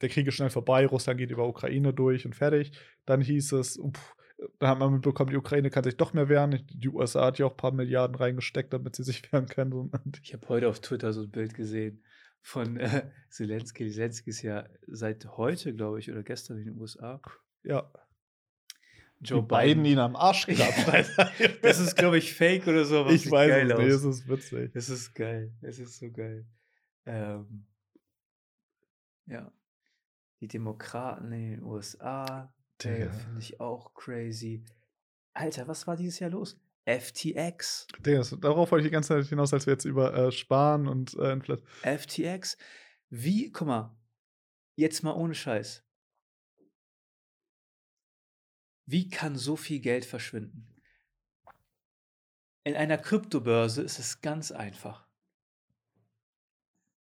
[0.00, 2.72] der Krieg ist schnell vorbei, Russland geht über Ukraine durch und fertig.
[3.04, 4.16] Dann hieß es, pff,
[4.58, 6.64] da hat man mitbekommen, die Ukraine kann sich doch mehr wehren.
[6.70, 9.72] Die USA hat ja auch ein paar Milliarden reingesteckt, damit sie sich wehren können.
[9.72, 12.04] Und ich habe heute auf Twitter so ein Bild gesehen
[12.40, 13.90] von äh, Zelensky.
[13.90, 17.20] Zelensky ist ja seit heute, glaube ich, oder gestern in den USA.
[17.62, 17.90] ja,
[19.20, 20.86] Joe die beiden ihn am Arsch gehabt.
[20.86, 21.16] weiß,
[21.62, 23.06] das ist, glaube ich, fake oder so.
[23.06, 24.70] ich weiß geil es nicht, es ist witzig.
[24.74, 25.52] Es ist geil.
[25.60, 26.46] Es ist so geil.
[27.06, 27.66] Ähm,
[29.26, 29.52] ja.
[30.40, 33.10] Die Demokraten in den USA, Digga.
[33.10, 34.64] finde ich auch crazy.
[35.34, 36.60] Alter, was war dieses Jahr los?
[36.84, 37.86] FTX.
[38.00, 41.14] Digga, darauf wollte ich die ganze Zeit hinaus, als wir jetzt über äh, Sparen und
[41.14, 41.68] äh, Inflation.
[41.82, 42.56] FTX.
[43.10, 43.96] Wie, guck mal,
[44.76, 45.84] jetzt mal ohne Scheiß.
[48.86, 50.66] Wie kann so viel Geld verschwinden?
[52.64, 55.06] In einer Kryptobörse ist es ganz einfach.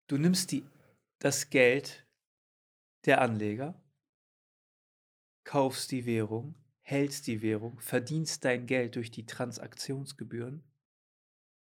[0.06, 0.64] Du nimmst die,
[1.18, 2.06] das Geld
[3.04, 3.82] der Anleger,
[5.44, 10.64] kaufst die Währung, hältst die Währung, verdienst dein Geld durch die Transaktionsgebühren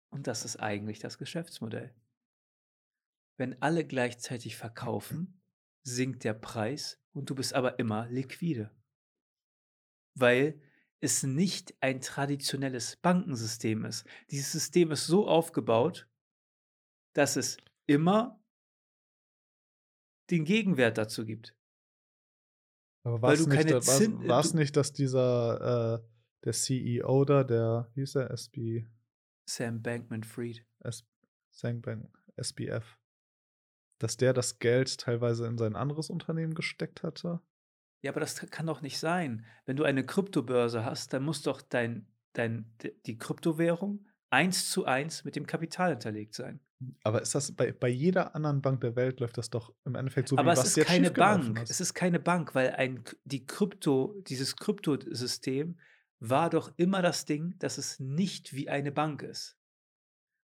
[0.10, 1.94] und das ist eigentlich das Geschäftsmodell.
[3.38, 5.42] Wenn alle gleichzeitig verkaufen,
[5.84, 8.72] sinkt der Preis und du bist aber immer liquide.
[10.14, 10.62] Weil
[11.02, 14.06] es nicht ein traditionelles Bankensystem ist.
[14.32, 16.08] Dieses System ist so aufgebaut,
[17.14, 18.42] dass es immer
[20.32, 21.54] den Gegenwert dazu gibt.
[23.06, 26.08] Aber Weil war es du nicht, war's- dass dieser, äh,
[26.44, 28.88] der CEO da, der, wie hieß der, SB,
[29.48, 30.66] Sam Bankman Fried.
[30.80, 31.06] S,
[31.52, 32.98] Sangbank, SBF,
[34.00, 37.42] dass der das Geld teilweise in sein anderes Unternehmen gesteckt hatte?
[38.02, 39.46] Ja, aber das kann doch nicht sein.
[39.66, 42.74] Wenn du eine Kryptobörse hast, dann muss doch dein, dein,
[43.06, 46.60] die Kryptowährung eins zu eins mit dem Kapital hinterlegt sein.
[47.04, 50.30] Aber ist das bei, bei jeder anderen Bank der Welt läuft das doch im Endeffekt
[50.30, 51.62] so aber wie es was ist jetzt keine Bank.
[51.62, 51.72] ist.
[51.72, 55.80] Es ist keine Bank, weil ein, die Krypto, dieses Kryptosystem
[56.20, 59.58] war doch immer das Ding, dass es nicht wie eine Bank ist.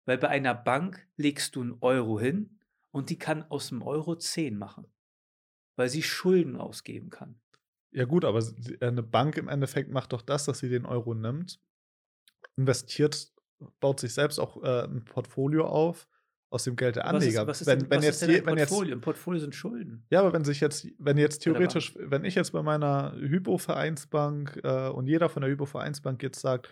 [0.04, 2.58] Weil bei einer Bank legst du einen Euro hin
[2.90, 4.86] und die kann aus dem Euro 10 machen.
[5.76, 7.40] Weil sie Schulden ausgeben kann.
[7.92, 8.42] Ja, gut, aber
[8.80, 11.60] eine Bank im Endeffekt macht doch das, dass sie den Euro nimmt,
[12.56, 13.32] investiert,
[13.80, 16.08] baut sich selbst auch äh, ein Portfolio auf
[16.52, 17.46] aus dem Geld der Was ist, Anleger.
[17.46, 18.94] was ist wenn, denn, wenn was jetzt, ist denn ein wenn jetzt Portfolio?
[18.94, 20.04] Ein Portfolio sind Schulden.
[20.10, 24.88] Ja, aber wenn sich jetzt, wenn jetzt theoretisch, wenn ich jetzt bei meiner Hypo-Vereinsbank äh,
[24.88, 26.68] und jeder von der Hypo-Vereinsbank jetzt sagt,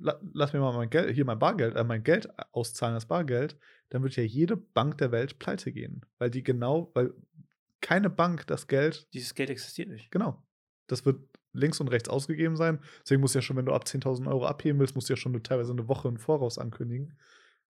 [0.00, 3.58] la, lass mir mal mein Geld, hier mein Bargeld, äh, mein Geld auszahlen als Bargeld,
[3.90, 6.06] dann wird ja jede Bank der Welt pleite gehen.
[6.18, 7.12] Weil die genau, weil
[7.80, 10.10] keine Bank das Geld, Dieses Geld existiert nicht.
[10.10, 10.42] genau,
[10.86, 11.20] das wird
[11.52, 12.78] links und rechts ausgegeben sein.
[13.02, 15.16] Deswegen musst du ja schon, wenn du ab 10.000 Euro abheben willst, musst du ja
[15.16, 17.18] schon teilweise eine Woche im Voraus ankündigen.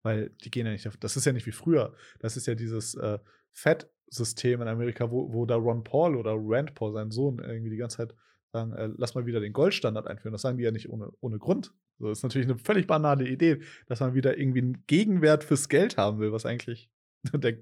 [0.07, 1.93] Weil die gehen ja nicht, auf- das ist ja nicht wie früher.
[2.21, 3.19] Das ist ja dieses äh,
[3.51, 7.77] Fed-System in Amerika, wo, wo da Ron Paul oder Rand Paul, sein Sohn, irgendwie die
[7.77, 8.15] ganze Zeit
[8.53, 10.33] sagen, äh, lass mal wieder den Goldstandard einführen.
[10.33, 11.73] Das sagen die ja nicht ohne, ohne Grund.
[11.99, 15.69] So, das ist natürlich eine völlig banale Idee, dass man wieder irgendwie einen Gegenwert fürs
[15.69, 16.91] Geld haben will, was eigentlich
[17.33, 17.53] der, Das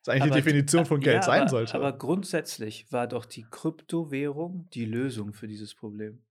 [0.00, 1.74] ist eigentlich Aber die Definition von Geld ja, sein aber sollte.
[1.74, 6.22] aber grundsätzlich war doch die Kryptowährung die Lösung für dieses Problem.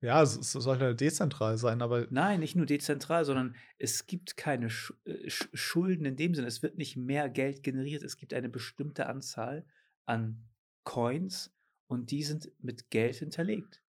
[0.00, 4.70] Ja, es es sollte dezentral sein, aber Nein, nicht nur dezentral, sondern es gibt keine
[4.70, 6.46] Sch äh, Sch Schulden in dem Sinne.
[6.46, 8.02] Es wird nicht mehr Geld generiert.
[8.02, 9.66] Es gibt eine bestimmte Anzahl
[10.06, 10.48] an
[10.84, 11.52] Coins
[11.88, 13.82] und die sind mit Geld hinterlegt.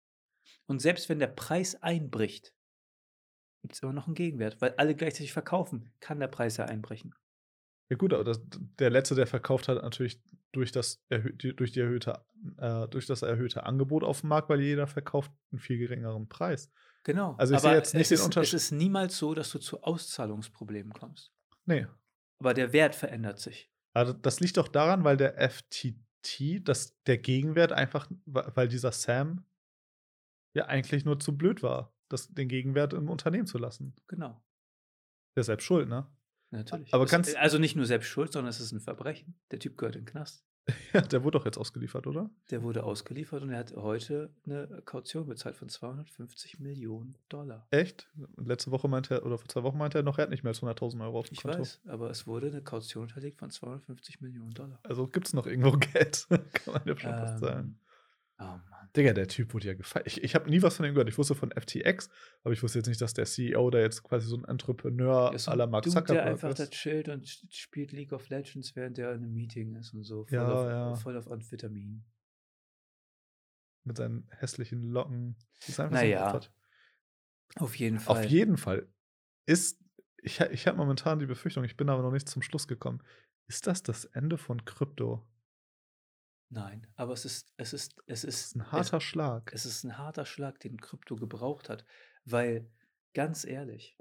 [0.66, 2.54] Und selbst wenn der Preis einbricht,
[3.62, 7.14] gibt es immer noch einen Gegenwert, weil alle gleichzeitig verkaufen, kann der Preis ja einbrechen.
[7.90, 8.40] ja gut, aber das
[8.78, 10.20] der Letzte, der verkauft hat, natürlich
[10.52, 12.24] durch das durch die erhöhte
[12.58, 16.70] äh, durch das erhöhte Angebot auf dem Markt, weil jeder verkauft 'n viel geringeren Preis.
[17.04, 17.34] Genau.
[17.38, 19.50] Also, ich sehe Aber jetzt nicht es den ist es Unterschied ist niemals so, dass
[19.50, 21.32] du zu Auszahlungsproblemen kommst.
[21.66, 21.88] Ne.
[22.40, 23.70] Aber der Wert verändert sich.
[23.94, 29.44] Also, das liegt doch daran, weil der FTT, dass der Gegenwert einfach weil dieser Sam
[30.54, 33.94] ja eigentlich nur zu blöd war, das den Gegenwert im Unternehmen zu lassen.
[34.06, 34.42] Genau.
[35.34, 36.06] Der ist selbst schuld, ne?
[36.50, 36.94] Natürlich.
[36.94, 39.34] aber Es kannst also nicht nur selbst schuld, sondern es ist ein Verbrechen.
[39.50, 40.44] Der Typ gehört in den Knast.
[40.92, 42.30] Ja, der wurde doch jetzt ausgeliefert, oder?
[42.50, 47.62] Der wurde ausgeliefert und er hat heute eine Kaution bezahlt von 250.000.000 $.
[47.70, 48.10] Echt?
[48.36, 50.50] Letzte Woche meinte er oder vor 2 Wochen meinte er noch, er hat nicht mehr
[50.50, 51.60] als 100.000 € auf'm Ich Konto.
[51.60, 54.78] weiß, aber es wurde eine Kaution hinterlegt von 250.000.000 $.
[54.84, 57.78] Also, gibt's noch irgendwo Geld, kann man ja schon fast sagen.
[58.40, 58.88] Oh Mann.
[58.96, 60.06] Digga, der Typ wurde ja gefeiert.
[60.06, 61.08] Ich ich habe nie was von ihm gehört.
[61.08, 62.08] Ich wusste von FTX,
[62.42, 65.46] aber ich wusste jetzt nicht, dass der CEO da jetzt quasi so 'n Entrepreneur Ist
[65.46, 66.70] so à la Mark Dude, der Zuckerberg einfach da ist.
[66.70, 70.24] chillt und sch spielt League of Legends, während er in 'nem Meeting ist und so,
[70.24, 71.02] voll Ja, auf ja.
[71.02, 72.04] voll auf Amphetamin.
[73.86, 75.36] Mit seinen hässlichen Locken.
[75.66, 76.16] Ist einfach Na so 'n ja.
[76.16, 76.48] Opfer.
[77.56, 78.26] Auf jeden Auf Fall.
[78.26, 78.88] jeden Fall
[79.46, 79.80] ist
[80.22, 83.02] ich ich habe momentan die Befürchtung, ich bin aber noch nicht zum Schluss gekommen.
[83.48, 85.26] Ist das das Ende von Krypto?
[86.52, 89.52] Nein, aber es ist es ist es ist ist 'n es harter Schlag.
[89.52, 91.84] es ist 'n harter Schlag, den Krypto gebraucht hat,
[92.24, 92.70] weil
[93.14, 93.98] ganz ehrlich,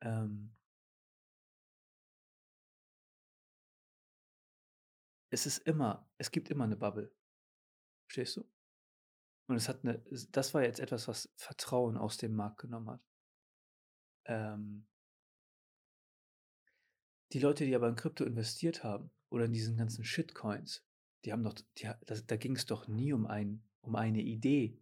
[0.00, 0.56] ähm
[5.32, 7.12] es ist immer es gibt immer 'ne Bubble.
[8.08, 8.44] Verstehst du?
[9.50, 12.90] Und es hat 'ne s das war jetzt etwas, was Vertrauen aus dem Markt genommen
[12.90, 13.00] hat.
[14.28, 14.86] Ähm
[17.32, 20.84] die Leute, die aber in Krypto investiert haben oder in diesen ganzen Shitcoins,
[21.24, 24.78] die haben doch die das da ging's doch nie um ein um eine Idee.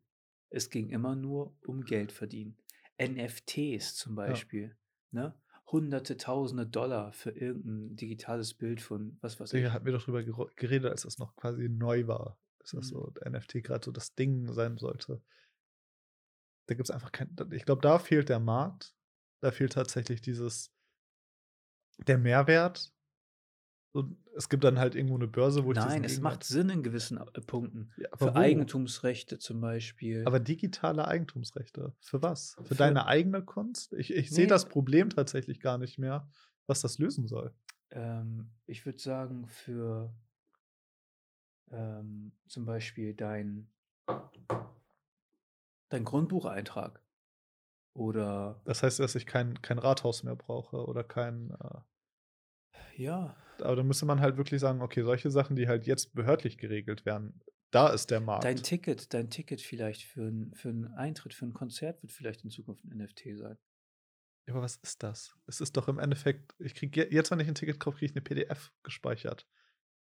[0.51, 2.57] Es ging immer nur um Geld verdienen.
[3.01, 4.45] NFTs zum Ja.
[4.45, 4.76] Beispiel,
[5.11, 5.35] ne?
[5.70, 9.72] Hunderte, Tausende Dollar für irgend 'n digitales Bild von was weiß Digga, ich.
[9.72, 10.22] hatten wir doch drüber
[10.57, 12.89] geredet, als das noch quasi neu war, dass das Mhm.
[12.89, 15.22] so NFT grad so das Ding sein sollte.
[16.68, 18.95] Da gibt's einfach kein ich glaube, da fehlt der Markt.
[19.41, 20.68] Da fehlt tatsächlich dieses
[21.99, 22.93] der Mehrwert.
[23.95, 26.68] Und es gibt dann halt irgendwo 'ne Börse, wo ich diesen Nein, es macht Sinn
[26.70, 27.90] in gewissen äh, Punkten.
[27.99, 28.34] Ja, Für wo?
[28.36, 30.26] Eigentumsrechte zum Beispiel.
[30.26, 31.95] Aber digitale Eigentumsrechte.
[32.01, 32.59] Für was?
[32.62, 33.92] Für Für deine eigene Kunst?
[33.92, 34.47] Ich ich sehe Ne.
[34.47, 36.28] das Problem tatsächlich gar nicht mehr,
[36.66, 37.55] was das lösen soll.
[37.90, 40.14] Ähm, ich würde sagen, für
[41.70, 43.68] ähm, zum Beispiel dein
[45.88, 47.01] dein Grundbucheintrag
[47.95, 51.80] oder Das heißt, dass ich kein kein Rathaus mehr brauche oder kein, äh
[52.97, 53.36] Ja.
[53.62, 57.05] aber dann müsste man halt wirklich sagen: „Okay, solche Sachen, die halt jetzt behördlich geregelt
[57.07, 57.40] werden,
[57.70, 61.53] da ist der Dein Markt.“ Ticket dein Ticket vielleicht für für 'n Eintritt für 'n
[61.55, 63.59] Konzert wird vielleicht in Zukunft 'n NFT sein.
[64.49, 65.34] Ja, aber was ist das?
[65.47, 68.11] Es ist doch im Endeffekt ich kriege je jetzt, wenn ich 'n Ticket kaufe, kriege
[68.11, 69.47] ich 'ne PDF gespeichert.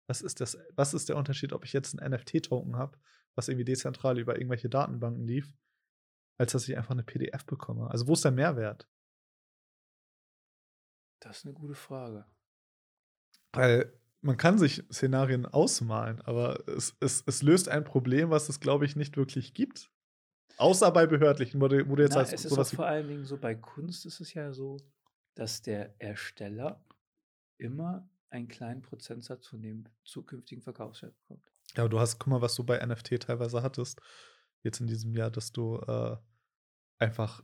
[0.09, 2.99] Was ist das was ist der Unterschied, ob ich jetzt 'n NFT-Token habe,
[3.37, 5.55] was irgendwie dezentral über irgendwelche Datenbanken lief,
[6.39, 7.91] als dass ich einfach 'ne PDF bekomme?
[7.91, 8.87] Also, wo ist der Mehrwert?
[11.23, 12.25] Das ist 'ne gute Frage.
[13.53, 18.61] Weil man kann sich Szenarien ausmalen, aber es es es löst ein Problem, was es,
[18.61, 19.91] glaube ich, nicht wirklich gibt.
[20.59, 23.25] Außer bei behördlichen, wo du wo du jetzt Na, hast es ist vor allen Dingen
[23.25, 24.79] so bei Kunst ist es ja so,
[25.35, 26.85] dass der Ersteller
[27.59, 31.45] immer einen kleinen Prozentsatz von dem zukünftigen Verkaufswert bekommt.
[31.77, 34.01] Ja, aber du hast guck mal, was du bei NFT teilweise hattest,
[34.63, 36.17] jetzt in diesem Jahr, dass du, äh,
[36.99, 37.43] einfach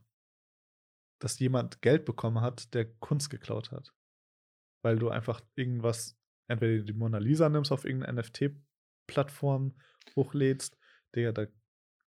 [1.18, 3.92] dass jemand Geld bekommen hat, der Kunst geklaut hat.
[4.84, 6.16] Weil du einfach irgendwas
[6.46, 9.74] entweder die Mona Lisa nimmst, auf irgend 'ne NFT-Plattform
[10.16, 10.78] hochlädst.
[11.14, 11.46] Digga, da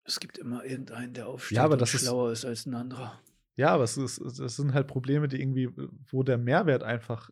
[0.05, 3.21] Es gibt immer irgendeinen, der aufsteht Ja, aber das ist schlauer ist als 'n anderer.
[3.57, 5.69] Ja, aber es ist es das sind halt Probleme, die irgendwie
[6.09, 7.29] wo der Mehrwert einfach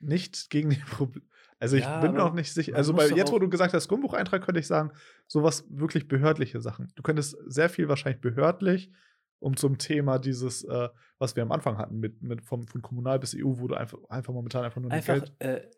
[0.00, 1.18] nicht gegen die Prob
[1.60, 3.88] also, ich Ja, bin mir auch nicht sicher also, bei jetzt, wo du gesagt hast,
[3.88, 4.92] Grundbucheintrag, könnte ich sagen,
[5.28, 6.88] so was wirklich behördliche Sachen.
[6.96, 8.92] Du könntest sehr viel wahrscheinlich behördlich,
[9.40, 13.18] um zum Thema dieses, äh, was wir am Anfang hatten mit mit vom von kommunal
[13.18, 15.68] bis EU, wo du einfach einfach momentan einfach nur Einfach, Geld äh,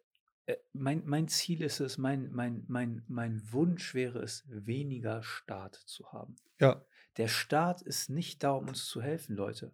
[0.47, 5.75] äh, mein mein Ziel ist es, mein mein mein mein Wunsch wäre es, weniger Staat
[5.75, 6.37] zu haben.
[6.61, 6.85] Ja.
[7.17, 9.73] Der Staat ist nicht da, um uns zu helfen, Leute.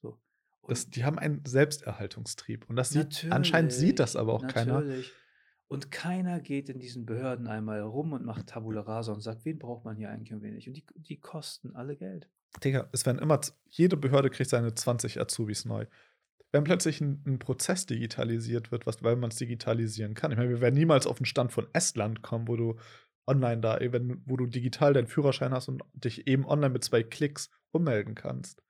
[0.00, 0.18] So.
[0.66, 4.80] Das die haben einen Selbsterhaltungstrieb und das sieht anscheinend sieht das aber auch keiner.
[4.80, 5.12] natürlich.
[5.68, 9.60] Und keiner geht in diesen Behörden einmal rum und macht Tabula Rasa und sagt, wen
[9.60, 10.66] braucht man hier eigentlich und wen nicht.
[10.66, 12.28] Und die, die kosten alle Geld.
[12.64, 15.86] Digga, es werden immer, jede Behörde kriegt seine 20 Azubis neu.
[16.52, 20.32] Wenn plötzlich ein, ein Prozess digitalisiert wird, was, weil man es digitalisieren kann.
[20.32, 22.78] Ich meine, wir werden niemals auf den Stand von Estland kommen, wo du
[23.26, 27.04] online da, wenn, wo du digital deinen Führerschein hast und dich eben online mit zwei
[27.04, 28.62] Klicks ummelden kannst.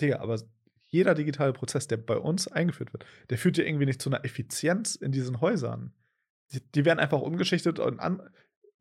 [0.00, 0.40] Digga, aber
[0.94, 4.24] jeder digitale Prozess, der bei uns eingeführt wird, der führt ja irgendwie nicht zu einer
[4.24, 5.92] Effizienz in diesen Häusern.
[6.52, 8.22] Die, die werden einfach umgeschichtet und an.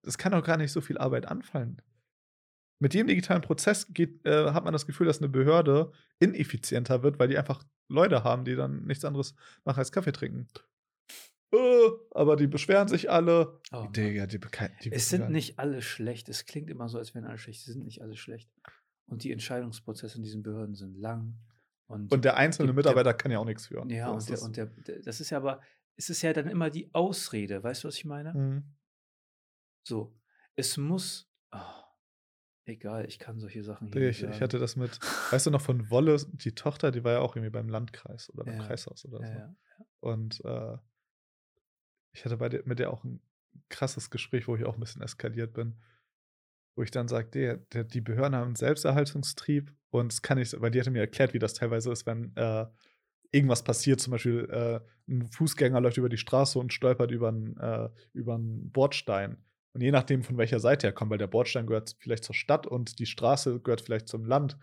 [0.04, 1.82] Es kann doch gar nicht so viel Arbeit anfallen.
[2.84, 7.18] Mit jedem digitalen Prozess geht, äh, hat man das Gefühl, dass eine Behörde ineffizienter wird,
[7.18, 10.50] weil die einfach Leute haben, die dann nichts anderes machen als Kaffee trinken.
[11.54, 11.58] Äh,
[12.12, 13.62] aber die beschweren sich alle.
[13.72, 14.38] Oh, Digga, die,
[14.84, 16.28] die es sind nicht alle schlecht.
[16.28, 17.62] Es klingt immer so, als wären alle schlecht.
[17.62, 18.50] Sie sind nicht alle schlecht.
[19.06, 21.38] Und die Entscheidungsprozesse in diesen Behörden sind lang.
[21.88, 23.86] Und, und der einzelne die, Mitarbeiter der, kann ja auch nichts für.
[23.88, 25.62] Ja, und, der, und der, der, das ist ja aber,
[25.96, 27.64] es ist ja dann immer die Ausrede.
[27.64, 28.34] Weißt du, was ich meine?
[28.34, 28.64] Mhm.
[29.88, 30.20] So,
[30.58, 31.32] es muss.
[31.54, 31.83] Oh,
[32.66, 35.00] egal, ich kann solche Sachen hier ich, ich, hatte das mit,
[35.32, 38.46] weißt du noch von Wolle, die Tochter, die war ja auch irgendwie beim Landkreis oder
[38.46, 39.34] beim ja, Kreishaus oder so.
[39.34, 39.56] Ja,
[40.00, 40.78] und äh,
[42.12, 43.22] ich hatte bei der, mit der auch ein
[43.70, 45.76] krasses Gespräch, wo ich auch ein bisschen eskaliert bin
[46.76, 50.60] wo ich dann sage, der, der, die Behörden haben einen Selbsterhaltungstrieb und es kann nicht,
[50.60, 52.66] weil die hatte mir erklärt, wie das teilweise ist, wenn äh,
[53.32, 54.80] irgendwas passiert, zum Beispiel äh,
[55.12, 59.38] ein Fußgänger läuft über die Straße und stolpert über einen, äh, über einen Bordstein.
[59.74, 62.68] Und je nachdem, von welcher Seite er kommt, weil der Bordstein gehört vielleicht zur Stadt
[62.68, 64.58] und die Straße gehört vielleicht zum Land,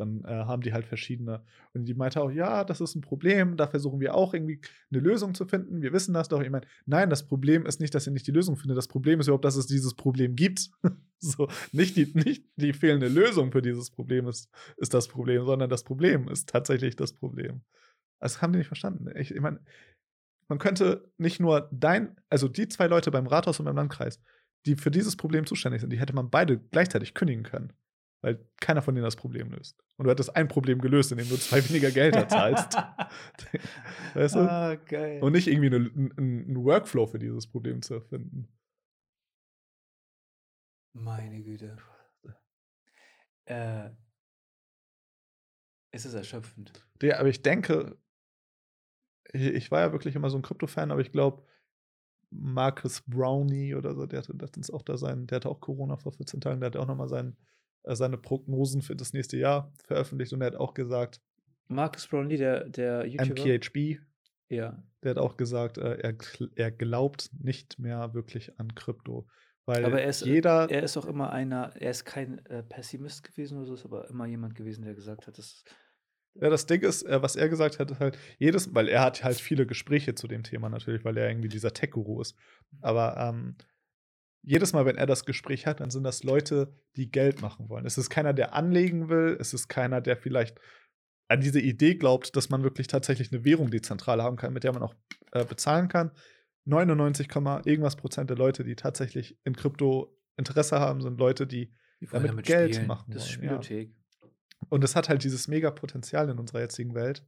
[0.00, 1.44] dann äh, haben die halt verschiedene.
[1.74, 5.00] Und die meinte auch, ja, das ist ein Problem, da versuchen wir auch irgendwie eine
[5.00, 5.82] Lösung zu finden.
[5.82, 6.40] Wir wissen das doch.
[6.40, 8.78] Ich meine, nein, das Problem ist nicht, dass ihr nicht die Lösung findet.
[8.78, 10.70] Das Problem ist überhaupt, dass es dieses Problem gibt.
[11.18, 15.68] so, nicht die, nicht die fehlende Lösung für dieses Problem ist, ist das Problem, sondern
[15.68, 17.60] das Problem ist tatsächlich das Problem.
[18.20, 19.06] Das haben die nicht verstanden.
[19.16, 19.60] Ich, ich meine,
[20.48, 24.20] man könnte nicht nur dein, also die zwei Leute beim Rathaus und beim Landkreis,
[24.66, 27.72] die für dieses Problem zuständig sind, die hätte man beide gleichzeitig kündigen können
[28.22, 29.82] weil keiner von denen das Problem löst.
[29.96, 32.74] Und du hättest ein Problem gelöst, indem du zwei weniger Gelder zahlst.
[34.14, 34.40] weißt du?
[34.40, 35.22] Ah, geil.
[35.22, 38.48] Und nicht irgendwie einen Workflow für dieses Problem zu erfinden.
[40.92, 41.76] Meine Güte.
[43.46, 43.90] Äh,
[45.92, 46.86] es ist erschöpfend.
[47.02, 47.96] Ja, aber ich denke,
[49.32, 51.46] ich war ja wirklich immer so ein Krypto-Fan, aber ich glaube,
[52.30, 56.12] Marcus Brownie oder so, der hatte letztens auch da sein, der hatte auch Corona vor
[56.12, 57.36] 14 Tagen, der hat auch nochmal seinen
[57.84, 61.20] äh, seine Prognosen für das nächste Jahr veröffentlicht und er hat auch gesagt,
[61.68, 63.42] Marcus Brownlee, der, der YouTuber.
[63.42, 64.00] MPHB,
[64.48, 64.82] ja.
[65.02, 66.14] der hat auch gesagt, äh, er,
[66.56, 69.28] er glaubt nicht mehr wirklich an Krypto.
[69.66, 70.68] Weil aber er ist, jeder.
[70.68, 74.08] Er ist auch immer einer, er ist kein äh, Pessimist gewesen oder so, ist aber
[74.10, 75.64] immer jemand gewesen, der gesagt hat, dass.
[76.34, 79.24] Ja, das Ding ist, äh, was er gesagt hat, ist halt jedes, weil er hat
[79.24, 82.36] halt viele Gespräche zu dem Thema natürlich, weil er irgendwie dieser Tech-Guru ist.
[82.80, 83.56] Aber ähm,
[84.42, 87.84] jedes Mal, wenn er das Gespräch hat, dann sind das Leute, die Geld machen wollen.
[87.84, 89.36] Es ist keiner, der anlegen will.
[89.38, 90.58] Es ist keiner, der vielleicht
[91.28, 94.72] an diese Idee glaubt, dass man wirklich tatsächlich eine Währung dezentral haben kann, mit der
[94.72, 94.94] man auch
[95.32, 96.10] äh, bezahlen kann.
[96.64, 97.28] 99,
[97.64, 102.30] irgendwas Prozent der Leute, die tatsächlich in Krypto Interesse haben, sind Leute, die, die damit,
[102.30, 102.88] damit, Geld spielen.
[102.88, 103.16] machen das wollen.
[103.16, 103.88] Das ist Spielothek.
[103.90, 103.99] Ja.
[104.70, 107.26] Und es hat halt dieses mega Potenzial in unserer jetzigen Welt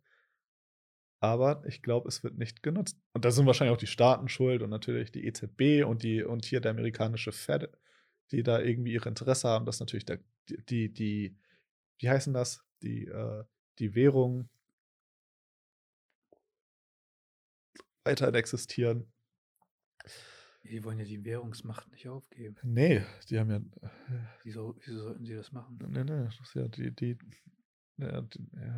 [1.23, 3.01] aber ich glaube, es wird nicht genutzt.
[3.13, 6.45] Und da sind wahrscheinlich auch die Staaten schuld und natürlich die EZB und die und
[6.45, 7.71] hier der amerikanische Fed,
[8.33, 10.19] die da irgendwie ihre Interesse haben, dass natürlich der,
[10.49, 11.39] die, die,
[11.99, 12.65] wie heißen das?
[12.83, 13.45] Die, äh,
[13.79, 14.49] die Währung
[18.03, 19.13] weiterhin existieren.
[20.65, 22.57] Die wollen ja die Währungsmacht nicht aufgeben.
[22.63, 23.61] Nee, die haben ja.
[24.45, 25.79] Wieso, wieso sollten sie das machen?
[25.89, 27.19] Nee, nee, das ist ja die, die,
[27.99, 28.25] ja,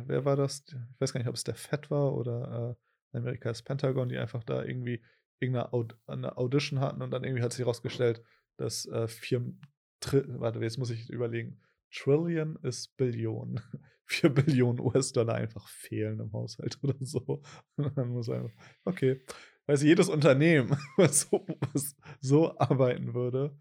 [0.05, 0.63] wer war das?
[0.67, 2.77] Ich weiß gar nicht, ob es der Fed war oder
[3.13, 5.03] äh, Amerika das Pentagon, die einfach da irgendwie
[5.39, 8.23] irgendeine Aud eine Audition hatten und dann irgendwie hat sich herausgestellt,
[8.57, 9.53] dass äh, vier
[9.99, 11.61] Tri warte, jetzt muss ich überlegen.
[11.91, 13.61] Trillion ist Billion.
[14.07, 17.41] 4 Billionen US-Dollar einfach fehlen im Haushalt oder so.
[17.75, 19.21] Und dann muss einfach, okay.
[19.65, 23.57] Weil jedes Unternehmen, was so, was so arbeiten würde,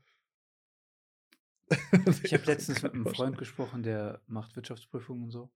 [2.23, 5.51] ich habe letztens mit einem Freund gesprochen, der macht Wirtschaftsprüfungen und so.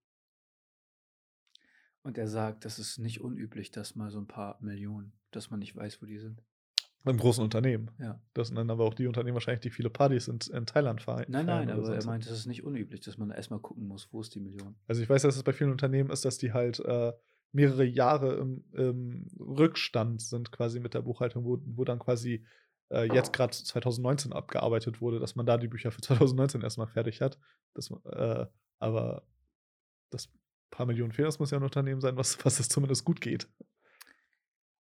[2.03, 5.61] Und er sagt, das ist nicht unüblich, dass mal so ein paar Millionen, dass man
[5.61, 6.42] nicht weiß, wo die sind.
[7.05, 7.90] Im großen Unternehmen.
[7.99, 8.20] Ja.
[8.34, 11.26] Das sind dann aber auch die Unternehmen wahrscheinlich, die viele Partys in, in Thailand feiern.
[11.28, 14.20] Nein, nein, aber er meint, es ist nicht unüblich, dass man erstmal gucken muss, wo
[14.20, 14.76] ist die Million.
[14.86, 17.12] Also ich weiß, dass es bei vielen Unternehmen ist, dass die halt äh,
[17.53, 22.44] mehrere Jahre im, im, Rückstand sind quasi mit der Buchhaltung, wo, wo dann quasi
[22.90, 27.20] äh, jetzt gerade 2019 abgearbeitet wurde, dass man da die Bücher für 2019 erstmal fertig
[27.20, 27.38] hat.
[27.74, 28.46] Das, äh,
[28.78, 29.26] aber
[30.11, 30.30] das
[30.70, 33.49] paar Millionen fehlen, das muss ja ein Unternehmen sein, was, was es zumindest gut geht.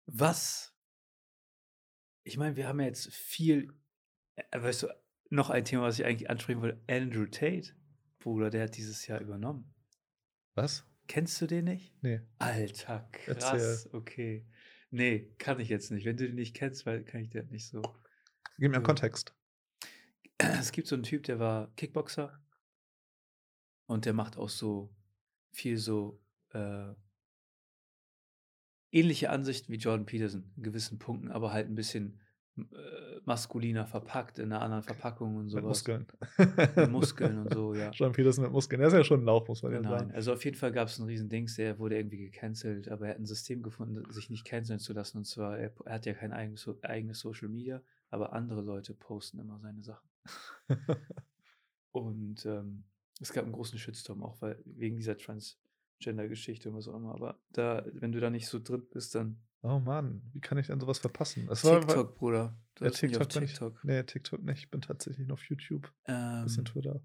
[0.06, 0.74] Was
[2.24, 3.72] Ich meine, wir haben ja jetzt viel,
[4.34, 4.88] äh, weißt du,
[5.30, 6.80] noch ein Thema, was ich eigentlich ansprechen wollte.
[6.88, 7.74] Andrew Tate,
[8.18, 9.74] Bruder, der hat dieses Jahr übernommen.
[10.54, 10.84] Was?
[11.06, 11.92] Kennst du den nicht?
[12.02, 12.20] Nee.
[12.38, 13.34] Alter, Erzähl.
[13.58, 14.46] krass, okay.
[14.90, 16.04] Nee, kann ich jetzt nicht.
[16.04, 17.82] Wenn du den nicht kennst, weil kann ich dir nicht so.
[18.58, 18.88] Gib mir einen So.
[18.88, 19.34] Kontext.
[20.38, 22.38] Es gibt so einen Typ, der war Kickboxer
[23.86, 24.94] und der macht auch so
[25.50, 26.20] viel so
[26.52, 26.92] äh,
[28.92, 32.20] ähnliche Ansichten wie Jordan Peterson in gewissen Punkten, aber halt ein bisschen
[32.56, 35.64] äh, maskuliner verpackt, in einer anderen Verpackung und Mit sowas.
[35.64, 36.06] Muskeln.
[36.76, 37.90] Mit Muskeln und so, ja.
[37.90, 38.78] John Peterson mit Muskeln.
[38.78, 40.12] Der ist ja schon ein Lauch, muss man ja Nein, sagen.
[40.12, 43.10] also auf jeden Fall gab es ein riesen Dings, der wurde irgendwie gecancelt, aber er
[43.14, 45.18] hat ein System gefunden, sich nicht canceln zu lassen.
[45.18, 49.38] Und zwar, er, er hat ja kein eigenes, eigenes Social Media, aber andere Leute posten
[49.38, 50.08] immer seine Sachen.
[51.92, 52.84] Und ähm,
[53.20, 57.14] es gab einen großen Shitstorm, auch weil wegen dieser Transgender-Geschichte und was auch immer.
[57.14, 60.66] Aber da, wenn du da nicht so drin bist, dann oh Mann, wie kann ich
[60.68, 61.48] denn sowas verpassen?
[61.50, 62.56] Es war- TikTok, Bruder.
[62.76, 63.84] Du Ja, TikTok, bin ich, TikTok.
[63.84, 64.58] Nee, TikTok nicht.
[64.58, 65.92] Ich bin tatsächlich nur auf YouTube.
[66.06, 67.00] Ähm, Bisschen Twitter.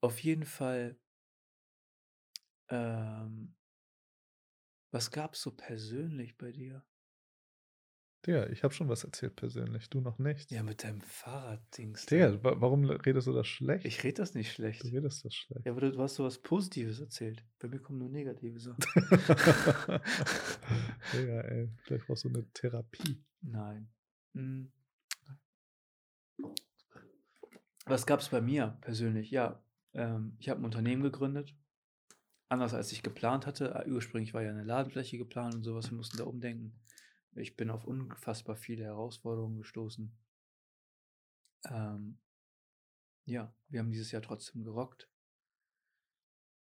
[0.00, 0.98] auf jeden Fall.
[2.68, 3.54] Ähm,
[4.92, 6.84] was gab's so persönlich bei dir?
[8.26, 9.88] Digga, ich habe schon was erzählt persönlich.
[9.88, 10.50] Du noch nicht.
[10.50, 12.04] Ja, mit deinem Fahrraddings.
[12.04, 13.86] Digga, wa warum redest du das schlecht?
[13.86, 14.84] Ich rede das nicht schlecht.
[14.84, 15.64] du redest das schlecht.
[15.64, 17.42] Ja, aber du, du hast so was Positives erzählt.
[17.58, 18.76] Bei mir kommen nur negative Sachen.
[21.14, 21.70] Digga, ey.
[21.84, 23.24] Vielleicht brauchst du eine Therapie.
[23.40, 23.88] Nein.
[24.34, 24.70] Hm.
[27.86, 29.30] Was gab es bei mir persönlich?
[29.30, 29.62] Ja,
[29.94, 31.56] ähm, ich habe ein Unternehmen gegründet.
[32.50, 33.82] Anders als ich geplant hatte.
[33.86, 35.90] Äh, Ursprünglich war ja eine Ladenfläche geplant und sowas.
[35.90, 36.72] Wir mussten da umdenken.
[37.36, 40.12] Ich bin auf unfassbar viele Herausforderungen gestoßen.
[41.68, 42.18] Ähm,
[43.24, 45.08] ja, wir haben dieses Jahr trotzdem gerockt.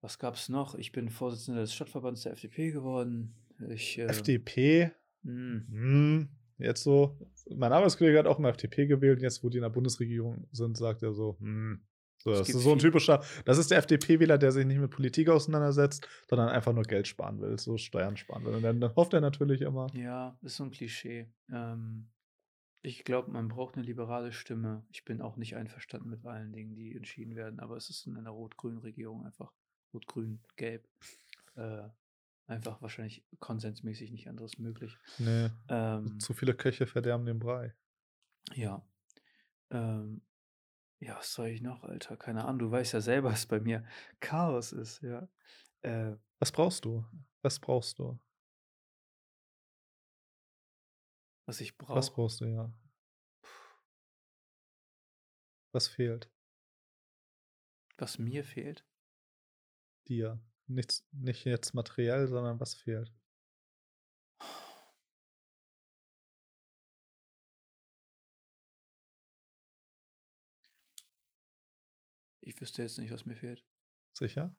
[0.01, 0.75] Was gab es noch?
[0.75, 3.35] Ich bin Vorsitzender des Stadtverbands der FDP geworden.
[3.69, 4.91] Ich, äh, FDP,
[5.23, 7.17] mh, hm, jetzt so.
[7.55, 9.21] Mein Arbeitskollege hat auch mal FDP gewählt.
[9.21, 11.85] Jetzt, wo die in der Bundesregierung sind, sagt er so, hm.
[12.23, 15.27] So, das ist so ein typischer, das ist der FDP-Wähler, der sich nicht mit Politik
[15.29, 18.55] auseinandersetzt, sondern einfach nur Geld sparen will, so Steuern sparen will.
[18.55, 21.27] Und dann, dann hofft er natürlich immer, Ja, ist so ein Klischee.
[21.51, 22.07] Ähm,
[22.81, 24.85] ich glaube, man braucht eine liberale Stimme.
[24.89, 28.15] Ich bin auch nicht einverstanden mit allen Dingen, die entschieden werden, aber es ist in
[28.17, 29.51] einer rot-grünen Regierung einfach
[29.93, 30.87] rot-grün-gelb.
[31.55, 31.89] Äh,
[32.47, 34.97] einfach wahrscheinlich konsensmäßig nicht anderes möglich.
[35.17, 37.73] nee, Ähm, zu viele Köche verderben den Brei.
[38.53, 38.81] ja.
[39.71, 40.21] Ähm,
[41.03, 42.17] ja, was soll ich noch, Alter?
[42.17, 42.59] Keine Ahnung.
[42.59, 43.85] Du weißt ja selber, dass bei mir
[44.19, 45.27] Chaos ist, ja.
[45.81, 47.05] Äh, Was brauchst du?
[47.41, 48.19] Was brauchst du?
[51.45, 52.15] was ich Was brauche.
[52.15, 52.73] brauchst du, ja?
[55.73, 56.31] Was fehlt
[57.97, 58.85] Was mir fehlt.
[60.07, 60.39] dir?
[60.67, 63.11] Nichts, nicht jetzt materiell, sondern was fehlt?
[72.45, 73.63] Ich wüsste jetzt nicht, was mir fehlt.
[74.13, 74.53] Sicher?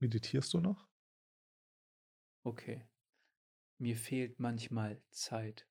[0.00, 0.86] Meditierst du noch?
[2.44, 2.86] Okay.
[3.78, 5.66] Mir fehlt manchmal Zeit.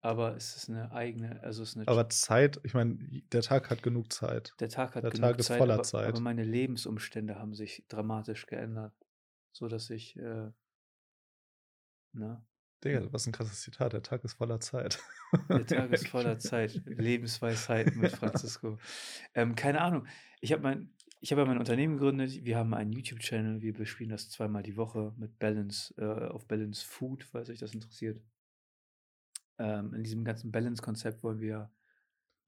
[0.00, 2.96] Aber es ist eine eigene, also es ist eine, Aber Zeit, ich meine,
[3.32, 4.52] der Tag hat genug Zeit.
[4.58, 6.08] der Tag hat der genug Tag ist Zeit, voller aber, Zeit.
[6.08, 8.94] aber meine Lebensumstände haben sich dramatisch geändert,
[9.52, 10.50] so dass ich, äh,
[12.12, 12.44] ne,
[12.84, 13.92] Digga, was ein krasses Zitat.
[13.92, 14.98] Der Tag ist voller Zeit.
[15.48, 18.78] der Tag ist voller Zeit, Lebensweisheiten mit Francisco.
[19.34, 20.06] Ähm, keine Ahnung.
[20.40, 22.44] Ich habe mein, ich habe ja mein Unternehmen gegründet.
[22.44, 23.62] Wir haben einen YouTube-Channel.
[23.62, 27.74] Wir bespielen das zweimal die Woche mit Balance äh, auf Balance Food, falls euch das
[27.74, 28.20] interessiert.
[29.58, 31.70] Ähm, in diesem ganzen Balance-Konzept wollen wir,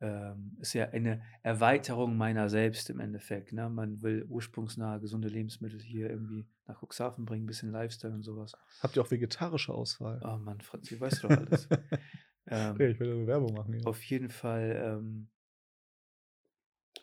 [0.01, 3.53] ähm, ist ja eine Erweiterung meiner selbst im Endeffekt.
[3.53, 3.69] Ne?
[3.69, 8.53] Man will ursprungsnahe, gesunde Lebensmittel hier irgendwie nach Cuxhaven bringen, ein bisschen Lifestyle und sowas.
[8.81, 10.21] Habt ihr auch vegetarische Auswahl?
[10.25, 11.69] Oh Mann, Franz, du weißt doch alles.
[12.47, 13.75] ähm, okay, ich will eine Werbung machen.
[13.75, 13.87] Hier.
[13.87, 15.29] auf jeden Fall, ähm,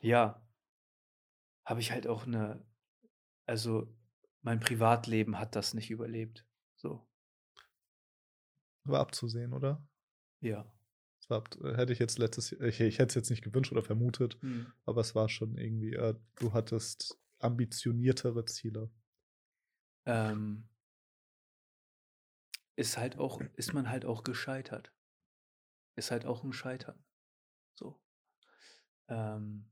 [0.01, 0.41] ja,
[1.65, 2.65] habe ich halt auch eine,
[3.45, 3.93] also
[4.41, 6.45] mein Privatleben hat das nicht überlebt.
[6.75, 7.07] So,
[8.83, 9.85] War abzusehen, oder?
[10.39, 10.65] ja.
[11.19, 13.71] Das war ab, hätte ich jetzt letztes Jahr, ich, ich hätte es jetzt nicht gewünscht
[13.71, 14.65] oder vermutet, Hm.
[14.85, 18.89] aber es war schon irgendwie, äh, du hattest ambitioniertere Ziele.
[20.05, 20.67] Ähm,
[22.75, 24.93] ist halt auch, ist man halt auch gescheitert.
[25.95, 27.03] Ist halt auch ein Scheitern.
[27.75, 28.01] So.
[29.07, 29.69] Ähm,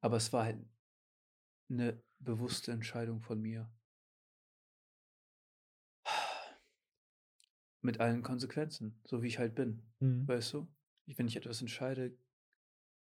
[0.00, 0.58] aber es war halt
[1.70, 3.70] eine bewusste Entscheidung von mir.
[7.82, 9.82] Mit allen Konsequenzen, so wie ich halt bin.
[10.00, 10.26] Mhm.
[10.26, 10.66] Weißt du?
[11.06, 12.16] Ich, wenn ich etwas entscheide,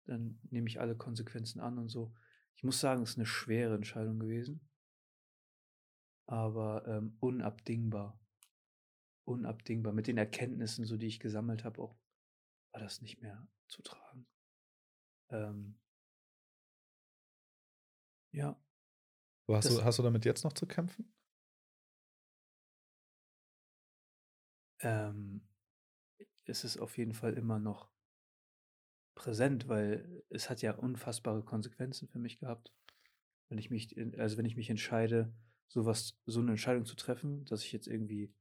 [0.07, 2.15] dann nehme ich alle Konsequenzen an und so.
[2.55, 4.61] Ich muss sagen, es ist eine schwere Entscheidung gewesen,
[6.29, 8.21] aber ähm, unabdingbar.
[9.25, 9.93] unabdingbar.
[9.93, 11.97] Mit den Erkenntnissen, so die ich gesammelt habe, auch
[12.73, 14.27] war das nicht mehr zu tragen.
[15.31, 15.79] Ähm,
[18.33, 18.57] ja.
[19.51, 21.13] Hast, Das- du, hast du damit jetzt noch zu kämpfen?
[24.81, 25.43] ähm,
[26.47, 27.93] ist es auf jeden Fall immer noch
[29.15, 32.73] präsent, weil es hat ja unfassbare Konsequenzen für mich gehabt.
[33.49, 35.33] Wenn ich mich, also wenn ich mich entscheide,
[35.69, 38.33] sowas, so eine Entscheidung zu treffen, dass ich jetzt irgendwie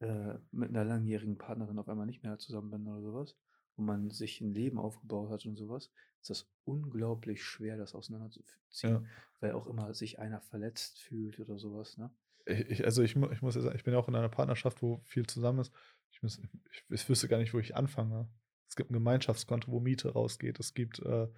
[0.00, 3.36] äh, mit einer langjährigen Partnerin auf einmal nicht mehr zusammen bin oder sowas,
[3.76, 5.90] wo man sich ein Leben aufgebaut hat und sowas,
[6.20, 9.02] ist das unglaublich schwer, das auseinanderzuziehen, Ja.
[9.40, 12.10] weil auch immer sich einer verletzt fühlt oder sowas, ne?
[12.44, 14.82] Ich, ich, also ich, ich muss ja sagen, ich bin ja auch in einer Partnerschaft,
[14.82, 15.72] wo viel zusammen ist.
[16.10, 16.40] Ich, muss,
[16.72, 18.28] ich, ich wüsste gar nicht, wo ich anfange.
[18.68, 20.58] Es gibt ein Gemeinschaftskonto, wo Miete rausgeht.
[20.58, 21.28] Es gibt äh,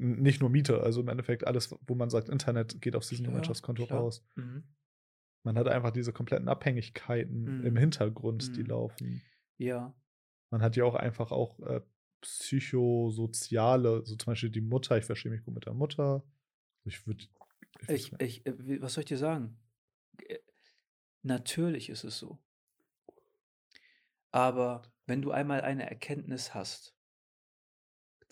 [0.00, 3.86] nicht nur Miete, also im Endeffekt alles, wo man sagt, Internet geht aus diesem Gemeinschaftskonto
[3.86, 4.00] klar.
[4.00, 4.24] raus.
[4.36, 4.64] Mhm.
[5.42, 7.78] Man hat einfach diese kompletten Abhängigkeiten im Mhm.
[7.78, 8.66] Hintergrund, die Mhm.
[8.68, 9.22] laufen.
[9.58, 9.94] Ja,
[10.50, 11.80] Man hat ja auch einfach auch äh,
[12.22, 16.24] psychosoziale, so zum Beispiel die Mutter, ich verstehe mich gut mit der Mutter.
[16.84, 17.24] Ich würde.
[17.88, 19.58] Ich, ich, äh, wie- was soll ich dir sagen?
[20.26, 20.38] Äh,
[21.22, 22.38] Natürlich ist es so.
[24.32, 26.94] Aber wenn du einmal eine Erkenntnis hast,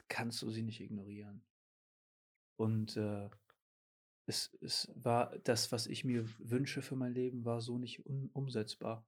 [0.08, 1.42] kannst du sie nicht ignorieren.
[2.58, 3.30] Und äh,
[4.26, 8.30] es, es war das, was ich mir wünsche für mein Leben, war so nicht un
[8.32, 9.06] umsetzbar.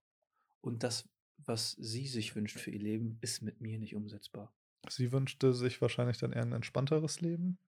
[0.60, 4.54] Und das, was sie sich wünscht für ihr Leben, ist mit mir nicht umsetzbar.
[4.88, 7.58] Sie wünschte sich wahrscheinlich dann eher ein entspannteres Leben.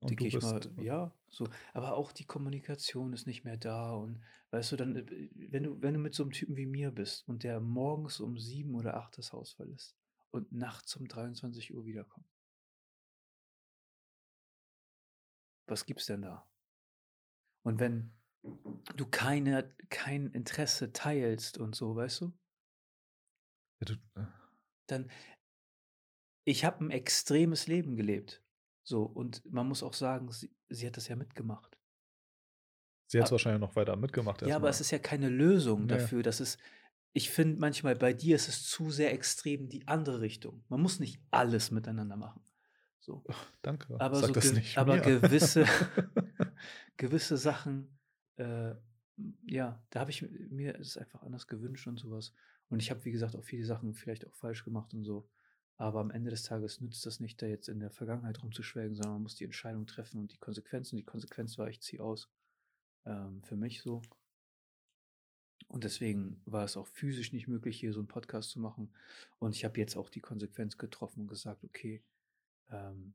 [0.00, 0.76] Und Denke du ich bist.
[0.76, 1.46] mal, ja, so.
[1.74, 3.92] Aber auch die Kommunikation ist nicht mehr da.
[3.92, 6.90] Und weißt du, dann, äh, wenn du, wenn du mit so einem Typen wie mir
[6.90, 9.94] bist und der morgens um sieben oder acht das Haus verlässt
[10.30, 12.31] und nachts um 23 Uhr wiederkommt.
[15.68, 16.48] Was gibt's denn da?
[17.64, 18.12] Und wenn
[18.96, 22.32] du keine, kein Interesse teilst und so, weißt du,
[23.80, 24.26] Ja, du äh,
[24.88, 25.10] dann,
[26.44, 28.42] ich habe ein extremes Leben gelebt.
[28.84, 31.78] So, und man muss auch sagen, sie, sie hat das ja mitgemacht.
[33.08, 33.32] sie hat es Ah.
[33.32, 34.40] wahrscheinlich noch weiter mitgemacht.
[34.42, 34.70] Ja, aber erstmal.
[34.70, 35.88] es ist ja keine Lösung Nee.
[35.88, 36.22] dafür.
[36.24, 36.58] Das ist,
[37.14, 40.64] ich finde manchmal bei dir ist es zu sehr extrem die andere Richtung.
[40.68, 42.42] Man muss nicht alles miteinander machen.
[43.02, 43.24] So.
[43.62, 44.00] Danke.
[44.00, 45.02] Aber, Sag so das nicht aber mir.
[45.02, 45.64] gewisse,
[46.96, 47.98] gewisse Sachen,
[48.36, 48.74] äh,
[49.44, 52.32] ja, da habe ich mir es einfach anders gewünscht und sowas.
[52.68, 55.28] Und ich habe, wie gesagt, auch viele Sachen vielleicht auch falsch gemacht und so.
[55.76, 59.14] Aber am Ende des Tages nützt das nicht, da jetzt in der Vergangenheit rumzuschwelgen, sondern
[59.14, 60.96] man muss die Entscheidung treffen und die Konsequenzen.
[60.96, 62.30] Die Konsequenz war, ich ziehe aus.
[63.04, 64.00] Ähm, für mich so.
[65.66, 68.94] Und deswegen war es auch physisch nicht möglich, hier so einen Podcast zu machen.
[69.40, 72.04] Und ich habe jetzt auch die Konsequenz getroffen und gesagt, okay,
[72.72, 73.14] ähm,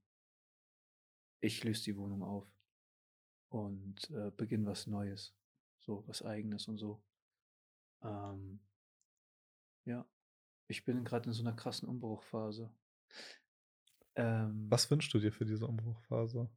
[1.41, 2.47] ich löse die Wohnung auf
[3.49, 5.35] und äh, beginne was Neues,
[5.79, 7.03] so was Eigenes und so.
[8.03, 8.59] Ähm,
[9.85, 10.07] ja,
[10.67, 12.71] ich bin gerade in so einer krassen Umbruchphase.
[14.15, 16.49] Ähm, Was wünschst du dir für diese Umbruchphase?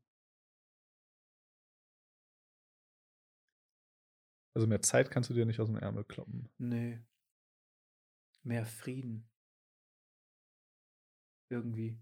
[4.55, 6.49] Also mehr Zeit kannst du dir nicht aus dem Ärmel kloppen.
[6.59, 7.01] Nee.
[8.43, 9.29] Mehr Frieden.
[11.51, 11.99] Irgendwie.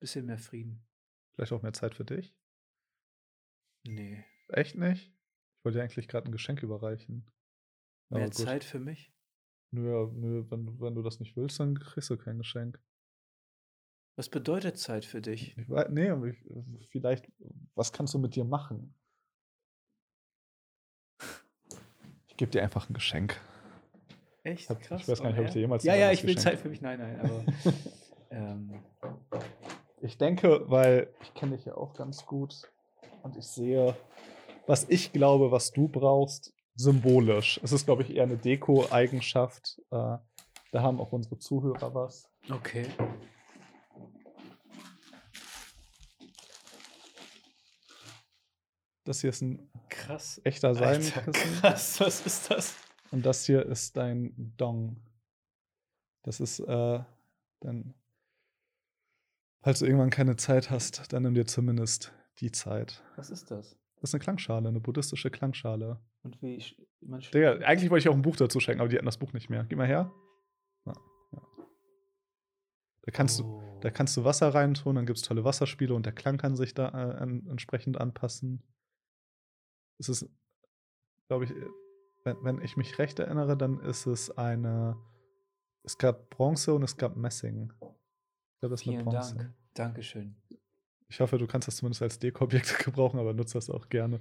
[0.00, 0.82] Bisschen mehr Frieden.
[1.34, 2.34] Vielleicht auch mehr Zeit für dich?
[3.86, 4.24] Nee.
[4.48, 5.08] Echt nicht?
[5.08, 7.30] Ich wollte dir eigentlich gerade ein Geschenk überreichen.
[8.10, 8.36] Aber Mehr gut.
[8.46, 9.12] Zeit für mich?
[9.72, 12.80] Nö, nö wenn, du- wenn du das nicht willst, dann kriegst du kein Geschenk.
[14.16, 15.56] Was bedeutet Zeit für dich?
[15.56, 16.10] Ich weiß, nee,
[16.90, 17.30] vielleicht,
[17.74, 18.94] was kannst du mit dir machen?
[22.28, 23.38] Ich gebe dir einfach ein Geschenk.
[24.42, 24.68] Echt?
[24.70, 25.06] hab- ich Krass.
[25.08, 26.80] weiß gar nicht, ob ich dir jemals Ja, ja, ich will geschenkt Zeit für mich.
[26.80, 27.44] Nein, nein, aber.
[28.30, 28.82] ähm,
[30.02, 32.62] Ich denke, weil ich kenne dich ja auch ganz gut
[33.22, 33.94] und ich sehe,
[34.66, 37.60] was ich glaube, was du brauchst, symbolisch.
[37.62, 39.78] Es ist, glaube ich, eher eine Deko-Eigenschaft.
[39.90, 40.16] Äh,
[40.72, 42.30] da haben auch unsere Zuhörer was.
[42.50, 42.86] okay.
[49.04, 50.40] Das hier ist ein Krass.
[50.44, 52.76] echter Seidenkissen krass, was ist das?
[53.10, 54.96] und das hier ist dein Dong.
[56.22, 57.00] Das ist äh,
[57.60, 57.94] dann,
[59.62, 63.02] falls du irgendwann keine Zeit hast, dann nimm dir zumindest die Zeit.
[63.16, 63.76] Was ist das?
[63.96, 66.00] Das ist eine Klangschale, eine buddhistische Klangschale.
[66.22, 66.62] Und wie
[67.02, 69.32] man Digga, eigentlich wollte ich auch ein Buch dazu schenken, aber die hatten das Buch
[69.32, 69.64] nicht mehr.
[69.64, 70.10] Gib mal her.
[70.86, 70.92] Ja,
[71.32, 71.42] ja.
[73.02, 73.78] Da, kannst du, Oh.
[73.82, 76.72] da kannst du Wasser reintun, dann gibt es tolle Wasserspiele und der Klang kann sich
[76.74, 78.62] da äh, an, entsprechend anpassen.
[79.98, 80.30] Es ist,
[81.28, 81.66] glaube ich, äh,
[82.24, 84.96] wenn, wenn ich mich recht erinnere, dann ist es eine.
[85.82, 87.72] Es gab Bronze und es gab Messing.
[88.60, 89.36] Ich glaube, das ist eine Vielen Bronze.
[89.36, 89.54] Dank.
[89.72, 90.36] Dankeschön.
[91.08, 94.20] Ich hoffe, du kannst das zumindest als Dekoobjekt gebrauchen, aber nutze das auch gerne.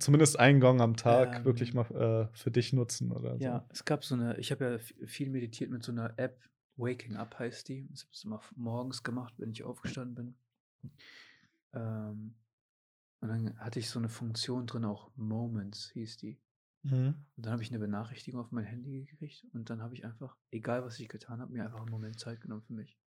[0.00, 1.76] zumindest einen Gong am Tag wirklich Ähm.
[1.76, 3.44] mal äh, für dich nutzen oder so.
[3.44, 6.40] Ja, es gab so eine, ich habe ja viel meditiert mit so einer App,
[6.76, 7.86] Waking Up heißt die.
[7.90, 10.14] Das habe ich immer morgens gemacht, wenn ich aufgestanden
[10.82, 10.92] bin.
[11.72, 12.34] Ähm,
[13.20, 16.40] und dann hatte ich so eine Funktion drin, auch Moments hieß die.
[16.82, 17.14] Mhm.
[17.36, 20.36] Und dann habe ich eine Benachrichtigung auf mein Handy gekriegt und dann habe ich einfach,
[20.50, 22.98] egal was ich getan habe, mir einfach einen Moment Zeit genommen für mich.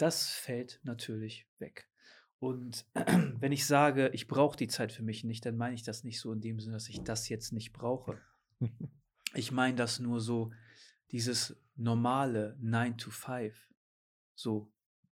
[0.00, 1.86] Das fällt natürlich weg.
[2.38, 6.04] Und wenn ich sage, ich brauche die Zeit für mich nicht, dann meine ich das
[6.04, 8.18] nicht so in dem Sinne, dass ich das jetzt nicht brauche.
[9.32, 10.52] Ich meine das nur so,
[11.12, 13.56] dieses normale 9 to 5.
[14.34, 14.72] So,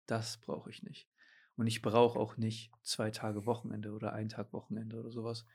[0.05, 1.09] das brauche ich nicht.
[1.55, 5.47] Und ich brauche auch nicht zwei Tage Wochenende oder ein Tag Wochenende oder sowas.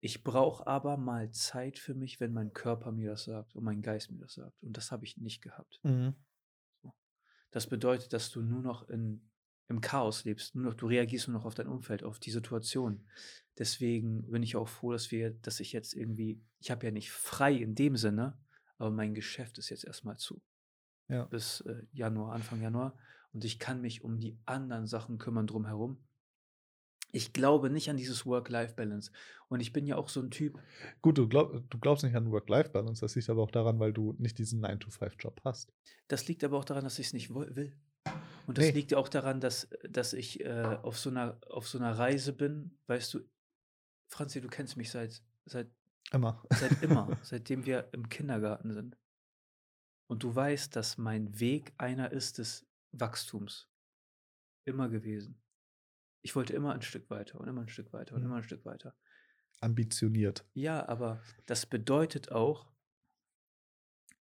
[0.00, 3.80] Ich brauche aber mal Zeit für mich, wenn mein Körper mir das sagt und mein
[3.80, 4.62] Geist mir das sagt.
[4.62, 5.80] Und das habe ich nicht gehabt.
[5.84, 6.14] Mhm.
[7.54, 9.30] Das bedeutet, dass du nur noch in,
[9.68, 10.56] im Chaos lebst.
[10.56, 13.06] Nur noch, du reagierst nur noch auf dein Umfeld, auf die Situation.
[13.56, 17.12] Deswegen bin ich auch froh, dass wir, dass ich jetzt irgendwie, ich habe ja nicht
[17.12, 18.36] frei in dem Sinne,
[18.76, 20.42] aber mein Geschäft ist jetzt erstmal zu.
[21.06, 21.26] Ja.
[21.26, 22.98] Bis äh, Januar, Anfang Januar.
[23.32, 26.04] Und ich kann mich um die anderen Sachen kümmern drumherum.
[27.14, 29.12] Ich glaube nicht an dieses Work-Life-Balance.
[29.48, 30.58] Und ich bin ja auch so ein Typ,
[31.00, 34.14] Gut, du, glaub, du glaubst nicht an Work-Life-Balance, das liegt aber auch daran, weil du
[34.18, 35.72] nicht diesen 9-to-5-Job hast.
[36.08, 37.76] Das liegt aber auch daran, dass ich es nicht will.
[38.46, 38.70] Und das Nee.
[38.72, 42.76] liegt auch daran, dass, dass ich äh, auf, so einer, auf so einer Reise bin.
[42.88, 43.20] Weißt du,
[44.10, 45.70] Franzi, du kennst mich seit, seit,
[46.12, 46.42] Immer.
[46.50, 48.98] seit immer, seitdem wir im Kindergarten sind.
[50.10, 53.68] Und du weißt, dass mein Weg einer ist des Wachstums.
[54.66, 55.40] Immer gewesen.
[56.24, 58.26] Ich wollte immer ein Stück weiter und immer ein Stück weiter und Mhm.
[58.26, 58.96] immer ein Stück weiter.
[59.60, 60.46] Ambitioniert.
[60.54, 62.72] Ja, aber das bedeutet auch,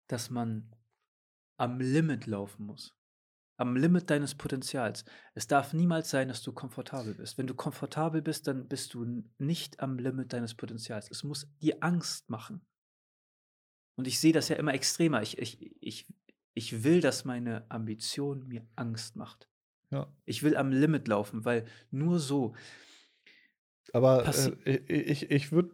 [0.06, 0.74] dass man
[1.58, 2.96] am Limit laufen muss.
[3.58, 5.04] Am Limit deines Potenzials.
[5.34, 7.36] Es darf niemals sein, dass du komfortabel bist.
[7.36, 11.10] Wenn du komfortabel bist, dann bist du nicht am Limit deines Potenzials.
[11.10, 12.66] Es muss dir Angst machen.
[13.98, 15.20] Und ich sehe das ja immer extremer.
[15.20, 16.06] Ich, ich, ich,
[16.54, 19.49] ich will, dass meine Ambition mir Angst macht.
[19.90, 20.06] Ja.
[20.24, 22.54] Ich will am Limit laufen, weil nur so,
[23.92, 24.24] Aber
[24.64, 25.70] äh, ich, ich, ich würde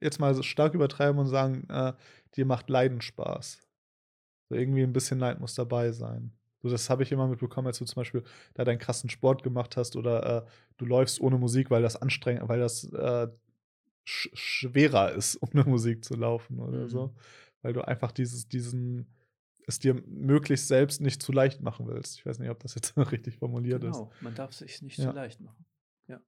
[0.00, 1.92] jetzt mal so stark übertreiben und sagen, äh,
[2.34, 3.60] dir macht Leiden Spaß.
[4.48, 6.32] So irgendwie ein bisschen Leid muss dabei sein.
[6.62, 8.22] So, das habe ich immer mitbekommen, als du zum Beispiel
[8.54, 12.48] da deinen krassen Sport gemacht hast oder äh, du läufst ohne Musik, weil das anstrengend,
[12.48, 13.28] weil das äh,
[14.04, 16.88] sch schwerer ist, ohne Musik zu laufen oder Mhm.
[16.88, 17.14] so.
[17.62, 19.06] Weil du einfach dieses, diesen,
[19.66, 22.18] es dir möglichst selbst nicht zu leicht machen willst.
[22.18, 23.92] Ich weiß nicht, ob das jetzt richtig formuliert ist.
[23.96, 25.04] genau, man darf es sich nicht Ja.
[25.10, 25.64] so leicht machen.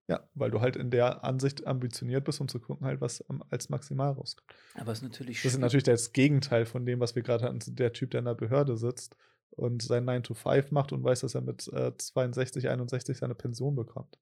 [0.08, 3.68] Ja, weil du halt in der Ansicht ambitioniert bist, um zu gucken, halt, was als
[3.68, 4.48] maximal rauskommt.
[4.76, 7.58] Aber es ist natürlich Das ist natürlich das Gegenteil von dem, was wir gerade hatten.
[7.74, 9.14] Der Typ, der in der Behörde sitzt
[9.50, 13.34] und sein 9 to 5 macht und weiß, dass er mit äh, 62, 61 seine
[13.34, 14.18] Pension bekommt.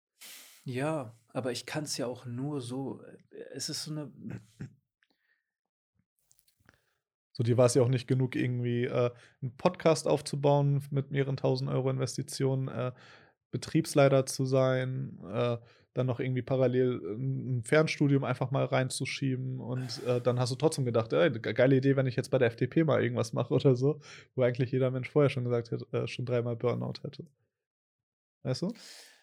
[0.65, 3.01] Ja, aber ich kann es ja auch nur so.
[3.31, 4.11] äh, Es ist so eine.
[7.43, 9.11] So, dir war es ja auch nicht genug, irgendwie äh,
[9.43, 12.93] einen Podcast aufzubauen mit mehreren tausend Euro Investitionen, äh,
[13.51, 15.59] Betriebsleiter zu sein, äh,
[15.93, 20.85] dann noch irgendwie parallel ein Fernstudium einfach mal reinzuschieben und äh, dann hast du trotzdem
[20.85, 23.75] gedacht, ey, ge- geile Idee, wenn ich jetzt bei der FDP mal irgendwas mache oder
[23.75, 23.99] so,
[24.37, 27.27] wo eigentlich jeder Mensch vorher schon gesagt hätte, äh, schon dreimal Burnout hätte.
[28.45, 28.73] Weißt du?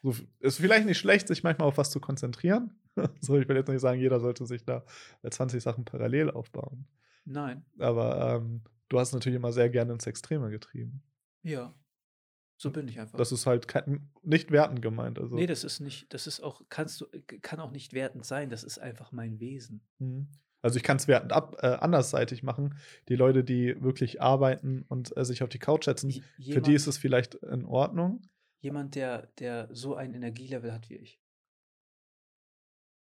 [0.03, 2.71] So, ist vielleicht nicht schlecht, sich manchmal auf was zu konzentrieren.
[3.21, 4.83] so, ich will jetzt nicht sagen, jeder sollte sich da
[5.23, 6.85] äh, 20 Sachen parallel aufbauen.
[7.25, 11.03] Nein, Aber ähm, du hast natürlich immer sehr gerne ins Extreme getrieben.
[11.43, 11.73] ja.
[12.61, 13.17] So bin ich einfach.
[13.17, 15.17] Das ist halt kein, nicht wertend gemeint.
[15.17, 16.13] Also, nee, das ist nicht.
[16.13, 16.61] Das ist auch.
[16.67, 17.05] Kannst du.
[17.41, 18.49] Kann auch nicht wertend sein.
[18.49, 19.79] Das ist einfach mein Wesen.
[19.99, 20.27] Mhm.
[20.61, 22.75] also ich kann es wertend ab, äh, andersseitig machen.
[23.07, 26.73] Die Leute, die wirklich arbeiten und äh, sich auf die Couch setzen, J- für die
[26.73, 28.23] ist es vielleicht in Ordnung.
[28.59, 31.21] Jemand, der, der so ein Energielevel hat wie ich,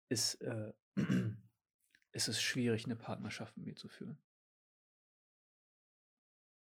[0.09, 0.73] ist, äh,
[2.13, 4.17] ist es schwierig, eine Partnerschaft mit mir zu führen.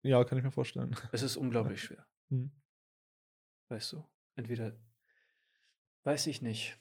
[0.03, 0.94] Ja, kann ich mir vorstellen.
[1.12, 2.07] Es ist unglaublich schwer.
[2.28, 2.53] Mhm.
[3.68, 4.07] Weißt du?
[4.36, 4.76] Entweder
[6.05, 6.78] weiß ich nicht.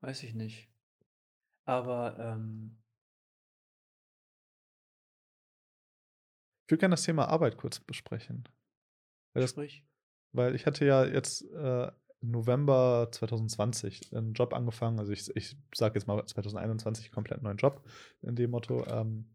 [0.00, 0.68] Weiß ich nicht.
[1.64, 2.78] Aber ähm,
[6.66, 8.48] Ich würde gerne das Thema Arbeit kurz besprechen.
[9.32, 9.84] Weil, das, sprich.
[10.32, 11.92] weil ich hatte ja jetzt äh,
[12.30, 14.98] November 2020 einen Job angefangen.
[14.98, 17.82] Also ich, ich sage jetzt mal 2021 komplett neuen Job
[18.22, 18.84] in dem Motto.
[18.86, 19.26] Ähm,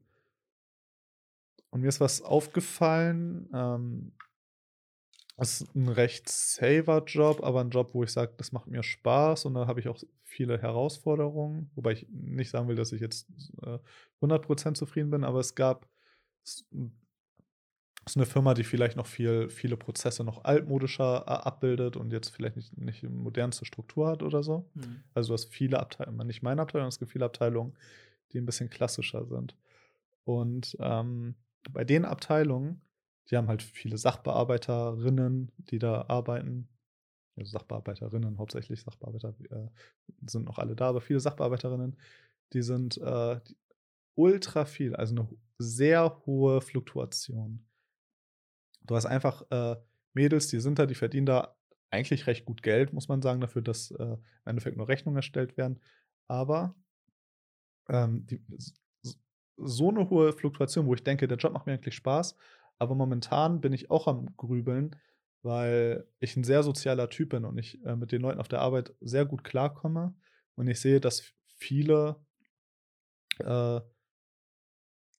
[1.69, 3.49] und mir ist was aufgefallen.
[3.53, 4.13] Ähm,
[5.37, 8.83] es ist ein recht saver Job, aber ein Job, wo ich sage, das macht mir
[8.83, 11.71] Spaß und da habe ich auch viele Herausforderungen.
[11.75, 13.27] Wobei ich nicht sagen will, dass ich jetzt
[13.63, 13.79] äh,
[14.21, 15.87] 100% zufrieden bin, aber es gab
[18.07, 22.29] ist eine Firma, die vielleicht noch viel viele Prozesse noch altmodischer, a abbildet und jetzt
[22.29, 24.69] vielleicht nicht nicht die modernste Struktur hat oder so.
[24.75, 25.03] Mhm.
[25.13, 27.73] Also, du hast viele Abteilungen nicht meine Abteilung, es gibt viele Abteilungen,
[28.33, 29.57] die 'n bisschen klassischer sind.
[30.25, 31.35] Und, ähm,
[31.71, 32.81] bei den Abteilungen,
[33.31, 36.69] die haben halt viele Sachbearbeiterinnen, die da arbeiten.
[37.37, 39.69] Also, Sachbearbeiterinnen, hauptsächlich Sachbearbeiter, äh,
[40.27, 41.97] sind noch alle da, aber viele Sachbearbeiterinnen,
[42.53, 43.39] die sind, äh,
[44.15, 45.29] ultra viel, also 'ne
[45.59, 47.65] sehr hohe Fluktuation.
[48.91, 49.77] Du hast einfach, äh,
[50.13, 51.55] Mädels, die sind da, die verdienen da
[51.91, 55.55] eigentlich recht gut Geld, muss man sagen, dafür, dass, äh, im Endeffekt nur Rechnungen erstellt
[55.55, 55.79] werden.
[56.27, 56.75] Aber,
[57.89, 58.41] ähm, die
[59.57, 62.35] so 'ne hohe Fluktuation, wo ich denke, der Job macht mir eigentlich Spaß,
[62.79, 64.95] aber momentan bin ich auch am Grübeln,
[65.43, 68.61] weil ich 'n sehr sozialer Typ bin und ich, äh, mit den Leuten auf der
[68.61, 70.15] Arbeit sehr gut klarkomme
[70.55, 71.23] und ich sehe, dass
[71.57, 72.17] viele
[73.39, 73.81] äh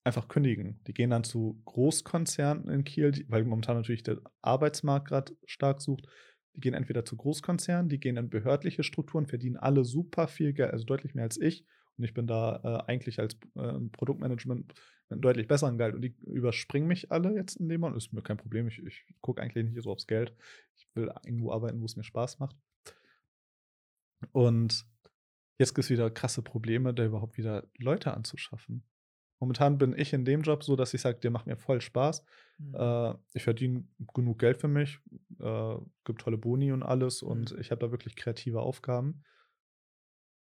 [0.03, 0.81] einfach kündigen.
[0.87, 6.07] Die gehen dann zu Großkonzernen in Kiel, weil momentan natürlich der Arbeitsmarkt grad stark sucht.
[6.55, 10.71] Die gehen entweder zu Großkonzernen, die gehen in behördliche Strukturen, verdienen alle super viel Geld,
[10.71, 11.65] also deutlich mehr als ich.
[11.97, 14.77] Und ich bin da, äh, eigentlich als, äh, Produktmanagement mit
[15.09, 17.97] 'nem deutlich besseren Gehalt und die überspringen mich alle jetzt in dem Moment.
[17.97, 18.67] Ist mir kein Problem.
[18.67, 20.33] Ich ich gucke eigentlich nicht so aufs Geld.
[20.75, 22.55] Ich will irgendwo arbeiten, wo es mir Spaß macht.
[24.31, 24.85] Und
[25.59, 28.83] jetzt gibt's wieder krasse Probleme, da überhaupt wieder Leute anzuschaffen.
[29.43, 32.23] Momentan bin ich in dem Job so, dass ich sage: „Der macht mir voll Spaß.“
[32.59, 32.73] Mhm.
[32.73, 34.99] Äh, ich verdiene genug Geld für mich,
[35.39, 35.75] äh,
[36.05, 37.59] gibt tolle Boni und alles und Mhm.
[37.59, 39.23] ich habe da wirklich kreative Aufgaben.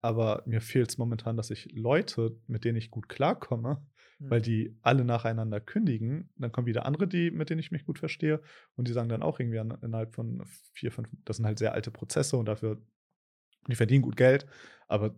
[0.01, 3.85] Aber mir fehlt's momentan, dass ich Leute, mit denen ich gut klarkomme,
[4.27, 4.41] weil Mhm.
[4.41, 6.31] die alle nacheinander kündigen.
[6.37, 8.41] Dann kommen wieder andere, die mit denen ich mich gut verstehe
[8.75, 10.43] und die sagen dann auch irgendwie an innerhalb von
[10.73, 12.81] 4, 5 das sind halt sehr alte Prozesse und dafür
[13.67, 14.47] die verdienen gut Geld,
[14.87, 15.15] aber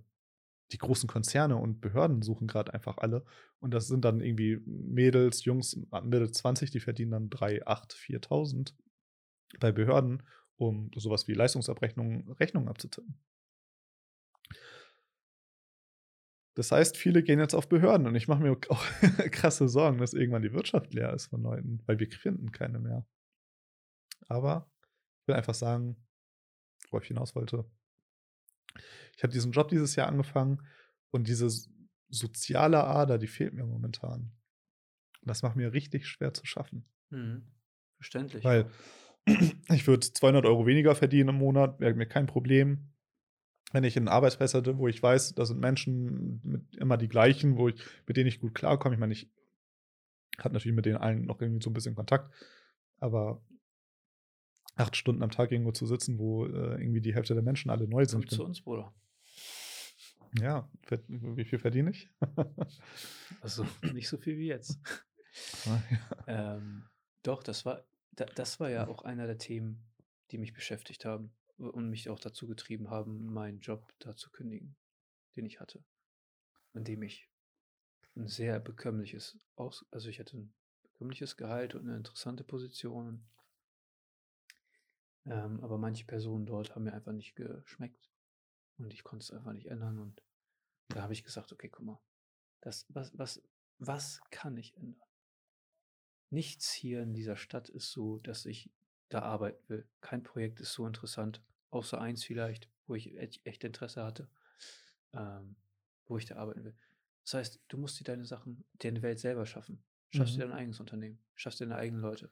[0.71, 3.25] die großen Konzerne und Behörden suchen grad einfach alle.
[3.59, 8.73] Und das sind dann irgendwie Mädels, Jungs, Mitte 20, die verdienen dann 3, 8, 4.000
[9.59, 10.23] bei Behörden,
[10.55, 13.19] um so was wie Leistungsabrechnungen Rechnungen abzutippen.
[16.55, 18.85] Das heißt, viele gehen jetzt auf Behörden und ich mache mir auch
[19.31, 23.05] krasse Sorgen, dass irgendwann die Wirtschaft leer ist von Leuten, weil wir finden keine mehr.
[24.27, 24.71] Aber
[25.21, 25.97] ich will einfach sagen,
[26.89, 27.65] worauf ich hinaus wollte
[29.17, 30.61] ich habe diesen Job dieses Jahr angefangen
[31.11, 31.49] und diese
[32.09, 34.31] soziale Ader, die fehlt mir momentan.
[35.23, 36.85] Das macht mir richtig schwer zu schaffen.
[37.11, 37.43] Mhm.
[37.97, 38.43] Verständlich.
[38.43, 38.69] Weil
[39.69, 42.89] ich würde 200 € weniger verdienen im Monat, wäre mir kein Problem.
[43.73, 47.57] Wenn ich 'n Arbeitsplatz hätte, wo ich weiß, da sind Menschen mit immer die gleichen,
[47.57, 47.75] wo ich
[48.07, 48.95] mit denen ich gut klarkomme.
[48.95, 49.29] Ich meine, ich
[50.39, 52.33] habe natürlich mit denen allen noch irgendwie so 'n bisschen Kontakt,
[52.99, 53.41] aber
[54.75, 57.87] 8 Stunden am Tag irgendwo zu sitzen, wo, äh, irgendwie die Hälfte der Menschen alle
[57.87, 58.25] neu sind.
[58.25, 58.93] Komm zu uns, Bruder.
[60.41, 60.69] Ja,
[61.09, 62.09] wie viel verdiene ich?
[63.41, 64.79] Also, nicht so viel wie jetzt.
[65.65, 65.99] Ah, ja.
[66.27, 66.89] Ähm,
[67.23, 69.91] doch, das war da das war ja auch einer der Themen,
[70.31, 74.75] die mich beschäftigt haben und mich auch dazu getrieben haben, meinen Job da zu kündigen,
[75.35, 75.83] den ich hatte,
[76.73, 77.29] in dem ich
[78.17, 80.53] 'n sehr bekömmliches aus also, ich hatte 'n
[80.83, 83.27] bekömmliches Gehalt und 'ne interessante Position.
[85.25, 88.11] Ähm, aber manche Personen dort haben mir einfach nicht geschmeckt
[88.77, 90.23] und ich konnte es einfach nicht ändern und
[90.89, 92.01] da habe ich gesagt: „Okay, guck mal,
[92.61, 93.43] das was was
[93.79, 95.01] was kann ich ändern?“
[96.29, 98.71] Nichts hier in dieser Stadt ist so, dass ich
[99.09, 99.87] da arbeiten will.
[100.01, 104.29] Kein Projekt ist so interessant, außer eins vielleicht, wo ich ech echt Interesse hatte,
[105.13, 105.57] ähm,
[106.07, 106.75] wo ich da arbeiten will.
[107.25, 109.83] Das heißt, du musst dir deine Sachen deine Welt selber schaffen.
[110.09, 110.47] Schaffst dir Mhm.
[110.47, 112.31] dein eigenes Unternehmen, schaffst dir deine eigenen Leute.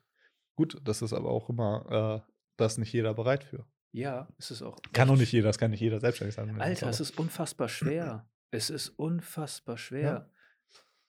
[0.56, 2.32] Gut, das ist aber auch immer äh,
[2.62, 3.66] da ist nicht jeder bereit für.
[3.92, 6.58] Ja, es ist auch Kann auch nicht jeder es kann nicht jeder selbstständig sein.
[6.60, 8.28] Alter, es ist unfassbar schwer.
[8.50, 9.78] Es ist unfassbar Ja.
[9.78, 10.30] schwer.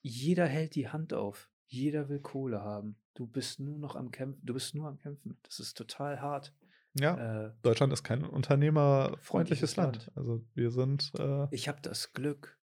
[0.01, 1.49] Jeder hält die Hand auf.
[1.65, 2.97] Jeder will Kohle haben.
[3.13, 5.38] Du bist nur noch am Kämpfen du bist nur am Kämpfen.
[5.43, 6.53] Das ist total hart.
[6.95, 9.97] Ja, Äh Deutschland ist kein unternehmerfreundliches freundliches Land.
[10.07, 10.17] Land.
[10.17, 12.59] Also, wir sind, äh Ich habe das Glück,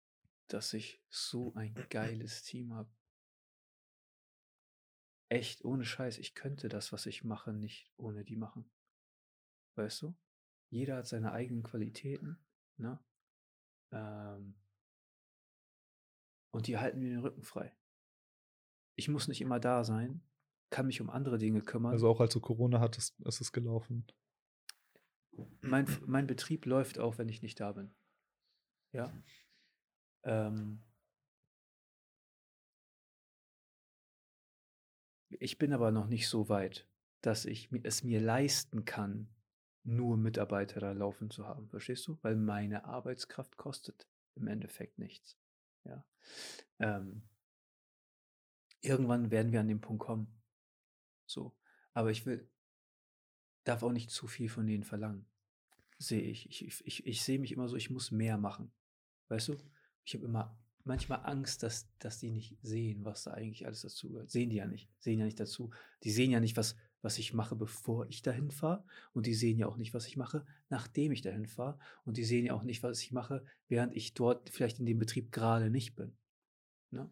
[0.47, 2.89] dass ich so ein geiles Team habe.
[5.29, 8.69] Echt, ohne Scheiß, ich könnte das, was ich mache, nicht ohne die machen.
[9.79, 10.13] Weißt du?
[10.71, 12.37] Jeder hat seine eigenen Qualitäten,
[12.75, 12.99] ne?
[13.91, 14.55] Ähm
[16.51, 17.73] und die halten mir den Rücken frei.
[18.97, 20.21] Ich muss nicht immer da sein,
[20.69, 21.93] kann mich um andere Dinge kümmern.
[21.93, 24.05] Also, auch als du Corona hattest, ist es gelaufen?
[25.61, 27.95] Mein mein Betrieb läuft auch, wenn ich nicht da bin.
[28.91, 29.13] Ja?
[30.23, 30.83] Ähm
[35.29, 36.85] Ich bin aber noch nicht so weit,
[37.21, 39.33] dass ich es mir leisten kann,
[39.83, 42.17] nur Mitarbeiter da laufen zu haben, verstehst du?
[42.21, 45.37] Weil meine Arbeitskraft kostet im Endeffekt nichts,
[45.83, 46.05] ja?
[46.79, 47.23] Ähm
[48.81, 50.27] irgendwann werden wir an den Punkt kommen.
[51.25, 51.55] So.
[51.93, 52.49] Aber ich will,
[53.63, 55.25] darf auch nicht zu viel von denen verlangen.
[55.97, 56.49] Sehe ich.
[56.49, 58.71] Ich, ich, ich, sehe mich immer so, ich muss mehr machen.
[59.27, 59.57] Weißt du?
[60.05, 64.09] Ich habe immer manchmal Angst, dass, dass die nicht sehen, was da eigentlich alles dazu
[64.09, 64.31] gehört.
[64.31, 64.89] Sehen die ja nicht.
[64.99, 65.71] Sehen ja nicht dazu.
[66.03, 68.83] Die sehen ja nicht, was, was ich mache, bevor ich dahin fahre.
[69.13, 71.79] Und die sehen ja auch nicht, was ich mache, nachdem ich dahin fahre.
[72.05, 74.99] Und die sehen ja auch nicht, was ich mache, während ich dort vielleicht in dem
[74.99, 76.17] Betrieb gerade nicht bin.
[76.91, 77.11] Ne?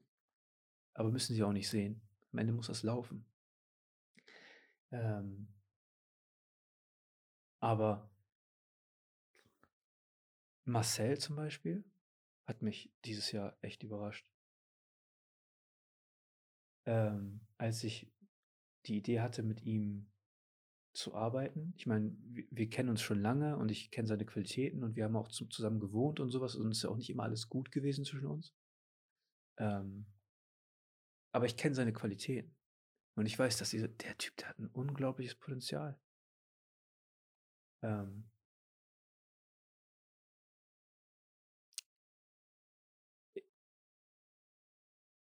[0.93, 2.01] Aber müssen sie auch nicht sehen.
[2.31, 3.25] Am Ende muss das laufen.
[4.91, 5.47] Ähm,
[7.59, 8.09] aber
[10.65, 11.83] Marcel zum Beispiel
[12.45, 14.27] hat mich dieses Jahr echt überrascht.
[16.85, 18.11] Ähm, als ich
[18.87, 20.09] die Idee hatte, mit ihm
[20.93, 21.73] zu arbeiten.
[21.77, 25.03] Ich meine, wir, wir kennen uns schon lange und ich kenne seine Qualitäten und wir
[25.03, 27.49] haben auch zu, zusammen gewohnt und sowas und es ist ja auch nicht immer alles
[27.49, 28.53] gut gewesen zwischen uns.
[29.59, 30.07] Ähm,
[31.31, 32.55] aber ich kenne seine Qualitäten.
[33.15, 35.99] Und ich weiß, dass dieser, der Typ, der hat ein unglaubliches Potenzial.
[37.83, 38.29] Ähm,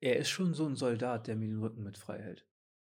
[0.01, 2.47] er ist schon so ein Soldat, der mir den Rücken mit frei hält.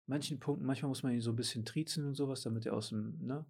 [0.10, 2.90] Manchen Punkten, manchmal muss man ihn so ein bisschen triezen und sowas, damit er aus
[2.90, 3.46] dem, ne,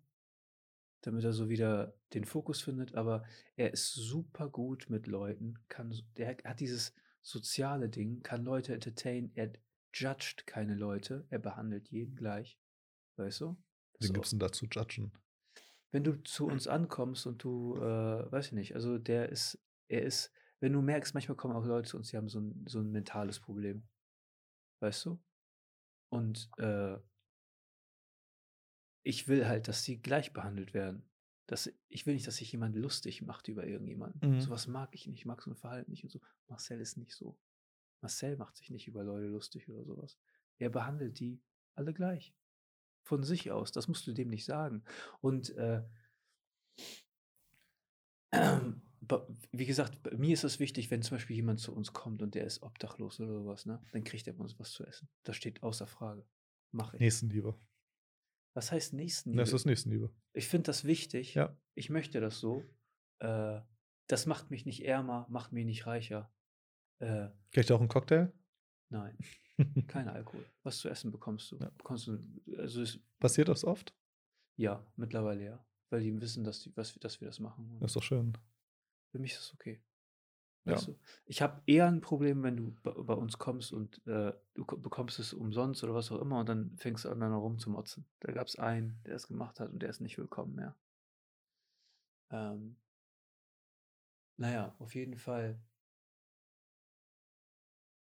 [1.00, 2.96] damit er so wieder den Fokus findet.
[2.96, 3.24] Aber
[3.56, 9.32] er ist super gut mit Leuten, kann, der hat dieses soziale Ding, kann Leute entertainen,
[9.36, 9.54] er
[9.94, 12.60] judgt keine Leute, er behandelt jeden gleich.
[13.16, 13.56] Weißt du?
[14.00, 14.14] Wie So.
[14.14, 15.14] gibt es denn dazu judgen?
[15.92, 19.58] Wenn du zu uns ankommst und du, äh, weiß ich nicht, also der ist,
[19.88, 22.66] er ist, wenn du merkst, manchmal kommen auch Leute zu uns, die haben so ein,
[22.68, 23.88] so ein mentales Problem.
[24.82, 25.20] Weißt du?
[26.10, 26.98] Und äh,
[29.04, 31.10] ich will halt, dass sie gleich behandelt werden.
[31.48, 34.36] Dass, ich will nicht, dass sich jemand lustig macht über irgendjemanden.
[34.36, 34.42] Mhm.
[34.42, 36.22] Sowas mag ich nicht, ich mag so ein Verhalten nicht und so.
[36.48, 37.40] Marcel ist nicht so.
[38.02, 40.20] Marcel macht sich nicht über Leute lustig oder sowas.
[40.58, 41.42] Er behandelt die
[41.76, 42.36] alle gleich.
[43.04, 43.72] Von sich aus.
[43.72, 44.84] Das musst du dem nicht sagen.
[45.22, 45.84] Und äh,
[48.32, 48.62] ba-
[49.52, 52.36] wie gesagt, bei mir ist es wichtig, wenn zum Beispiel jemand zu uns kommt und
[52.36, 53.82] der ist obdachlos oder sowas, ne?
[53.92, 55.10] Dann kriegt er bei uns was zu essen.
[55.24, 56.26] Das steht außer Frage.
[56.72, 57.02] Mache ich.
[57.02, 57.58] Nächstenliebe.
[58.56, 59.42] Was heißt Nächstenliebe?
[59.42, 60.12] Das ist Nächstenliebe.
[60.34, 61.34] Ich finde das wichtig.
[61.36, 61.56] Ja.
[61.76, 62.64] Ich möchte das so.
[63.20, 63.62] Äh,
[64.08, 66.32] das macht mich nicht ärmer, macht mich nicht reicher.
[67.00, 68.32] Äh, Kriegt ihr auch einen Cocktail?
[68.92, 69.18] nein,
[69.88, 70.44] kein Alkohol.
[70.64, 71.58] Was zu essen bekommst du?
[71.58, 71.70] Ja.
[71.78, 72.20] Bekommst du
[72.58, 73.94] also ist, Passiert das oft?
[74.58, 75.66] ja, mittlerweile ja.
[75.92, 77.78] Weil die wissen, dass, die, was, wir- dass wir das machen.
[77.80, 78.34] Das ist doch schön.
[79.12, 79.82] Für mich ist das okay.
[80.66, 80.78] Ja.
[81.26, 85.18] Ich habe eher ein Problem, wenn du bei, uns kommst und äh, du ko- bekommst
[85.18, 88.06] es umsonst oder was auch immer und dann fängst du an, dann rumzumotzen.
[88.20, 90.76] Da gab es einen, der es gemacht hat und der ist nicht willkommen mehr.
[92.30, 92.76] Ähm,
[94.38, 95.60] naja, auf jeden Fall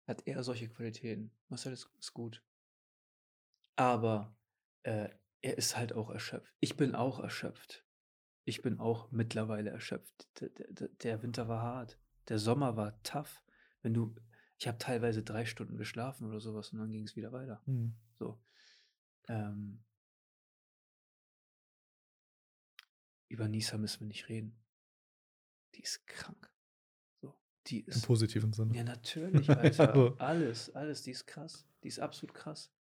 [0.08, 1.30] hat er solche Qualitäten.
[1.48, 2.42] Marcel ist, ist gut.
[3.76, 4.34] Aber
[4.82, 5.10] äh,
[5.42, 6.52] er ist halt auch erschöpft.
[6.60, 7.84] Ich bin auch erschöpft.
[8.48, 10.26] Ich bin auch mittlerweile erschöpft.
[10.40, 11.98] Der, der, der Winter war hart.
[12.28, 13.42] Der Sommer war tough.
[13.82, 14.14] Wenn du,
[14.58, 17.60] ich habe teilweise drei Stunden geschlafen oder sowas und dann ging es wieder weiter.
[17.66, 17.94] Hm.
[18.18, 18.40] So.
[19.28, 19.84] Ähm,
[23.28, 24.58] über Nisa müssen wir nicht reden.
[25.74, 26.50] Die ist krank.
[27.20, 27.38] So.
[27.66, 28.06] Die Im ist.
[28.06, 28.74] positiven Sinne.
[28.74, 29.90] Ja, natürlich, Alter.
[29.90, 31.02] Also- alles, alles.
[31.02, 31.66] Die ist krass.
[31.82, 32.72] Die ist absolut krass.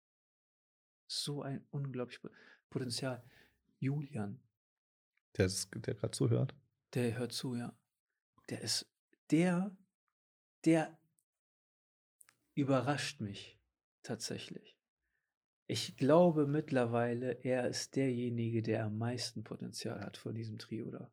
[1.07, 2.29] So ein unglaubliches Po-
[2.69, 3.21] Potenzial.
[3.79, 4.39] Julian,
[5.37, 6.55] Der, der gerade zuhört.
[6.93, 7.77] der hört zu, ja.
[8.49, 8.89] Der ist,
[9.29, 9.75] der,
[10.65, 10.97] der
[12.55, 13.59] überrascht mich
[14.03, 14.75] tatsächlich.
[15.67, 21.11] Ich glaube mittlerweile, er ist derjenige, der am meisten Potenzial hat von diesem Trio da.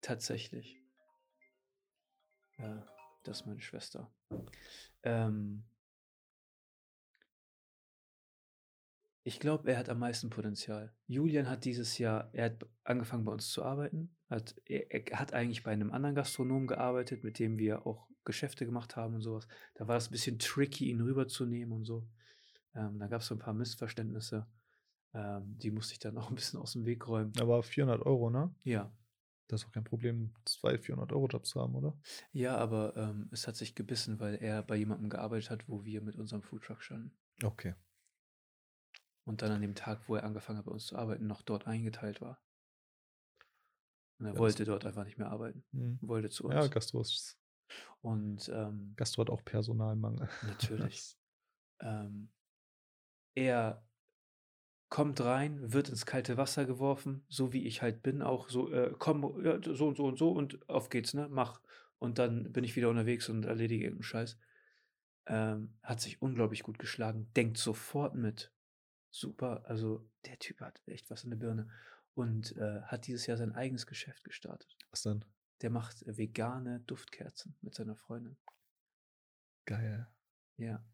[0.00, 0.80] Tatsächlich.
[2.58, 2.86] Ja,
[3.24, 4.14] das ist meine Schwester.
[5.02, 5.64] Ähm,
[9.24, 10.94] ich glaube, er hat am meisten Potenzial.
[11.06, 14.14] Julian hat dieses Jahr, er hat angefangen bei uns zu arbeiten.
[14.28, 18.66] Hat, er, er hat eigentlich bei einem anderen Gastronomen gearbeitet, mit dem wir auch Geschäfte
[18.66, 19.48] gemacht haben und sowas.
[19.74, 22.06] Da war es ein bisschen tricky, ihn rüberzunehmen und so.
[22.74, 24.46] Ähm, da gab es so ein paar Missverständnisse.
[25.14, 27.32] Ähm, die musste ich dann auch ein bisschen aus dem Weg räumen.
[27.40, 28.54] Aber 400 Euro, ne?
[28.62, 28.92] Ja,
[29.48, 31.96] Das ist auch kein Problem, zwei 400 Euro Jobs zu haben, oder?
[32.32, 36.02] ja, aber ähm, es hat sich gebissen, weil er bei jemandem gearbeitet hat, wo wir
[36.02, 37.16] mit unserem Foodtruck standen.
[37.42, 37.74] Okay.
[39.24, 41.66] Und dann an dem Tag, wo er angefangen hat, bei uns zu arbeiten, noch dort
[41.66, 42.38] eingeteilt war.
[44.18, 45.64] Und er Ja, wollte dort einfach nicht mehr arbeiten.
[45.72, 45.98] Hm.
[46.02, 46.54] Wollte zu uns.
[46.54, 47.36] Ja, Gastro, ist,
[48.02, 50.28] Und ähm, Gastro hat auch Personalmangel.
[50.42, 51.16] natürlich.
[51.80, 52.28] ähm,
[53.34, 53.82] er
[54.90, 58.94] kommt rein, wird ins kalte Wasser geworfen, so wie ich halt bin, auch so, äh,
[58.96, 61.28] komm, ja, so und so und so und auf geht's, ne?
[61.28, 61.60] Mach.
[61.98, 64.38] Und dann bin ich wieder unterwegs und erledige irgendeinen Scheiß.
[65.26, 68.52] Ähm, hat sich unglaublich gut geschlagen, denkt sofort mit.
[69.14, 71.70] Super, also der Typ hat echt was in der Birne
[72.14, 74.76] und, äh, hat dieses Jahr sein eigenes Geschäft gestartet.
[74.90, 75.24] Was denn?
[75.62, 78.36] Der macht vegane Duftkerzen mit seiner Freundin.
[79.66, 80.08] Geil.
[80.56, 80.84] Ja.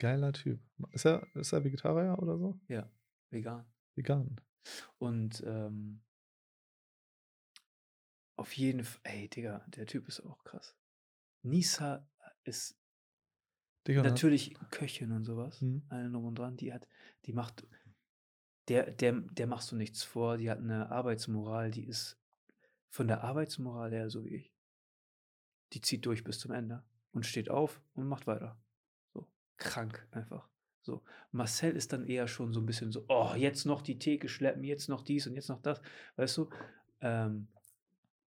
[0.00, 0.60] Geiler Typ.
[0.90, 2.58] Ist er ist er Vegetarier oder so?
[2.66, 2.90] Ja,
[3.30, 3.64] vegan.
[3.94, 4.40] Vegan.
[4.98, 6.02] Und, ähm
[8.36, 10.76] auf jeden F ey, Digga, der Typ ist auch krass.
[11.42, 12.10] Nisa
[12.42, 12.76] ist
[13.86, 15.84] Digga, natürlich Köchin und so was, Mhm.
[15.88, 16.56] allem drum und dran.
[16.56, 16.88] Die hat
[17.26, 17.66] die macht
[18.68, 20.38] der der der machst du nichts vor.
[20.38, 22.18] Die hat 'ne Arbeitsmoral, die ist
[22.90, 24.50] von der Arbeitsmoral her so wie ich.
[25.72, 28.60] Die zieht durch bis zum Ende und steht auf und macht weiter.
[29.12, 30.48] So, krank einfach.
[30.82, 31.02] So.
[31.32, 34.64] Marcel ist dann eher schon so 'n bisschen so: „Oh, jetzt noch die Theke schleppen,
[34.64, 35.80] jetzt noch dies und jetzt noch das.“
[36.16, 36.50] Weißt du?
[37.00, 37.48] Ähm,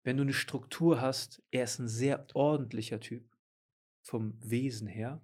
[0.04, 3.30] wenn du 'ne Struktur hast er ist 'n sehr ordentlicher Typ
[4.04, 5.24] vom Wesen her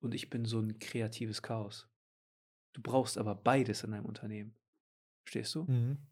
[0.00, 1.88] und ich bin so 'n kreatives Chaos.
[2.74, 4.56] Du brauchst aber beides in deinem Unternehmen.
[5.24, 5.68] Verstehst du?
[5.68, 6.06] Mhm.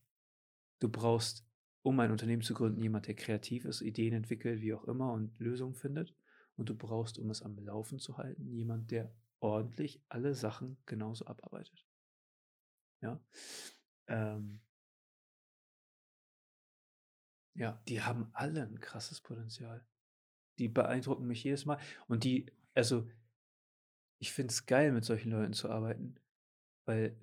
[0.82, 1.46] Du brauchst,
[1.82, 5.38] um ein Unternehmen zu gründen, jemand, der kreativ ist, Ideen entwickelt, wie auch immer und
[5.38, 6.14] Lösungen findet.
[6.56, 11.26] Und du brauchst, um es am Laufen zu halten, jemand, der ordentlich alle Sachen genauso
[11.26, 11.82] abarbeitet.
[13.02, 13.20] Ja?
[14.08, 14.60] Ähm
[17.56, 19.86] Ja, die haben alle 'n krasses Potenzial.
[20.58, 21.78] Die beeindrucken mich jedes Mal
[22.08, 23.08] und die also
[24.24, 26.14] ich finde es geil, mit solchen Leuten zu arbeiten,
[26.86, 27.20] weil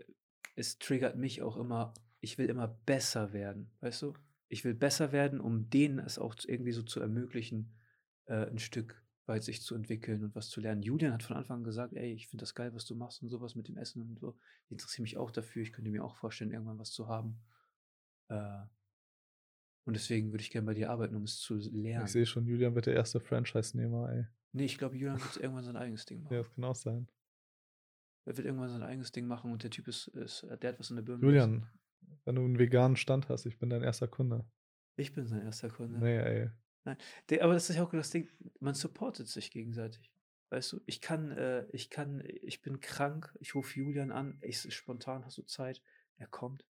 [0.55, 4.13] es triggert mich auch immer ich will immer besser werden, weißt du?
[4.49, 7.73] Ich will besser werden, um denen es auch irgendwie so zu ermöglichen,
[8.25, 10.83] äh, 'n Stück weit sich zu entwickeln und was zu lernen.
[10.83, 13.29] Julian hat von Anfang an gesagt: „Ey, ich finde das geil, was du machst und
[13.29, 14.37] so was mit dem Essen und so.
[14.65, 15.63] Ich interessiere mich auch dafür.
[15.63, 17.41] Ich könnte mir auch vorstellen, irgendwann was zu haben.“
[18.29, 18.63] Äh
[19.87, 22.13] und deswegen würde ich gern bei dir arbeiten, um es zu s Ich lernen.
[22.13, 24.27] sehe schon, Julian wird der erste Franchise-Nehmer, ey.
[24.53, 26.39] Ne, ich glaube, Julian wird irgendwann sein eigenes Ding Ja, machen.
[26.39, 27.07] das kann auch sein.
[28.27, 30.89] Er wird irgendwann sein eigenes Ding machen und der Typ ist ist der hat was
[30.89, 31.23] in der Birne.
[31.23, 31.69] Julian,
[32.25, 34.45] wenn du 'n veganen Stand hast, ich bin dein erster Kunde.
[34.97, 36.03] Ich bin sein erster Kunde.
[36.03, 36.49] Ne, ey.
[36.85, 36.97] Nein,
[37.41, 38.29] aber das ist ja auch das Ding,
[38.59, 40.11] man supportet sich gegenseitig.
[40.51, 40.81] Weißt du?
[40.87, 45.37] Ich kann äh, ich kann ich bin krank, ich rufe Julian an, ich spontan: „Hast
[45.39, 45.81] du Zeit?“
[46.17, 46.65] Er kommt,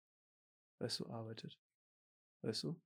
[0.79, 1.59] weißt du, arbeitet.
[2.43, 2.81] Weißt du?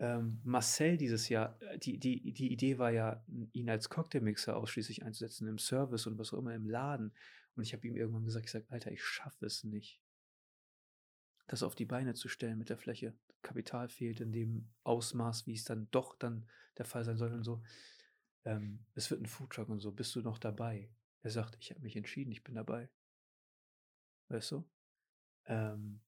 [0.00, 3.22] Ähm, Marcel dieses Jahr äh, die die die Idee war ja,
[3.52, 7.12] ihn als Cocktailmixer ausschließlich einzusetzen im Service und was auch immer im Laden.
[7.56, 10.00] Und ich habe ihm irgendwann gesagt, ich sage: „Alter, ich schaffe es nicht“
[11.48, 13.14] das auf die Beine zu stellen mit der Fläche.
[13.42, 16.48] Kapital fehlt in dem Ausmaß, wie es dann doch dann
[16.78, 17.62] der Fall sein soll und so.
[18.44, 19.92] Ähm, es wird 'n Foodtruck und so.
[19.92, 20.90] Bist du noch dabei?
[21.22, 22.90] Er sagt: „Ich habe mich entschieden, ich bin dabei.“
[24.28, 24.64] Weißt du?
[25.46, 26.00] Ähm,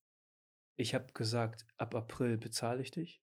[0.77, 3.22] ich habe gesagt: „Ab April bezahle ich dich.“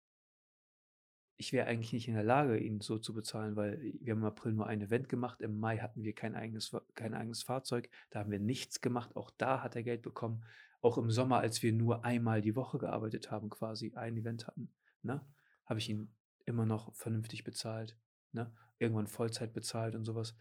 [1.41, 4.26] Ich wäre eigentlich nicht in der Lage, ihn so zu bezahlen, weil wir haben im
[4.26, 5.41] April nur ein Event gemacht.
[5.41, 7.89] Im Mai hatten wir kein eigenes kein eigenes Fahrzeug.
[8.11, 9.15] Da haben wir nichts gemacht.
[9.15, 10.45] Auch da hat er Geld bekommen.
[10.81, 14.69] Auch im Sommer, als wir nur einmal die Woche gearbeitet haben, quasi ein Event hatten,
[15.01, 15.26] ne,
[15.65, 16.13] habe ich ihn
[16.45, 17.97] immer noch vernünftig bezahlt,
[18.34, 18.53] ne?
[18.77, 20.35] Irgendwann Vollzeit bezahlt und so was.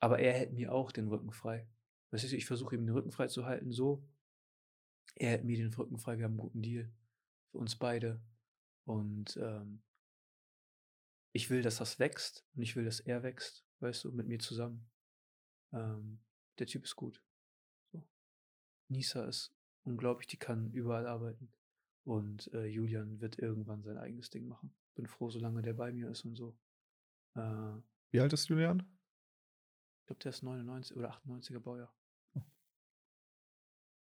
[0.00, 1.66] Aber er hält mir auch den Rücken frei.
[2.10, 2.36] Verstehst du?
[2.36, 4.04] Ich versuche ihm den Rücken frei zu halten so.
[5.14, 6.18] Er hält mir den Rücken frei.
[6.18, 6.92] Wir haben 'n guten Deal
[7.52, 8.20] für uns beide.
[8.84, 9.80] Und, ähm
[11.32, 14.38] ich will, dass das wächst und ich will, dass er wächst, weißt du, mit mir
[14.38, 14.90] zusammen.
[15.72, 16.20] Ähm,
[16.58, 17.22] der Typ ist gut.
[17.92, 18.06] So.
[18.88, 19.54] Nisa ist
[19.84, 21.52] unglaublich, die kann überall arbeiten.
[22.04, 24.74] Und, äh, Julian wird irgendwann sein eigenes Ding machen.
[24.94, 26.58] Bin froh, solange der bei mir ist und so.
[27.36, 27.80] Äh
[28.10, 28.80] Wie alt ist Julian?
[30.00, 31.94] Ich glaube, der ist 99 oder 98er Baujahr.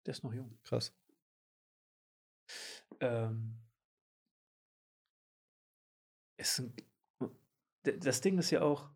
[0.05, 0.59] Der ist noch jung.
[0.65, 0.93] Krass.
[3.01, 3.63] Ähm
[6.37, 6.83] es sind
[7.85, 8.89] das Ding ist ja auch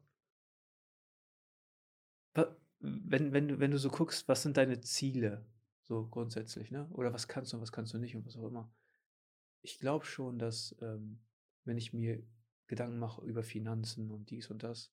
[2.80, 5.44] wenn wenn du wenn du so guckst, was sind deine Ziele
[5.84, 6.88] so grundsätzlich, ne?
[6.92, 8.72] Oder was kannst du und was kannst du nicht und was auch immer.
[9.62, 11.20] Ich glaube schon, dass, ähm,
[11.64, 12.22] wenn ich mir
[12.68, 14.92] Gedanken mache über Finanzen und dies und das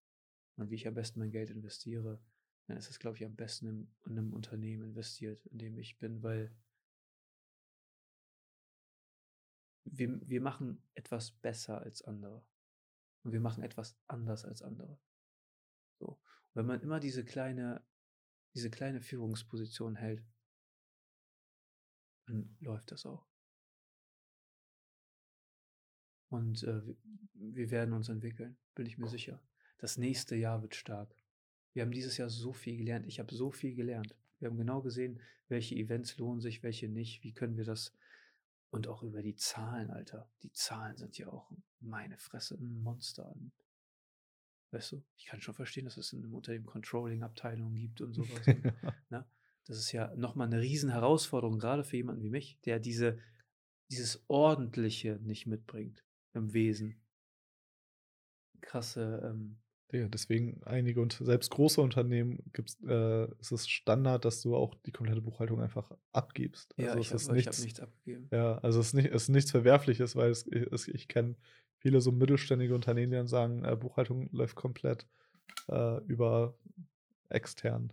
[0.57, 2.21] und wie ich am besten mein Geld investiere,
[2.67, 5.99] dann ist es, glaube ich, am besten im in 'nem Unternehmen investiert, in dem ich
[5.99, 6.55] bin, weil
[9.85, 12.43] wir wir machen etwas besser als andere.
[13.23, 14.99] Und wir machen etwas anders als andere.
[15.99, 16.19] So.
[16.53, 17.83] Wenn man immer diese kleine
[18.53, 20.23] diese kleine Führungsposition hält
[22.27, 23.27] dann läuft das auch.
[26.29, 26.81] Und, äh,
[27.33, 29.41] wir werden uns entwickeln, bin ich mir sicher.
[29.77, 31.15] Das nächste Jahr wird stark.
[31.73, 33.05] Wir haben dieses Jahr so viel gelernt.
[33.07, 34.15] Ich habe so viel gelernt.
[34.39, 37.23] Wir haben genau gesehen, welche Events lohnen sich, welche nicht.
[37.23, 37.93] Wie können wir das
[38.69, 40.31] und auch über die Zahlen, Alter.
[40.41, 41.51] Die Zahlen sind ja auch
[41.83, 43.51] meine Fresse 'n Monster an
[44.71, 45.03] Weißt du?
[45.17, 48.49] Ich kann schon verstehen, dass es in einem Unternehmen Controlling-Abteilungen gibt und sowas.
[48.49, 48.67] und,
[49.09, 49.25] ne?
[49.65, 53.19] Das ist ja nochmal eine riesen Herausforderung, gerade für jemanden wie mich, der diese,
[53.91, 57.01] dieses Ordentliche nicht mitbringt im Wesen.
[58.61, 59.59] Krasse, ähm,
[59.91, 64.73] Ja, deswegen einige und selbst große Unternehmen gibt's, äh, ist es Standard, dass du auch
[64.73, 66.73] die komplette Buchhaltung einfach abgibst.
[66.77, 68.31] ja, Also ich es ist habe ich hab nichts, nichts abgegeben.
[68.31, 71.35] ja, also es ist nicht, es ist nichts Verwerfliches, weil es, es, ich kenne
[71.83, 75.05] viele so mittelständige Unternehmen, die dann sagen, äh, Buchhaltung läuft komplett
[75.69, 76.55] äh, über
[77.29, 77.91] extern,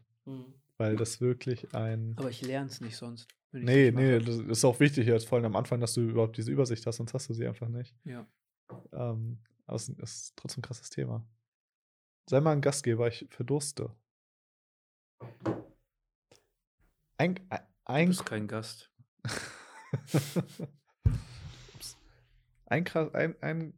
[0.79, 3.27] weil das wirklich ein Aber ich lerne es nicht sonst.
[3.53, 6.53] Nee, nee, das ist auch wichtig jetzt vor allem am Anfang, dass du überhaupt diese
[6.53, 7.97] Übersicht hast, sonst hast du sie einfach nicht.
[8.05, 8.25] Ja.
[8.93, 11.27] Ähm, aber es ist trotzdem ein krasses Thema.
[12.29, 13.91] Sei mal ein Gastgeber, ich verdurste.
[17.19, 17.35] Ein,
[17.87, 18.89] ein, Du bist kein Gast.
[22.67, 23.75] Ein, krass- ein, ein,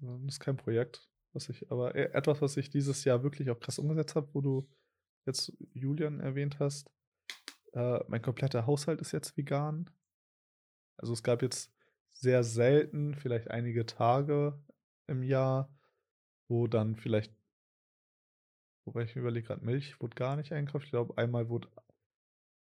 [0.00, 3.60] das ist kein Projekt, was ich, aber e- etwas, was ich dieses Jahr wirklich auch
[3.60, 4.68] krass umgesetzt habe, wo du
[5.26, 6.90] jetzt Julian erwähnt hast.
[7.72, 9.90] Äh, mein kompletter Haushalt ist jetzt vegan.
[10.96, 11.72] Also es gab jetzt
[12.12, 14.62] sehr selten, vielleicht einige Tage
[15.06, 15.72] im Jahr,
[16.48, 17.32] wo dann vielleicht,
[18.84, 20.84] wobei ich überlege gerade, Milch wurde gar nicht einkauft.
[20.84, 21.68] Ich glaube, einmal wurde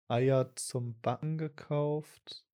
[0.09, 2.45] Eier zum Backen gekauft.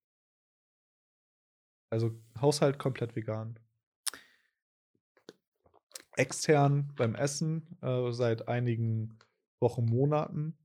[1.91, 3.59] Also Haushalt komplett vegan.
[6.19, 9.17] Extern beim Essen äh, seit einigen
[9.61, 10.57] Wochen, Monaten,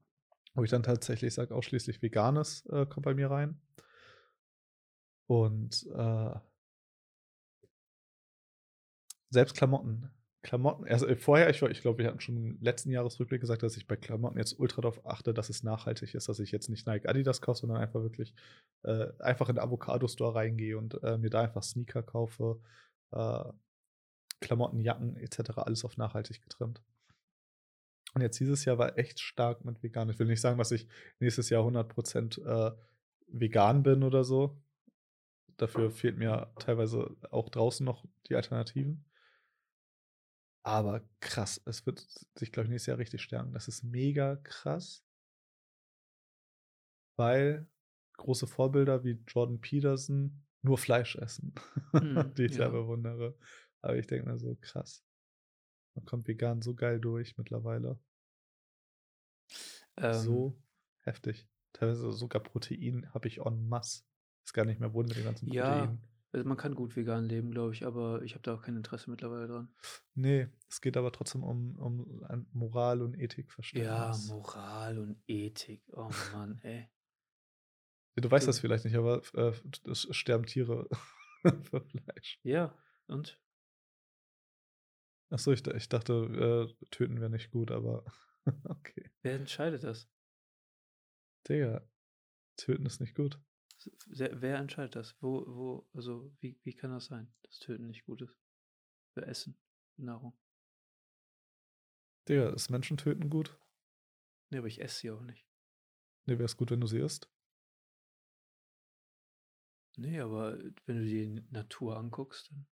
[0.54, 3.60] wo ich dann tatsächlich sage, ausschließlich Veganes äh, kommt bei mir rein.
[5.26, 6.34] Und äh,
[9.30, 10.10] selbst Klamotten.
[10.42, 13.76] Klamotten, also äh, vorher, ich, ich glaube, wir hatten schon im letzten Jahresrückblick gesagt, dass
[13.76, 16.86] ich bei Klamotten jetzt ultra darauf achte, dass es nachhaltig ist, dass ich jetzt nicht
[16.86, 18.34] Nike Adidas kaufe, sondern einfach wirklich
[18.82, 22.60] äh, einfach in den Avocado-Store reingehe und äh, mir da einfach Sneaker kaufe,
[23.12, 23.44] äh,
[24.40, 25.58] Klamotten, Jacken etc.
[25.58, 26.82] alles auf nachhaltig getrimmt.
[28.14, 30.08] Und jetzt dieses Jahr war echt stark mit vegan.
[30.08, 30.86] Ich will nicht sagen, dass ich
[31.18, 32.76] nächstes Jahr 100% äh,
[33.26, 34.60] vegan bin oder so.
[35.56, 39.04] Dafür fehlt mir teilweise auch draußen noch die Alternativen.
[40.62, 42.06] Aber krass, es wird
[42.36, 43.52] sich, glaube ich, nächstes Jahr richtig stärken.
[43.52, 45.04] Das ist mega krass,
[47.16, 47.66] weil
[48.16, 51.54] große Vorbilder wie Jordan Peterson nur Fleisch essen,
[51.92, 52.70] Mhm, die ich sehr ja.
[52.70, 53.36] bewundere.
[53.84, 55.04] Aber ich denke mir so, krass.
[55.94, 57.98] Man kommt vegan so geil durch mittlerweile.
[59.96, 60.56] Ähm, so
[61.00, 61.46] heftig.
[61.72, 64.04] Teilweise sogar Protein habe ich en masse.
[64.44, 65.64] Ist gar nicht mehr Wunder mit den ganzen Ja.
[65.70, 66.02] Proteinen.
[66.32, 69.10] also man kann gut vegan leben, glaube ich, aber ich habe da auch kein Interesse
[69.10, 69.74] mittlerweile dran.
[70.14, 74.28] Nee, es geht aber trotzdem um, um Moral- und Ja, Ethikverständnis.
[74.28, 75.82] Moral und Ethik.
[75.92, 76.88] Oh Mann, ey.
[78.16, 79.52] Du weißt das vielleicht nicht, aber äh,
[79.90, 80.88] es sterben Tiere
[81.64, 82.40] für Fleisch.
[82.44, 82.74] Ja,
[83.08, 83.40] und?
[85.34, 88.04] Achso, ich, ich dachte, äh, töten wäre nicht gut, aber
[88.68, 89.10] okay.
[89.22, 90.08] Wer entscheidet das?
[91.48, 91.84] Digga,
[92.56, 93.40] töten ist nicht gut.
[94.06, 95.16] Wer, entscheidet das?
[95.20, 98.38] Wo, wo, also wie, wie kann das sein, dass Töten nicht gut ist?
[99.12, 99.58] Für Essen,
[99.96, 100.38] Nahrung.
[102.28, 103.58] Digga, ist Menschen töten gut?
[104.50, 105.44] Nee, aber ich esse sie auch nicht.
[106.26, 107.28] Nee, wäre es gut, wenn du sie isst?
[109.96, 112.68] Nee, aber wenn du die Natur anguckst, dann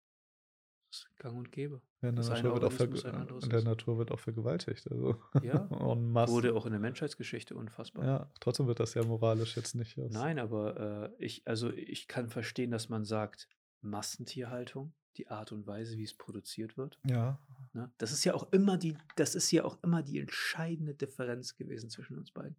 [0.92, 1.82] ist gang und gäbe.
[2.02, 3.64] Ja, in, der Natur wird in der.
[3.64, 4.90] Natur wird auch vergewaltigt.
[4.92, 5.16] Also.
[5.42, 5.70] Ja.
[5.72, 8.06] Wurde auch in der Menschheitsgeschichte unfassbar.
[8.06, 9.98] Ja, trotzdem wird das ja moralisch jetzt nicht.
[9.98, 13.48] Nein, aber äh, ich, also ich kann verstehen, dass man sagt,
[13.82, 17.00] Massentierhaltung, die Art und Weise, wie es produziert wird.
[17.06, 17.40] Ja,
[17.74, 17.92] Ne?
[17.98, 21.90] Das ist ja auch immer die, das ist ja auch immer die entscheidende Differenz gewesen
[21.90, 22.56] zwischen uns beiden.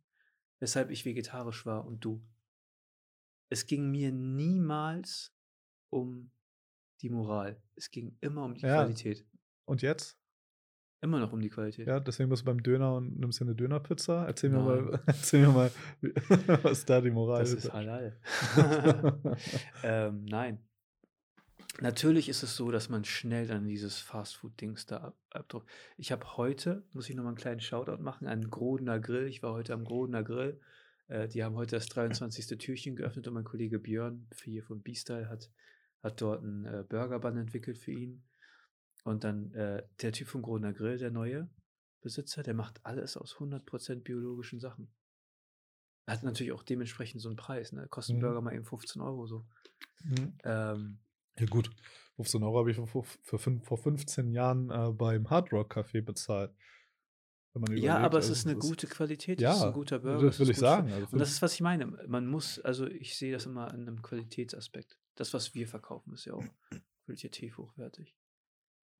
[0.58, 2.22] Weshalb ich vegetarisch war und du.
[3.50, 5.34] Es ging mir niemals
[5.90, 6.30] um
[7.02, 7.60] die Moral.
[7.76, 8.76] Es ging immer um die Ja.
[8.82, 9.26] Qualität.
[9.66, 10.18] und jetzt?
[11.00, 11.88] Immer noch um die Qualität.
[11.88, 14.24] Ja, deswegen bist du beim Döner und nimmst dir eine Dönerpizza.
[14.24, 14.84] Erzähl mir Nein.
[14.84, 15.70] mal, erzähl mir mal,
[16.62, 17.64] was da die Moral Das ist.
[17.64, 18.20] ist halal.
[19.82, 20.58] ähm, nein.
[21.80, 25.68] Natürlich ist es so, dass man schnell dann dieses Fastfood-Dings da ab abdruckt.
[25.96, 29.26] Ich habe heute, muss ich nochmal einen kleinen Shoutout machen, an Grodener Grill.
[29.26, 30.60] Ich war heute am Grodener Grill.
[31.08, 32.58] Äh, die haben heute das 23.
[32.58, 35.50] Türchen geöffnet und mein Kollege Björn hier von B-Style hat,
[36.02, 38.24] hat dort einen äh, Burgerbun entwickelt für ihn.
[39.04, 41.48] Und dann äh, der Typ von Grodener Grill, der neue
[42.00, 44.92] Besitzer, der macht alles aus 100% biologischen Sachen.
[46.08, 47.72] Hat natürlich auch dementsprechend so einen Preis.
[47.72, 47.86] Ne?
[47.88, 48.22] Kostet ein Mhm.
[48.22, 49.46] Burger mal eben 15 Euro so.
[50.04, 50.38] Mhm.
[50.44, 50.98] Ähm,
[51.38, 51.70] Ja, gut.
[52.16, 56.02] 15 Euro habe ich vor, für, fünf- vor 15 Jahren äh, beim Hard Rock Café
[56.02, 56.52] bezahlt.
[57.54, 59.40] Man ja, überlegt, aber es also ist eine gute Qualität.
[59.40, 60.26] Ja, es ist ein guter Burger.
[60.26, 60.90] das will ich sagen.
[60.92, 61.86] Also Und das ist, was ich meine.
[61.86, 64.98] Man muss, also ich sehe das immer in einem Qualitätsaspekt.
[65.14, 66.44] Das, was wir verkaufen, ist ja auch
[67.04, 68.16] qualitativ hochwertig.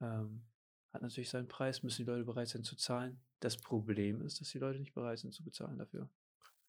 [0.01, 0.43] Ähm,
[0.93, 3.21] hat natürlich seinen Preis, müssen die Leute bereit sein zu zahlen.
[3.41, 6.11] Das Problem ist, dass die Leute nicht bereit sind zu bezahlen dafür.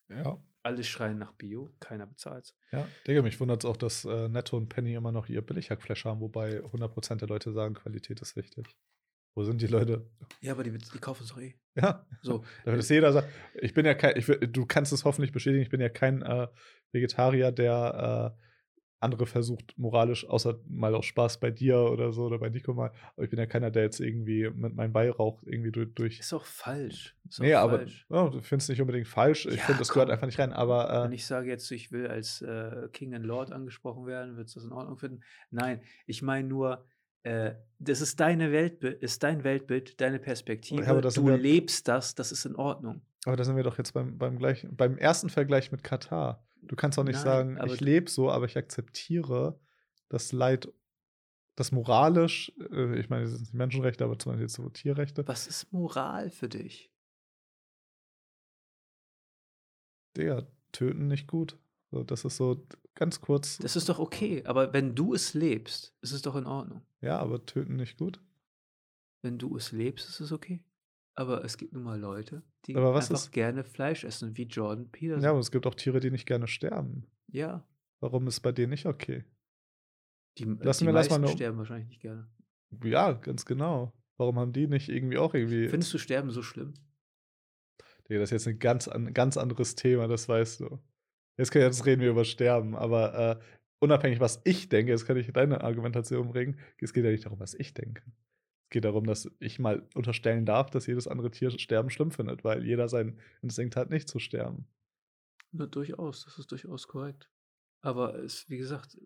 [0.10, 0.41] Ja.
[0.64, 2.56] Alle schreien nach Bio, keiner bezahlt.
[2.72, 6.06] Ja, Digga, mich wundert es auch, dass äh, Netto und Penny immer noch ihr Billighackfleisch
[6.06, 8.78] haben, wobei 100% der Leute sagen, Qualität ist wichtig.
[9.36, 10.07] Wo sind die Leute?
[10.41, 11.56] Ja, aber die, die kaufen es doch eh.
[11.76, 13.30] Ja, So, damit es jeder sagt.
[13.56, 16.48] Ich bin ja kein, ich, du kannst es hoffentlich bestätigen, ich bin ja kein äh,
[16.91, 18.44] Vegetarier, der äh,
[19.04, 22.92] andere versucht, moralisch, außer mal aus Spaß bei dir oder so oder bei Nico mal,
[23.16, 25.94] aber ich bin ja keiner, der jetzt irgendwie mit meinem Weihrauch irgendwie durch.
[25.94, 27.16] durch ist auch falsch.
[27.30, 28.06] Ist nee, auch aber falsch.
[28.10, 29.46] ja, du findest es nicht unbedingt falsch.
[29.46, 30.14] Ich Ja, finde, das gehört komm.
[30.14, 33.26] einfach nicht rein, aber Wenn äh, ich sage jetzt, ich will als äh, King and
[33.26, 35.22] Lord angesprochen werden, würdest du das in Ordnung finden?
[35.52, 36.86] Nein, ich meine nur,
[37.24, 40.84] äh, das ist deine Weltbild, ist dein Weltbild, deine Perspektive.
[40.84, 43.02] sind du wir- lebst das, das ist in Ordnung.
[43.26, 46.44] Aber da sind wir doch jetzt beim, beim gleichen, beim ersten Vergleich mit Katar.
[46.68, 49.60] Du kannst doch nicht Nein, sagen, ich lebe so, aber ich akzeptiere
[50.10, 50.72] das Leid,
[51.56, 55.27] das moralisch, äh, ich meine, das sind nicht Menschenrechte, aber zum Beispiel jetzt so Tierrechte.
[55.27, 56.91] Was ist Moral für dich?
[60.15, 61.57] Der töten nicht gut.
[61.91, 62.65] So, das ist so
[62.95, 63.57] ganz kurz.
[63.57, 66.85] Das ist doch okay, aber wenn du es lebst, ist es doch in Ordnung.
[67.02, 68.19] ja, aber töten nicht gut.
[69.22, 70.64] Wenn du es lebst, ist es okay.
[71.15, 74.44] Aber es gibt nun mal Leute, die Aber was einfach ist- gerne Fleisch essen, wie
[74.44, 75.23] Jordan Peterson.
[75.23, 77.06] Ja, aber es gibt auch Tiere, die nicht gerne sterben.
[77.31, 77.65] ja
[77.99, 79.23] Warum ist bei denen nicht okay?
[80.38, 82.27] die, Lassen die wir mal meisten nur- sterben wahrscheinlich nicht gerne.
[82.84, 83.94] Ja, ganz genau.
[84.18, 85.69] Warum haben die nicht irgendwie auch irgendwie.
[85.69, 86.73] Findest du Sterben so schlimm?
[88.10, 90.80] Digga, das ist jetzt ein ganz, ein ganz anderes Thema, das weißt du.
[91.38, 93.44] Jetzt, können, jetzt reden wir über Sterben, aber äh,
[93.80, 96.60] unabhängig, was ich denke, jetzt kann ich deine Argumentation bringen.
[96.80, 98.03] Es geht ja nicht darum, was ich denke.
[98.64, 102.44] Es geht darum, dass ich mal unterstellen darf, dass jedes andere Tier Sterben schlimm findet,
[102.44, 104.68] weil jeder seinen Instinkt hat, nicht zu sterben.
[105.52, 107.30] Na, durchaus, das ist durchaus korrekt.
[107.81, 108.98] Aber es, wie gesagt,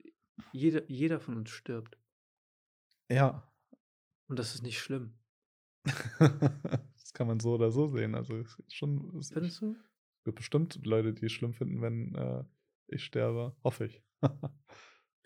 [0.53, 1.97] jeder, jeder von uns stirbt.
[3.09, 3.51] Ja.
[4.27, 5.13] Und das ist nicht schlimm.
[6.19, 8.15] das kann man so oder so sehen.
[8.15, 9.17] Also es ist schon.
[9.17, 9.75] Es Findest du?
[10.27, 12.43] gibt bestimmt Leute, die es schlimm finden, wenn äh,
[12.87, 13.55] ich sterbe.
[13.63, 14.03] Hoffe ich.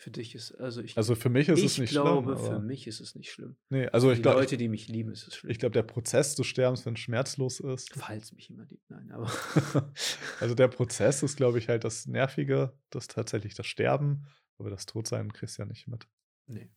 [0.02, 2.44] Für dich ist, also ich, also für mich ist ich es nicht glaube, schlimm.
[2.48, 3.56] für aber- mich ist es nicht schlimm.
[3.69, 5.52] Nee, also Für ich die glaube, Leute, die mich lieben, ist es schlimm.
[5.52, 7.94] Ich glaube, der Prozess des Sterbens, wenn es schmerzlos ist.
[7.94, 9.32] Falls mich jemand liebt, nein, aber
[10.40, 14.26] also der Prozess ist, glaube ich, halt das Nervige, das tatsächlich das Sterben.
[14.57, 16.07] Aber das Todsein kriegst du ja nicht mit.
[16.48, 16.72] nee,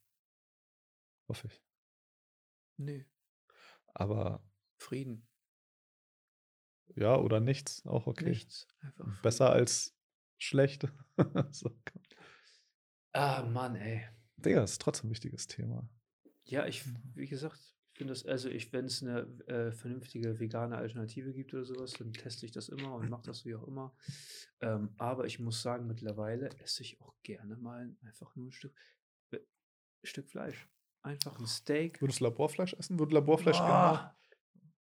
[1.27, 1.63] Hoffe ich.
[2.77, 3.07] nee,
[3.95, 4.47] Aber
[4.77, 5.27] Frieden,
[6.95, 8.27] ja, oder nichts, auch okay.
[8.29, 9.19] nichts, einfach Frieden.
[9.23, 9.97] Besser als
[10.37, 10.89] schlecht.
[11.53, 11.71] so.
[13.15, 14.03] Ah, Mann, ey.
[14.37, 15.89] Digga, das ist trotzdem ein wichtiges Thema.
[16.45, 16.85] Ja, ich,
[17.15, 17.59] wie gesagt,
[17.93, 21.93] ich finde das, also ich, wenn es eine äh, vernünftige vegane Alternative gibt oder sowas,
[21.93, 23.95] dann teste ich das immer und mache das wie auch immer.
[24.61, 28.75] Ähm, aber ich muss sagen, mittlerweile esse ich auch gerne mal einfach nur ein Stück,
[29.31, 29.39] äh,
[30.03, 30.69] Stück Fleisch.
[31.03, 32.01] Einfach ein Steak.
[32.03, 32.99] Würdest du Laborfleisch essen?
[32.99, 33.69] Würde Laborfleisch genau.
[33.69, 34.17] Ah,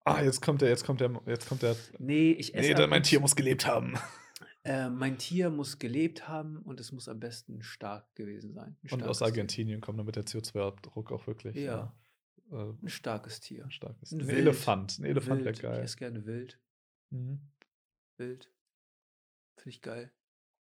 [0.06, 1.76] Ah, jetzt kommt der, jetzt kommt der, jetzt kommt der.
[2.00, 3.96] nee, ich esse Nee, dann mein Tier muss gelebt haben.
[4.64, 8.76] Äh, mein Tier muss gelebt haben und es muss am besten stark gewesen sein.
[8.84, 9.28] Ein Und aus starkes Tier.
[9.28, 11.96] Argentinien kommt, damit der CO2-Abdruck auch wirklich Ja.
[12.52, 13.70] äh, äh, Ein starkes Tier.
[13.72, 14.12] stark ist.
[14.12, 14.38] Ein Ein, Wild.
[14.40, 15.00] Elefant.
[15.00, 15.56] Ein Elefant wäre Wild.
[15.58, 15.82] Ich geil.
[15.84, 16.60] esse gerne wild.
[17.12, 17.40] Mhm.
[18.18, 18.52] Wild.
[19.58, 20.12] Finde ich geil.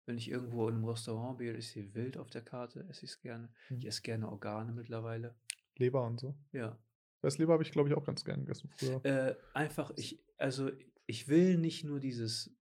[0.06, 3.12] Wenn ich irgendwo in einem Restaurant bin, ich sehe wild auf der Karte, esse ich
[3.12, 3.50] es gerne.
[3.70, 3.80] Mhm.
[3.80, 5.36] Ich esse gerne Organe mittlerweile.
[5.76, 6.38] Leber und so.
[6.54, 6.80] Ja.
[7.22, 9.04] Weißleber habe ich, glaube ich, auch ganz gern gegessen früher.
[9.04, 10.70] Äh, einfach, ich, also
[11.08, 12.56] ich will nicht nur dieses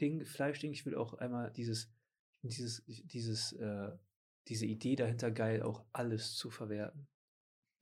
[0.00, 1.90] Ding, Fleischding, ich will auch einmal dieses,
[2.42, 3.90] dieses, dieses, äh,
[4.48, 7.08] diese Idee dahinter geil, auch alles zu verwerten.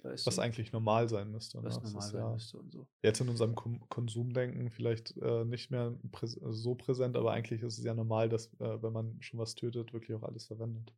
[0.03, 0.43] Weißt was du?
[0.43, 1.59] eigentlich normal sein müsste.
[1.63, 1.83] was ne?
[1.83, 2.89] Das normal ist sein ja müsste und so.
[3.03, 7.79] jetzt in unserem Kom Konsumdenken vielleicht äh, nicht mehr präs so präsent, aber eigentlich ist
[7.79, 10.95] es ja normal, dass, äh, wenn man schon was tötet, wirklich auch alles verwendet.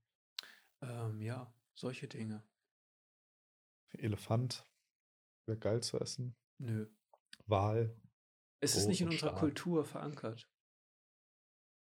[0.83, 2.43] Ähm, ja, solche Dinge.
[3.93, 4.65] Elefant
[5.47, 6.37] wäre geil zu essen.
[6.59, 6.87] Nö.
[7.47, 7.97] Wal.
[8.61, 9.35] Es ist Groß nicht in unserer.
[9.35, 10.49] Kultur verankert.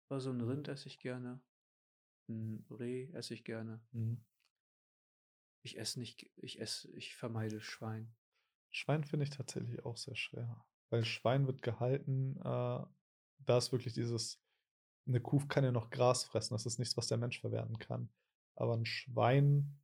[0.10, 1.40] Aber so ein Rind esse ich gerne.
[2.30, 3.82] Ein Reh esse ich gerne.
[3.94, 4.18] Mhm.
[5.62, 8.16] Ich esse nicht, ich esse, ich vermeide Schwein.
[8.72, 10.66] Schwein finde ich tatsächlich auch sehr schwer.
[10.90, 14.42] Weil Schwein wird gehalten, äh, da ist wirklich dieses,
[15.08, 18.10] eine Kuh kann ja noch Gras fressen, das ist nichts, was der Mensch verwerten kann.
[18.56, 19.80] Aber ein Schwein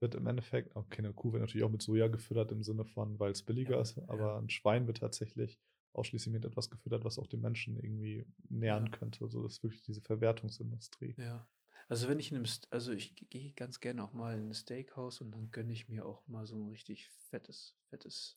[0.00, 3.18] wird im Endeffekt, okay, eine Kuh wird natürlich auch mit Soja gefüttert im Sinne von,
[3.18, 4.38] weil es billiger Ja, ist, aber ja.
[4.38, 5.60] ein Schwein wird tatsächlich
[5.92, 9.24] ausschließlich mit etwas gefüttert, was auch den Menschen irgendwie nähern könnte.
[9.24, 11.14] Also das ist wirklich diese Verwertungsindustrie.
[11.18, 11.46] Ja.
[11.88, 15.20] Also wenn ich in einem, also ich gehe ganz gerne auch mal in ein Steakhouse
[15.20, 18.34] und dann gönne ich mir auch mal so ein richtig fettes, fettes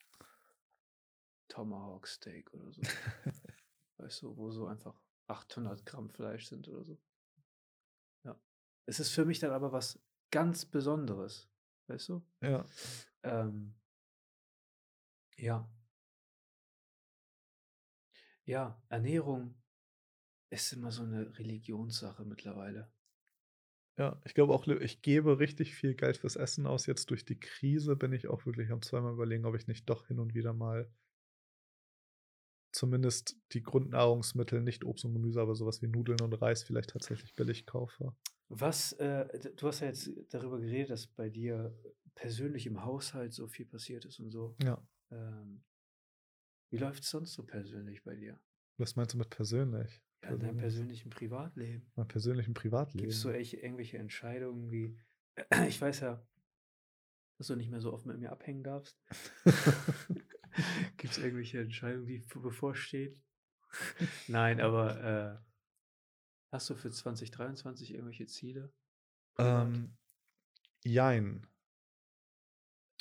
[1.47, 2.81] Tomahawk Steak oder so.
[3.97, 6.97] weißt du, wo so einfach 800 Gramm Fleisch sind oder so.
[8.23, 8.39] Ja.
[8.85, 9.99] Es ist für mich dann aber was
[10.31, 11.49] ganz Besonderes,
[11.88, 12.21] weißt du?
[12.41, 12.65] Ja.
[13.23, 13.76] Ähm,
[15.38, 15.67] Ja.
[18.49, 19.61] Ja, Ernährung
[20.49, 22.91] ist immer so 'ne Religionssache mittlerweile.
[23.97, 26.85] Ja, ich glaube auch, ich gebe richtig viel Geld fürs Essen aus.
[26.85, 30.07] Jetzt durch die Krise bin ich auch wirklich am zweimal überlegen, ob ich nicht doch
[30.07, 30.89] hin und wieder mal
[32.71, 36.91] zumindest die Grundnahrungsmittel, nicht Obst und Gemüse, aber so was wie Nudeln und Reis vielleicht
[36.91, 38.15] tatsächlich billig kaufe.
[38.51, 41.77] Was, äh du hast ja jetzt darüber geredet, dass bei dir
[42.15, 44.57] persönlich im Haushalt so viel passiert ist und so.
[44.63, 44.80] Ja.
[45.11, 45.63] Ähm,
[46.69, 48.39] wie läuft's sonst so persönlich bei dir?
[48.77, 50.01] Was meinst du mit persönlich?
[50.23, 50.61] Ja, in deinem Persönlich?
[50.61, 51.91] persönlichen Privatleben.
[51.95, 52.65] Meinem persönlichen Gibt's
[53.21, 53.33] so Privatleben?
[53.33, 54.97] echt irgendwelche Entscheidungen wie
[55.67, 56.25] ich weiß ja
[57.39, 58.99] dass du nicht mehr so oft mit mir abhängen darfst.
[60.97, 63.23] Gibt's irgendwelche Entscheidungen, die v bevorstehen?
[64.27, 65.37] Nein, aber, äh,
[66.51, 68.73] hast du für 2023 irgendwelche Ziele?
[69.37, 69.95] Ähm,
[70.83, 71.47] jein.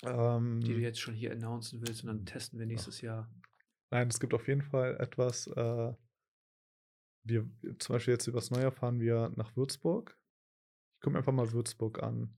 [0.02, 3.28] Die du Ähm jetzt schon hier announcen willst und dann testen wir nächstes Jahr?
[3.90, 5.92] Nein, es gibt auf jeden Fall etwas, äh
[7.24, 7.48] wir
[7.78, 10.16] zum Beispiel jetzt übers Neujahr fahren wir nach Würzburg.
[10.94, 12.34] Ich gucke mir einfach mal Würzburg an.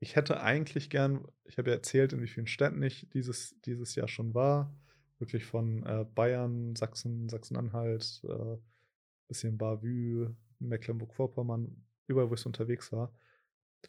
[0.00, 3.94] Ich hätte eigentlich gern ich habe ja erzählt, in wie vielen Städten ich dieses dieses
[3.94, 4.74] Jahr schon war.
[5.18, 8.56] Wirklich von, äh, Bayern, Sachsen, Sachsen-Anhalt, äh,
[9.26, 13.12] bisschen Bavü, Mecklenburg-Vorpommern, überall, wo ich so unterwegs war.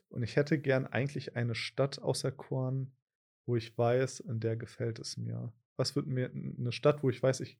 [0.09, 2.95] Und ich hätte gern eigentlich eine Stadt auserkoren,
[3.45, 5.53] wo ich weiß, in der gefällt es mir.
[5.79, 7.59] Was würde mir 'n 'ne Stadt, wo ich weiß, ich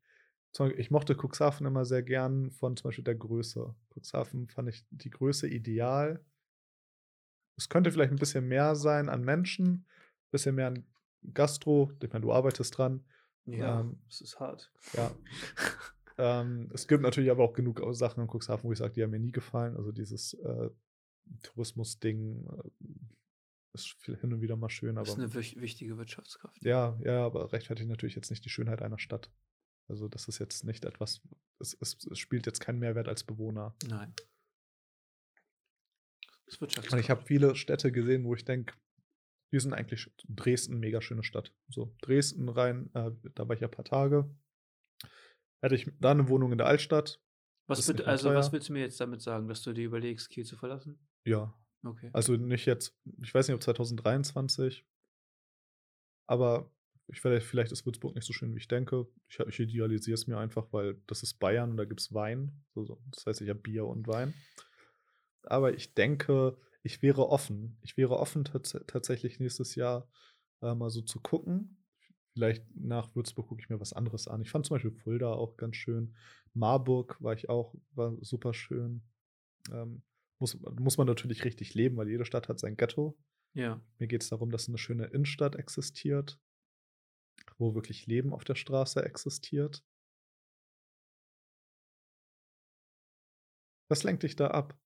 [0.78, 3.76] ich mochte Cuxhaven immer sehr gern von zum Beispiel der Größe.
[3.96, 6.26] Cuxhaven fand ich die Größe ideal.
[7.58, 9.86] Es könnte vielleicht 'n bisschen mehr sein an Menschen,
[10.32, 10.86] bisschen mehr an
[11.34, 11.92] Gastro.
[12.02, 13.06] Ich meine, du arbeitest dran.
[13.46, 14.72] Ja, Ähm, es ist hart.
[14.94, 15.20] ja.
[16.18, 19.12] Ähm, es gibt natürlich aber auch genug Sachen in Cuxhaven, wo ich sage, die haben
[19.12, 19.78] mir nie gefallen.
[19.78, 20.70] Also dieses, äh,
[21.44, 22.70] Tourismusding, äh,
[23.74, 26.62] ist viel hin und wieder mal schön, Ist aber 'ne wich wichtige Wirtschaftskraft.
[26.64, 29.32] Ja, ja, aber rechtfertigt natürlich jetzt nicht die Schönheit einer Stadt.
[29.88, 31.22] Also, das ist jetzt nicht etwas
[31.60, 33.76] es es es spielt jetzt keinen Mehrwert als Bewohner.
[33.88, 34.14] Nein.
[36.48, 37.10] Ist Und ich Wirtschaftskraft.
[37.10, 38.74] habe viele Städte gesehen, wo ich denke,
[39.54, 41.54] die sind eigentlich Dresden, mega schöne Stadt.
[41.70, 44.30] So, Dresden rein, äh, da war ich ja paar Tage.
[45.64, 47.20] Hätte ich da 'ne Wohnung in der Altstadt.
[47.70, 50.30] Was ist mehr also, was willst du mir jetzt damit sagen, dass du dir überlegst,
[50.32, 51.00] Kiel zu verlassen?
[51.26, 51.60] Ja.
[51.84, 52.10] Okay.
[52.14, 54.86] Also, nicht jetzt ich weiß nicht, ob 2023
[56.30, 56.72] aber
[57.08, 59.08] ich vielleicht vielleicht ist Würzburg nicht so schön, wie ich denke.
[59.28, 62.64] Ich ich idealisiere es mir einfach, weil das ist Bayern und da gibt's Wein.
[62.76, 64.36] So so das heißt, ich habe Bier und Wein.
[65.44, 67.80] Aber ich denke, ich wäre offen.
[67.82, 70.08] Ich wäre offen, tats tatsächlich nächstes Jahr,
[70.62, 71.84] äh, mal so zu gucken.
[72.34, 74.42] Vielleicht nach Würzburg gucke ich mir was anderes an.
[74.42, 76.16] Ich fand zum Beispiel Fulda auch ganz schön.
[76.54, 79.02] Marburg war ich auch war superschön.
[79.72, 80.04] Ähm,
[80.40, 83.18] muss muss man natürlich richtig leben, weil jede Stadt hat sein Ghetto.
[83.54, 83.82] Ja.
[84.00, 86.40] Mir geht's darum, dass 'ne schöne Innenstadt existiert,
[87.58, 89.84] wo wirklich Leben auf der Straße existiert.
[93.92, 94.78] Was lenkt dich da ab?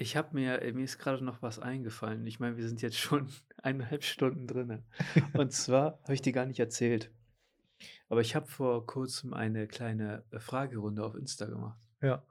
[0.00, 2.26] Ich habe mir äh, mir ist grade noch was eingefallen.
[2.26, 3.28] Ich meine, wir sind jetzt schon
[3.62, 4.84] 1,5 Stunden drinne.
[5.34, 7.10] Und zwar habe ich dir gar nicht erzählt.
[8.08, 11.80] Aber ich habe vor Kurzem eine kleine, äh, Fragerunde auf Insta gemacht.
[12.02, 12.27] Ja.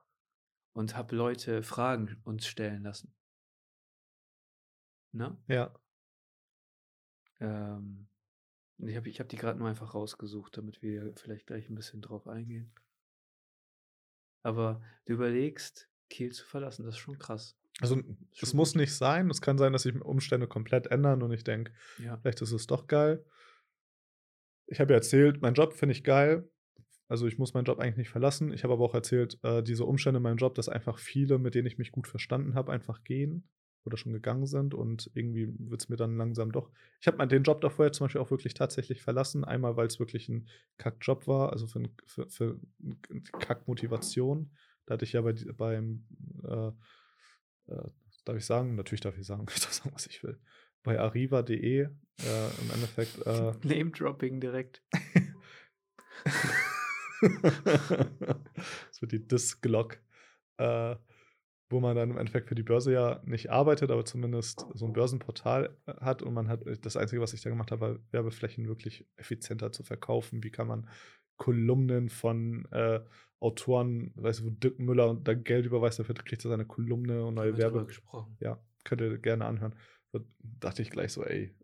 [0.78, 3.12] Und habe Leute Fragen uns stellen lassen.
[5.14, 5.38] Ne?
[5.48, 5.72] Ja.
[7.40, 8.08] Ähm,
[8.80, 12.02] ich habe ich habe die grad nur einfach rausgesucht, damit wir vielleicht gleich 'n bisschen
[12.02, 12.74] drauf eingehen.
[14.46, 17.58] Aber du überlegst, Kiel zu verlassen, das ist schon krass.
[17.80, 18.02] Also,
[18.42, 19.30] es muss nicht sein.
[19.30, 22.22] Es kann sein, dass sich Umstände komplett ändern und ich denke, Ja.
[22.22, 23.24] vielleicht ist es doch geil.
[24.70, 26.50] Ich habe ja erzählt, meinen Job finde ich geil.
[27.08, 28.52] Also, ich muss meinen Job eigentlich nicht verlassen.
[28.54, 31.56] Ich habe aber auch erzählt, äh, diese Umstände in meinem Job, dass einfach viele, mit
[31.56, 33.48] denen ich mich gut verstanden habe, einfach gehen
[33.86, 36.70] oder schon gegangen sind und irgendwie wird's mir dann langsam doch
[37.00, 39.46] ich habe den Job davor jetzt zum Beispiel auch wirklich tatsächlich verlassen.
[39.46, 40.48] Einmal, weil's wirklich 'n
[40.78, 42.60] Kackjob war, also für für für
[43.40, 44.52] Kackmotivation.
[44.86, 46.06] Da hatte ich ja bei beim,
[46.44, 46.72] äh
[47.68, 47.90] äh,
[48.26, 48.76] darf ich sagen?
[48.76, 49.46] Natürlich darf ich sagen.
[49.50, 50.40] Ich darf sagen, was ich will.
[50.84, 54.84] Bei arriva.de, äh, im Endeffekt, äh Name-Dropping direkt.
[58.90, 60.00] Das wird die Diss-Glock,
[60.58, 60.96] äh,
[61.70, 64.94] wo man dann im Endeffekt für die Börse ja nicht arbeitet, aber zumindest so 'n
[64.94, 68.00] Börsenportal, äh, hat und man hat äh, das Einzige, was ich da gemacht habe, war
[68.12, 70.44] Werbeflächen wirklich effizienter zu verkaufen.
[70.44, 70.90] Wie kann man
[71.38, 73.02] Kolumnen von, äh,
[73.40, 77.36] Autoren weißt du, wo Dirk Müller da Geld überweist, dafür kriegt er seine Kolumne und
[77.36, 78.40] neue Werbe gesprochen.
[78.40, 79.76] ja, könnt ihr gerne anhören.
[80.12, 81.56] Da dachte ich gleich so: „Ey,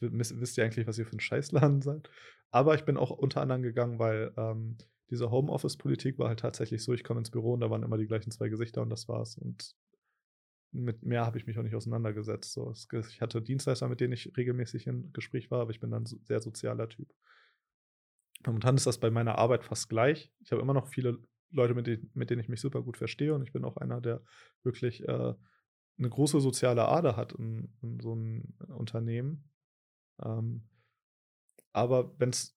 [0.00, 2.10] wisst ihr eigentlich, was ihr für 'n Scheißladen seid?“
[2.50, 4.76] Aber ich bin auch unter anderem gegangen, weil, ähm,
[5.10, 8.06] diese Homeoffice-Politik war halt tatsächlich so, ich komme ins Büro und da waren immer die
[8.06, 9.36] gleichen 2 Gesichter und das war's.
[9.36, 9.74] Und
[10.72, 12.52] mit mehr habe ich mich auch nicht auseinandergesetzt.
[12.52, 16.06] So, ich hatte Dienstleister, mit denen ich regelmäßig im Gespräch war, aber ich bin dann
[16.06, 17.12] so sehr sozialer Typ.
[18.46, 20.32] Momentan ist das bei meiner Arbeit fast gleich.
[20.40, 21.18] Ich habe immer noch viele
[21.50, 24.00] Leute, mit denen, mit denen ich mich super gut verstehe und ich bin auch einer,
[24.00, 24.22] der
[24.62, 25.34] wirklich äh,
[25.98, 29.51] eine große soziale Ader hat in, in so einem Unternehmen.
[30.22, 30.62] Ähm,
[31.72, 32.56] aber wenn es,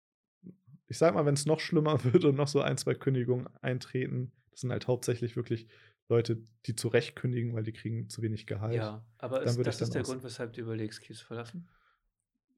[0.88, 4.32] ich sag mal, wenn es noch schlimmer wird und noch so ein, zwei Kündigungen eintreten,
[4.52, 5.68] das sind halt hauptsächlich wirklich
[6.08, 8.76] Leute, die zu Recht kündigen, weil die kriegen zu wenig Gehalt.
[8.76, 11.68] Ja, aber ist, das ist der Grund, weshalb du überlegst, Kiel zu verlassen?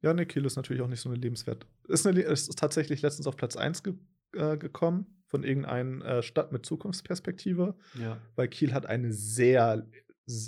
[0.01, 1.65] Ja, ne, Kiel ist natürlich auch nicht so eine lebenswert.
[1.87, 3.93] Ist, eine, ist tatsächlich letztens auf Platz 1 ge
[4.33, 8.21] äh, gekommen von irgendeiner äh, Stadt mit Zukunftsperspektive, Ja.
[8.35, 9.87] weil Kiel hat eine sehr,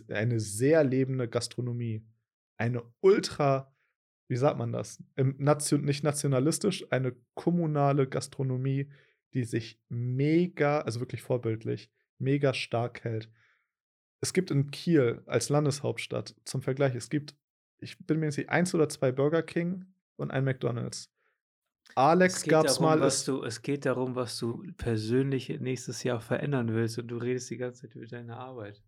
[0.10, 2.06] eine sehr lebende Gastronomie.
[2.58, 3.74] Eine ultra,
[4.30, 5.04] wie sagt man das?
[5.18, 8.90] Nation, nicht nationalistisch, eine kommunale Gastronomie,
[9.34, 13.30] die sich mega, also wirklich vorbildlich, mega stark hält.
[14.22, 17.36] Es gibt in Kiel als Landeshauptstadt zum Vergleich, es gibt,
[17.80, 19.86] ich bin mir nicht sicher, eins oder zwei Burger King
[20.16, 21.12] und ein McDonalds.
[21.96, 23.00] Alex gab es mal.
[23.00, 27.18] was es- du, es geht darum, was du persönlich nächstes Jahr verändern willst und du
[27.18, 28.84] redest die ganze Zeit über deine Arbeit.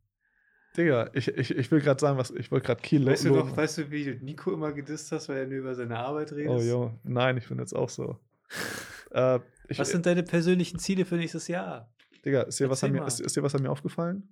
[0.77, 3.55] Digga, ich, ich, ich will gerade sagen, was ich wollte gerade Kiel Weißt du noch,
[3.55, 6.51] weißt du, wie du Nico immer gedisst hast, weil er nur über seine Arbeit redet?
[6.51, 8.17] Oh, jo, nein, ich bin jetzt auch so.
[9.11, 11.91] äh, ich, Was sind deine persönlichen Ziele für nächstes Jahr?
[12.25, 14.29] Digga, ist dir, was an mir, ist, ist dir was an mir aufgefallen?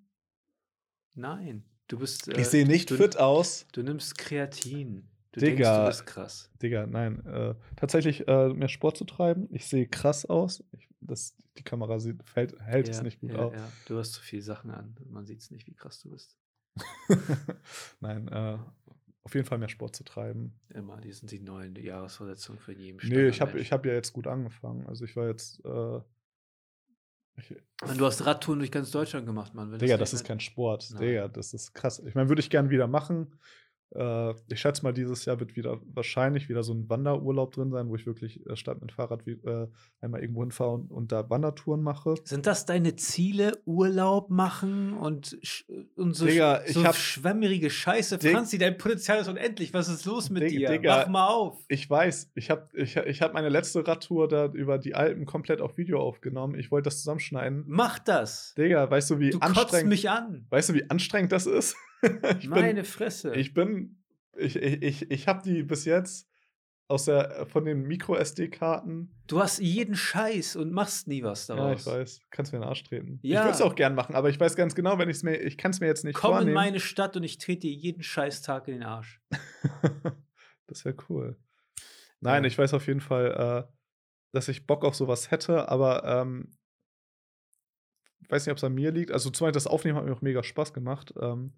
[1.16, 2.28] Nein, du bist.
[2.28, 3.68] ich sehe nicht du, fit aus.
[3.74, 5.10] Du nimmst Kreatin.
[5.32, 5.56] Du Digga.
[5.56, 6.52] denkst, du bist krass.
[6.61, 7.26] Digga, nein.
[7.26, 9.48] Äh, tatsächlich äh, mehr Sport zu treiben.
[9.52, 10.64] Ich sehe krass aus.
[10.72, 13.54] Ich, das, die Kamera sieht, fällt, hält es Ja, nicht gut ja, auf.
[13.54, 13.72] ja.
[13.86, 14.96] Du hast zu viele Sachen an.
[15.10, 16.38] Man sieht es nicht, wie krass du bist.
[18.00, 18.58] nein, äh,
[19.24, 20.60] auf jeden Fall mehr Sport zu treiben.
[20.70, 24.14] Immer, die sind die neuen Jahresversetzungen für jeden Nee, ich habe ich hab ja jetzt
[24.14, 24.88] gut angefangen.
[24.88, 25.64] Also ich war jetzt.
[25.66, 26.00] Äh,
[27.38, 27.56] ich,
[27.86, 29.72] Mann, du hast Radtouren durch ganz Deutschland gemacht, Mann.
[29.72, 30.90] Digga, nicht das ist kein Sport.
[30.92, 31.02] Nein.
[31.02, 32.00] Digga, das ist krass.
[32.00, 33.40] Ich meine, würde ich gern wieder machen.
[33.95, 37.90] Äh, ich schätze mal, dieses Jahr wird wieder wahrscheinlich wieder so ein Wanderurlaub drin sein,
[37.90, 39.68] wo ich wirklich äh, statt mit Fahrrad wie, äh,
[39.99, 42.14] einmal irgendwo hinfahre und, und da Wandertouren mache.
[42.24, 43.61] Sind das deine Ziele?
[43.66, 45.40] Urlaub machen und,
[45.95, 48.18] und so, Digga, so hab- schwammerige Scheiße?
[48.20, 49.74] Dig- Franzi, dein Potenzial ist unendlich.
[49.74, 50.70] Was ist los mit Dig- dir?
[50.70, 51.57] Digga, Mach mal auf.
[51.68, 55.61] Ich weiß, ich habe ich, ich hab meine letzte Radtour da über die Alpen komplett
[55.61, 56.57] auf Video aufgenommen.
[56.60, 57.64] Ich wollte das zusammenschneiden.
[57.68, 58.53] Mach das.
[58.56, 60.45] Digga, weißt du, wie Du kotzt anstrengend mich an.
[60.49, 61.76] Weißt du, wie anstrengend das ist?
[62.40, 63.34] Ich Meine bin, Fresse.
[63.36, 64.02] ich bin,
[64.38, 66.28] ich, ich, ich, ich habe die bis jetzt
[66.88, 69.14] aus der, von den Micro-SD-Karten.
[69.28, 71.82] du hast jeden Scheiß und machst nie was Ja, daraus.
[71.82, 72.20] ich weiß.
[72.32, 73.20] Kannst mir in den Arsch treten.
[73.22, 73.42] Ich Ja.
[73.44, 75.58] würde es auch gern machen, aber ich weiß ganz genau, wenn ich es mir, ich
[75.58, 76.56] kann es mir jetzt nicht Komm in vornehmen.
[76.56, 79.22] meine Stadt und ich trete dir jeden Scheißtag in den Arsch.
[80.68, 81.38] das wäre cool.
[82.22, 82.48] Nein, Ja.
[82.48, 83.74] ich weiß auf jeden Fall, äh,
[84.32, 86.58] dass ich Bock auf sowas hätte, aber ähm,
[88.22, 89.12] ich weiß nicht, ob es an mir liegt.
[89.12, 91.14] Also zum Beispiel das Aufnehmen hat mir auch mega Spaß gemacht.
[91.20, 91.54] Ähm,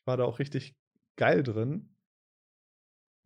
[0.00, 0.74] ich war da auch richtig
[1.16, 1.94] geil drin.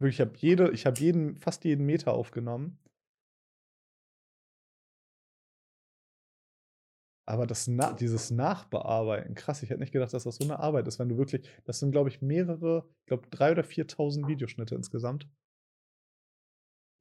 [0.00, 2.78] Wirklich, ich habe jede, ich habe jeden, fast jeden Meter aufgenommen.
[7.26, 10.86] Aber das Na dieses Nachbearbeiten, krass, ich hätte nicht gedacht, dass das so eine Arbeit
[10.88, 14.74] ist, wenn du wirklich, das sind, glaube ich, mehrere, ich glaube, drei oder 4.000 Videoschnitte
[14.74, 15.26] insgesamt,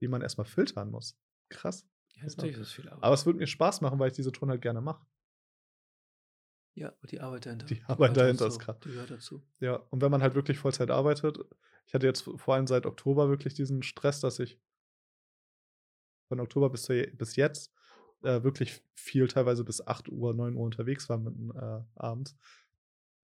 [0.01, 1.17] die man erstmal filtern muss.
[1.49, 1.85] Krass.
[2.15, 3.03] Ja, natürlich ist das viel Arbeit.
[3.03, 5.05] Aber es würde mir Spaß machen, weil ich diese Touren halt gerne mache.
[6.75, 7.65] Ja, die Arbeit dahinter.
[7.67, 8.79] Die Arbeit dahinter ist krass.
[8.79, 9.43] Die gehört dazu.
[9.59, 11.37] Ja, und wenn man halt wirklich Vollzeit arbeitet,
[11.85, 14.59] ich hatte jetzt vor allem seit Oktober wirklich diesen Stress, dass ich
[16.27, 17.73] von Oktober bis, zu, bis jetzt
[18.23, 22.35] äh, wirklich viel, teilweise bis 8 Uhr, 9 Uhr unterwegs war mit, äh, abends.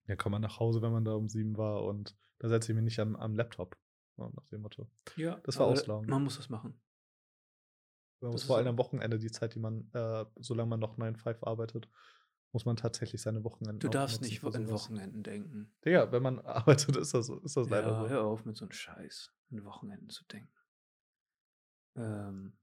[0.06, 2.76] Dann kommt man nach Hause, wenn man da um 7 war und da setze ich
[2.76, 3.76] mich nicht am, am Laptop.
[4.16, 4.88] Nach dem Motto.
[5.16, 6.08] Ja, Das war aber auslaugen.
[6.08, 6.80] Man muss das machen.
[8.20, 10.98] Man Das muss vor allem am Wochenende die Zeit, die man, äh, solange man noch
[10.98, 11.88] 9-5 arbeitet,
[12.54, 14.70] muss man tatsächlich seine Wochenenden Du darfst nicht sowas.
[14.70, 15.74] Wochenenden denken.
[15.84, 18.08] Digga, wenn man arbeitet, ist das, so- ist das leider Ja, so.
[18.08, 20.52] hör auf mit so einem Scheiß, an Wochenenden zu denken.
[21.96, 22.58] Ähm,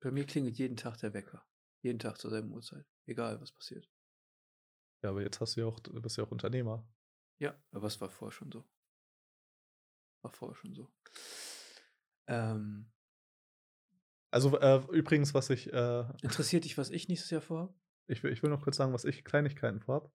[0.00, 1.44] bei mir klingelt jeden Tag der Wecker.
[1.82, 2.86] Jeden Tag zur selben Uhrzeit.
[3.06, 3.90] Egal, was passiert.
[5.02, 6.86] Ja, aber jetzt hast du ja auch, du bist ja auch Unternehmer.
[7.38, 8.64] Ja, aber es war vorher schon so.
[10.22, 10.92] War vorher schon so.
[12.26, 12.92] Ähm,
[14.30, 17.74] Also äh, übrigens, was ich, äh, interessiert dich, was ich nächstes Jahr vorhabe?
[18.10, 20.10] Ich, will, ich will noch kurz sagen, was ich Kleinigkeiten vorhab.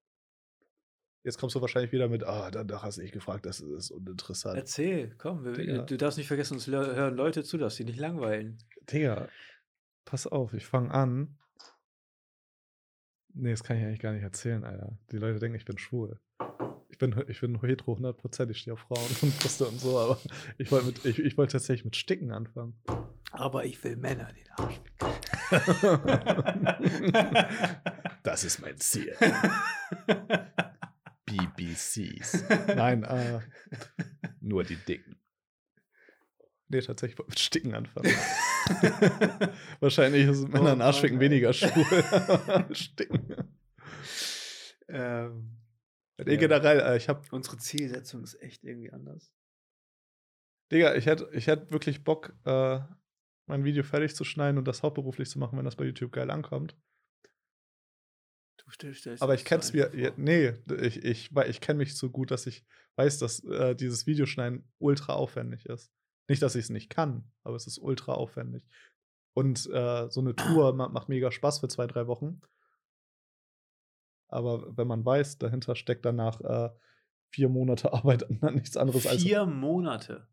[1.24, 4.56] Jetzt kommst du wahrscheinlich wieder mit, ah, danach hast du dich gefragt, das ist uninteressant.
[4.56, 5.44] Erzähl, komm.
[5.44, 5.82] Wir, Digga.
[5.82, 8.58] du darfst nicht vergessen, uns hören Leute zu, dass sie nicht langweilen.
[8.82, 9.28] Digga,
[10.04, 11.36] pass auf, ich fange an.
[13.34, 14.96] Nee, das kann ich eigentlich gar nicht erzählen, Alter.
[15.10, 16.20] Die Leute denken, ich bin schwul.
[16.88, 20.18] Ich bin, ich bin hetero 100%, ich stehe auf Frauen und Brüste und so, aber
[20.58, 22.80] ich wollte ich, ich wollte tatsächlich mit Sticken anfangen.
[23.32, 24.80] Aber ich will Männer den Arsch
[28.22, 29.14] Das ist mein Ziel.
[31.26, 32.44] BBCs.
[32.74, 33.40] Nein, äh,
[34.40, 35.20] nur die Dicken.
[36.68, 38.10] Nee, tatsächlich wollte ich mit Sticken anfangen.
[39.80, 42.74] Wahrscheinlich sind Männer in Oh Arschficken weniger schwul.
[42.74, 43.36] Sticken.
[44.88, 45.52] Ähm,
[46.24, 49.30] Nee, generell, äh, ich habe unsere Zielsetzung ist echt irgendwie anders.
[50.72, 52.80] Digga, ich hätte ich hätt wirklich Bock, äh,
[53.46, 56.30] mein Video fertig zu schneiden und das hauptberuflich zu machen, wenn das bei YouTube geil
[56.30, 56.76] ankommt.
[58.58, 58.72] Du
[59.20, 62.64] Aber ich kenn's mir, ja, nee, ich, ich, ich kenne mich so gut, dass ich
[62.96, 65.92] weiß, dass äh, dieses Videoschneiden ultra aufwendig ist.
[66.28, 68.64] Nicht, dass ich es nicht kann, aber es ist ultra aufwendig.
[69.34, 72.40] Und äh, so eine Tour ma macht mega Spaß für zwei, drei Wochen.
[74.28, 76.70] Aber wenn man weiß, dahinter steckt danach äh,
[77.30, 79.22] vier Monate Arbeit und dann nichts anderes als.
[79.22, 80.26] Vier Monate.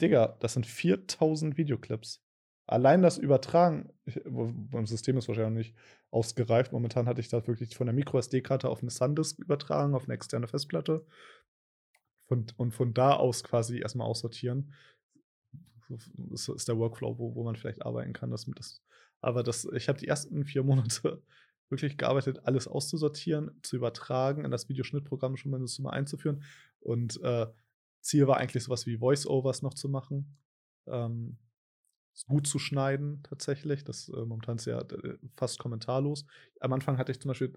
[0.00, 2.21] Digga, das sind 4000 Videoclips.
[2.66, 3.92] Allein das Übertragen,
[4.24, 5.78] beim System ist wahrscheinlich nicht
[6.10, 6.72] ausgereift.
[6.72, 10.46] Momentan hatte ich das wirklich von der Micro-SD-Karte auf eine SanDisk übertragen, auf eine externe
[10.46, 11.04] Festplatte.
[12.28, 14.72] Von, und von da aus quasi erstmal aussortieren.
[15.88, 18.30] Das ist der Workflow, wo, wo man vielleicht arbeiten kann.
[18.30, 18.82] Das, das,
[19.20, 21.22] aber das, ich habe die ersten vier Monate
[21.68, 26.42] wirklich gearbeitet, alles auszusortieren, zu übertragen, in das Videoschnittprogramm schon mal mal einzuführen.
[26.80, 27.46] Und äh,
[28.00, 30.36] Ziel war eigentlich sowas wie Voice-Overs noch zu machen.
[30.86, 31.38] Ähm,
[32.26, 33.84] gut zu schneiden, tatsächlich.
[33.84, 36.26] Das äh, momentan ist ja äh, fast kommentarlos.
[36.60, 37.52] Am Anfang hatte ich zum Beispiel,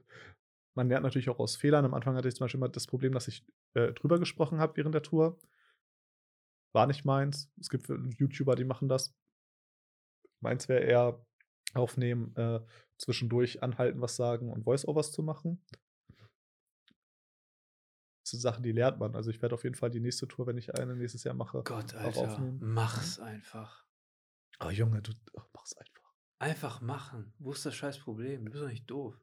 [0.76, 1.86] man lernt natürlich auch aus Fehlern.
[1.86, 4.78] Am Anfang hatte ich zum Beispiel mal das Problem, dass ich äh, drüber gesprochen habe
[4.78, 5.40] während der Tour.
[6.74, 7.52] War nicht meins.
[7.60, 9.14] Es gibt YouTuber, die machen das.
[10.42, 11.26] Meins wäre eher
[11.74, 12.60] aufnehmen, äh,
[12.98, 15.64] zwischendurch anhalten, was sagen und Voice-Overs zu machen.
[18.24, 19.16] Das sind Sachen, die lernt man.
[19.16, 21.62] Also ich werde auf jeden Fall die nächste Tour, wenn ich eine nächstes Jahr mache,
[21.64, 22.20] Gott, auch Alter.
[22.22, 22.60] aufnehmen.
[22.62, 23.85] Mach's einfach.
[24.60, 26.14] Oh Junge, du oh, mach's einfach.
[26.40, 27.34] Einfach machen.
[27.40, 28.46] Wo ist das scheiß Problem?
[28.46, 29.20] Du bist doch nicht doof.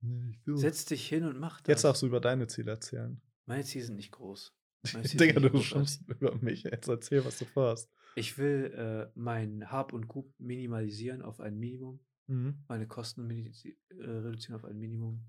[0.00, 1.68] Nee, ich will- Setz dich hin und mach das.
[1.68, 3.20] Jetzt darfst du über deine Ziele erzählen.
[3.46, 4.54] Meine Ziele sind nicht groß.
[4.94, 6.62] Digga, nicht du schimpfst über mich.
[6.62, 7.90] Jetzt erzähl, was du vorhast.
[8.14, 12.00] Ich will äh, mein Hab und Gut minimalisieren auf ein Minimum.
[12.26, 12.64] Mhm.
[12.68, 13.74] Meine Kosten äh,
[14.04, 15.26] reduzieren auf ein Minimum.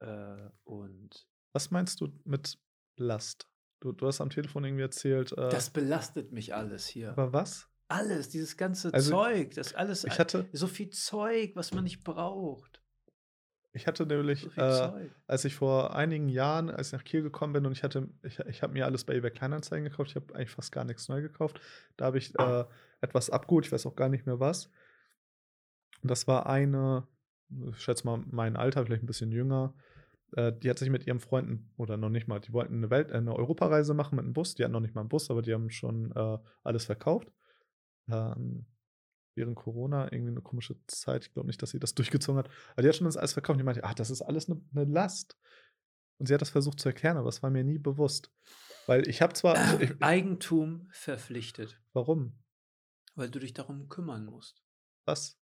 [0.00, 2.58] Äh, und Was meinst du mit
[2.96, 3.48] Last?
[3.80, 5.32] Du, du hast am Telefon irgendwie erzählt.
[5.32, 7.10] Äh, das belastet mich alles hier.
[7.10, 7.68] aber was?
[7.88, 12.04] Alles, dieses ganze Also, Zeug, das alles, Ich hatte, so viel Zeug, was man nicht
[12.04, 12.82] braucht.
[13.72, 17.52] ich hatte nämlich, So äh, als ich vor einigen Jahren, als ich nach Kiel gekommen
[17.54, 20.34] bin und ich hatte, ich, ich habe mir alles bei eBay Kleinanzeigen gekauft, ich habe
[20.34, 21.60] eigentlich fast gar nichts neu gekauft.
[21.96, 22.64] Da habe ich äh,
[23.00, 24.70] etwas abgeholt, ich weiß auch gar nicht mehr was.
[26.02, 27.06] Und das war eine,
[27.70, 29.74] ich schätze mal mein Alter, vielleicht ein bisschen jünger.
[30.32, 33.12] Äh, die hat sich mit ihrem Freunden, oder noch nicht mal, die wollten eine Welt,
[33.12, 34.54] eine Europareise machen mit einem Bus.
[34.54, 37.32] Die hatten noch nicht mal einen Bus, aber die haben schon äh, alles verkauft.
[38.10, 38.66] Ähm,
[39.34, 41.24] während Corona irgendwie eine komische Zeit.
[41.24, 42.50] Ich glaube nicht, dass sie das durchgezogen hat.
[42.72, 43.54] Aber die hat schon das alles verkauft.
[43.54, 45.38] Und die meinte, ach, das ist alles eine, eine Last.
[46.18, 48.32] Und sie hat das versucht zu erklären, aber es war mir nie bewusst.
[48.86, 49.56] Weil ich habe zwar.
[49.56, 52.32] Also ich, Eigentum verpflichtet, warum?
[53.18, 54.64] weil du dich darum kümmern musst.
[55.04, 55.40] Was?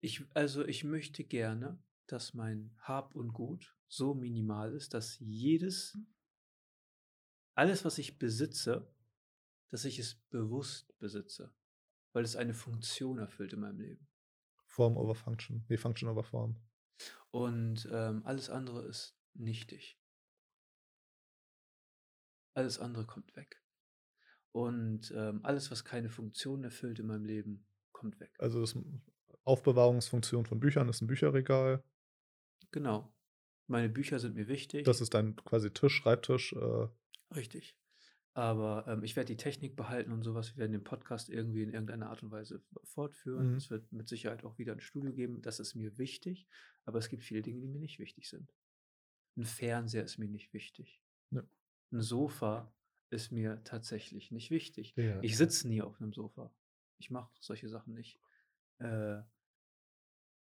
[0.00, 5.96] Ich, also ich möchte gerne, dass mein Hab und Gut so minimal ist, dass jedes,
[7.54, 8.92] alles, was ich besitze,
[9.70, 11.54] dass ich es bewusst besitze,
[12.12, 14.08] weil es eine Funktion erfüllt in meinem Leben.
[14.66, 15.64] Form over Function.
[15.68, 16.56] Nee, Function over Form.
[17.30, 19.98] Und ähm, alles andere ist nichtig.
[22.54, 23.62] Alles andere kommt weg.
[24.52, 28.34] Und ähm, alles, was keine Funktion erfüllt in meinem Leben, kommt weg.
[28.38, 28.78] Also das
[29.44, 31.82] Aufbewahrungsfunktion von Büchern ist ein Bücherregal.
[32.70, 33.14] Genau.
[33.66, 34.84] Meine Bücher sind mir wichtig.
[34.84, 36.52] Das ist dein quasi Tisch, Schreibtisch.
[36.52, 36.88] Äh,
[37.34, 37.78] Richtig.
[38.34, 40.52] Aber ähm, ich werde die Technik behalten und sowas.
[40.54, 43.50] Wir werden den Podcast irgendwie in irgendeiner Art und Weise fortführen.
[43.50, 43.56] Mhm.
[43.56, 45.42] Es wird mit Sicherheit auch wieder ein Studio geben.
[45.42, 46.46] Das ist mir wichtig.
[46.84, 48.54] Aber es gibt viele Dinge, die mir nicht wichtig sind.
[49.36, 51.02] Ein Fernseher ist mir nicht wichtig.
[51.30, 51.42] Ja.
[51.92, 52.72] Ein Sofa
[53.10, 54.94] ist mir tatsächlich nicht wichtig.
[54.96, 55.20] Ja.
[55.22, 56.50] Ich sitze nie auf einem Sofa.
[56.98, 58.18] Ich mache solche Sachen nicht.
[58.78, 59.20] Äh,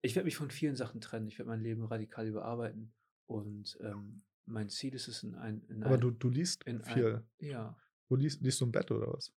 [0.01, 1.27] ich werde mich von vielen Sachen trennen.
[1.27, 2.93] Ich werde mein Leben radikal überarbeiten.
[3.25, 5.61] Und ähm, mein Ziel ist es in ein.
[5.69, 6.81] In aber ein, du, du liest viel.
[6.85, 7.77] Ein, ja.
[8.09, 9.33] Wo liest, liest du im Bett oder was?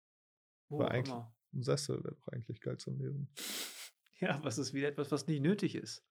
[0.70, 1.36] Wo Aber auch eigentlich- immer.
[1.54, 3.30] Ein Sessel wäre doch eigentlich geil zum Lesen.
[4.20, 6.02] Ja, was ist wieder etwas, was nicht nötig ist.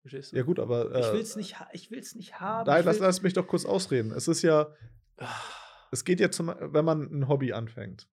[0.00, 0.36] Verstehst du?
[0.36, 0.90] Ja, gut, aber.
[0.98, 2.66] ich äh, will es nicht, ich will's nicht haben.
[2.66, 4.10] Nein, ich lass, lass mich doch kurz ausreden.
[4.10, 4.74] Es ist ja.
[5.18, 5.28] Ah,
[5.92, 6.48] Es geht ja zum.
[6.48, 8.08] Wenn man ein Hobby anfängt.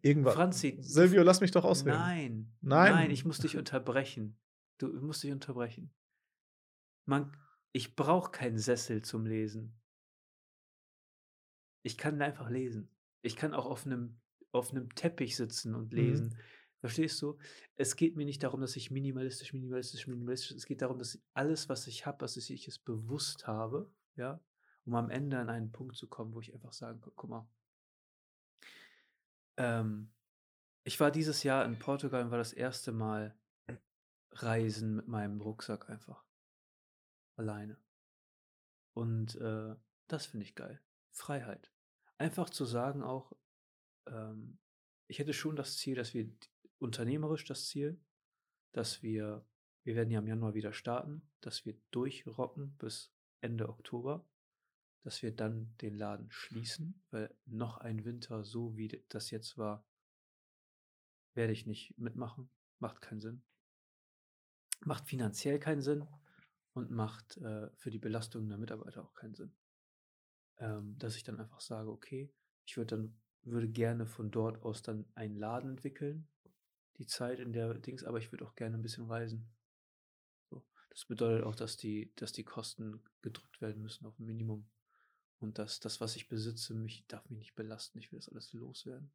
[0.00, 0.34] Irgendwann.
[0.34, 1.96] Franzi, Silvio, lass mich doch ausreden.
[1.98, 2.92] Nein, Nein.
[2.92, 4.38] nein, ich muss dich unterbrechen.
[4.76, 5.90] Du musst dich unterbrechen.
[7.04, 7.36] Man,
[7.72, 9.80] ich brauche keinen Sessel zum Lesen.
[11.82, 12.90] Ich kann einfach lesen.
[13.22, 14.20] Ich kann auch auf einem
[14.52, 15.96] auf einem Teppich sitzen und Mhm.
[15.96, 16.38] lesen.
[16.80, 17.38] Verstehst du?
[17.76, 20.52] Es geht mir nicht darum, dass ich minimalistisch, minimalistisch, minimalistisch.
[20.52, 24.40] Es geht darum, dass alles, was ich habe, ich ich es bewusst habe, ja,
[24.86, 27.48] um am Ende an einen Punkt zu kommen, wo ich einfach sagen kann, guck mal,
[29.56, 30.14] ähm,
[30.84, 33.38] Ich war dieses Jahr in Portugal und war das erste Mal
[34.32, 36.24] reisen mit meinem Rucksack einfach.
[37.38, 37.78] Alleine.
[38.94, 39.74] Und, äh,
[40.08, 40.80] das finde ich geil.
[41.10, 41.72] Freiheit.
[42.18, 43.32] Einfach zu sagen auch,
[44.06, 44.58] ähm,
[45.06, 46.30] ich hätte schon das Ziel, dass wir
[46.78, 48.00] unternehmerisch das Ziel,
[48.72, 49.46] dass wir
[49.88, 53.10] wir werden ja im Januar wieder starten, dass wir durchrocken bis
[53.40, 54.28] Ende Oktober,
[55.02, 59.86] dass wir dann den Laden schließen, weil noch ein Winter, so wie das jetzt war
[61.32, 62.50] werde ich nicht mitmachen.
[62.80, 63.42] Macht keinen Sinn.
[64.84, 66.06] Macht finanziell keinen Sinn
[66.78, 69.56] und macht, äh, für die Belastung der Mitarbeiter auch keinen Sinn.
[70.60, 72.32] Ähm, dass ich dann einfach sage: „Okay,
[72.66, 76.28] ich würde dann würde gerne von dort aus dann einen Laden entwickeln,
[76.98, 79.56] die Zeit in der Dings, aber ich würde auch gerne 'n bisschen reisen.“
[80.50, 84.70] So, das bedeutet auch, dass die dass die Kosten gedrückt werden müssen auf 'n Minimum
[85.40, 87.98] und dass das, was ich besitze, mich darf mich nicht belasten.
[88.00, 89.12] Ich will das alles loswerden.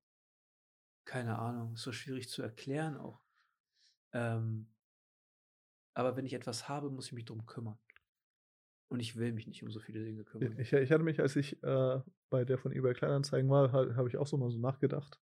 [1.07, 3.25] Keine Ahnung, ist so schwierig zu erklären auch.
[4.13, 4.73] Ähm
[5.93, 7.79] aber wenn ich etwas habe, muss ich mich drum kümmern.
[8.91, 10.57] Und ich will mich nicht um so viele Dinge kümmern.
[10.57, 11.99] ich ich hatte mich, als ich, äh,
[12.29, 15.19] bei der von eBay Kleinanzeigen war, ha habe ich auch so mal so nachgedacht.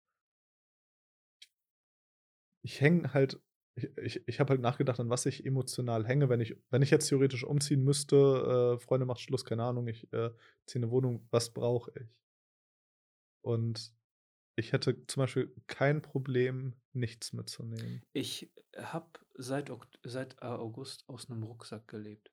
[2.62, 3.40] Ich hänge halt
[3.76, 6.90] ich ich ich habe halt nachgedacht, an was ich emotional hänge, wenn ich wenn ich
[6.90, 10.30] jetzt theoretisch umziehen müsste, äh, Freunde macht Schluss, keine Ahnung, ich, äh,
[10.66, 12.14] ziehe in 'ne Wohnung, was brauche ich?
[13.44, 13.92] Und
[14.56, 18.04] ich hätte zum Beispiel kein Problem, nichts mitzunehmen.
[18.16, 19.72] Ich habe seit
[20.04, 22.30] seit, äh, August aus 'nem Rucksack gelebt.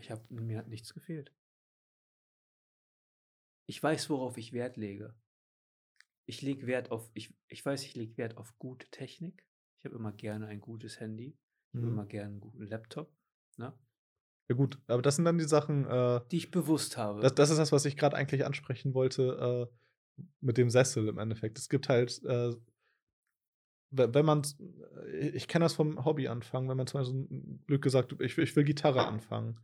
[0.00, 1.32] Ich habe mir hat nichts gefehlt.
[3.68, 5.14] Ich weiß, worauf ich Wert lege.
[6.28, 9.44] Ich lege Wert auf ich ich weiß, ich lege Wert auf gute Technik.
[9.78, 11.36] Ich habe immer gerne ein gutes Handy.
[11.70, 11.92] Ich habe Mhm.
[11.92, 13.12] immer gern 'n guten Laptop,
[13.56, 13.76] ne?
[14.50, 17.22] Ja gut, aber das sind dann die Sachen, äh Die ich bewusst habe.
[17.22, 19.76] das das ist das, was ich grad eigentlich ansprechen wollte, äh,
[20.40, 21.58] mit dem Sessel im Endeffekt.
[21.58, 22.54] Es gibt halt, äh
[23.92, 24.58] we wenn man's
[25.06, 27.26] äh, ich kenne das vom Hobby anfangen, wenn man zum Beispiel so
[27.66, 29.60] blöd gesagt, ich will ich will Gitarre anfangen.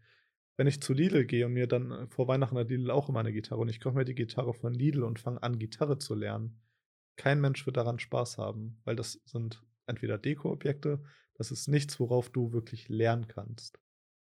[0.56, 3.22] Wenn ich zu Lidl gehe und mir dann äh, vor Weihnachten hat Lidl auch immer
[3.22, 6.14] 'ne Gitarre und ich kaufe mir die Gitarre von Lidl und fange an, Gitarre zu
[6.14, 6.60] lernen.
[7.16, 11.02] Kein Mensch wird daran Spaß haben, weil das sind entweder Dekoobjekte,
[11.34, 13.78] das ist nichts, worauf du wirklich lernen kannst.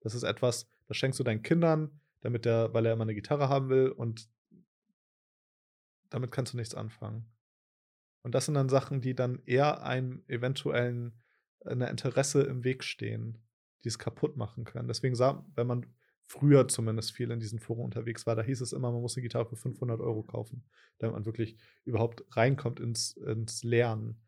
[0.03, 3.49] Das ist etwas, das schenkst du deinen Kindern, damit der weil er immer 'ne Gitarre
[3.49, 4.29] haben will und
[6.13, 7.25] damit kannst du nichts anfangen.
[8.23, 11.21] Und das sind dann Sachen, die dann eher einem eventuellen
[11.65, 13.39] äh, 'ner Interesse im Weg stehen,
[13.83, 14.87] die es kaputt machen können.
[14.89, 15.87] Deswegen sa wenn man
[16.27, 19.23] früher zumindest viel in diesen Foren unterwegs war, da hieß es immer, man muss 'ne
[19.23, 20.65] Gitarre für 500 € kaufen,
[20.99, 24.26] damit man wirklich überhaupt reinkommt ins ins Lernen.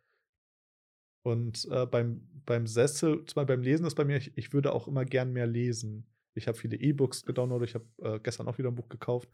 [1.26, 4.88] Und, äh, beim beim Sessel zwar beim Lesen ist bei mir ich ich würde auch
[4.88, 6.08] immer gern mehr lesen.
[6.34, 9.30] Ich habe viele E-Books gedownloadet, ich habe, äh, gestern auch wieder 'n Buch gekauft,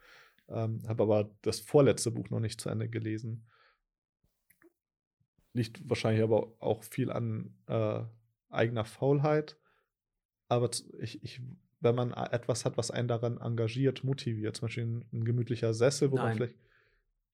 [0.49, 3.45] ähm, habe aber das vorletzte Buch noch nicht zu Ende gelesen.
[5.53, 8.01] Liegt wahrscheinlich aber auch viel an, äh,
[8.49, 9.57] eigener Faulheit.
[10.49, 11.41] Aber ich ich
[11.81, 16.11] wenn man etwas hat, was einen daran engagiert, motiviert, zum Beispiel 'n 'n gemütlicher Sessel,
[16.11, 16.33] wo man Nein.
[16.33, 16.57] vielleicht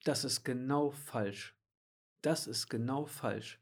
[0.05, 1.55] Das ist genau falsch.
[2.21, 3.59] Das ist genau falsch.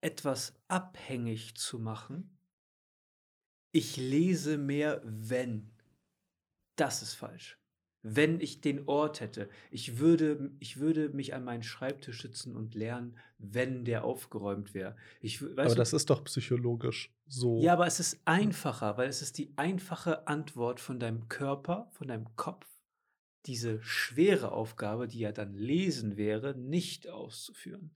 [0.00, 2.38] Etwas abhängig zu machen
[3.72, 5.70] ich lese mehr, wenn.
[6.76, 7.58] Das ist falsch.
[8.02, 9.48] Wenn ich den Ort hätte.
[9.70, 14.96] Ich würde ich würde mich an meinen Schreibtisch sitzen und lernen, wenn der aufgeräumt wäre.
[15.20, 17.60] Ich Aber du das ist doch psychologisch so.
[17.60, 22.08] Ja, aber es ist einfacher, weil es ist die einfache Antwort von deinem Körper, von
[22.08, 22.66] deinem Kopf,
[23.46, 27.90] diese schwere Aufgabe, die ja dann Lesen wäre, nicht auszuführen,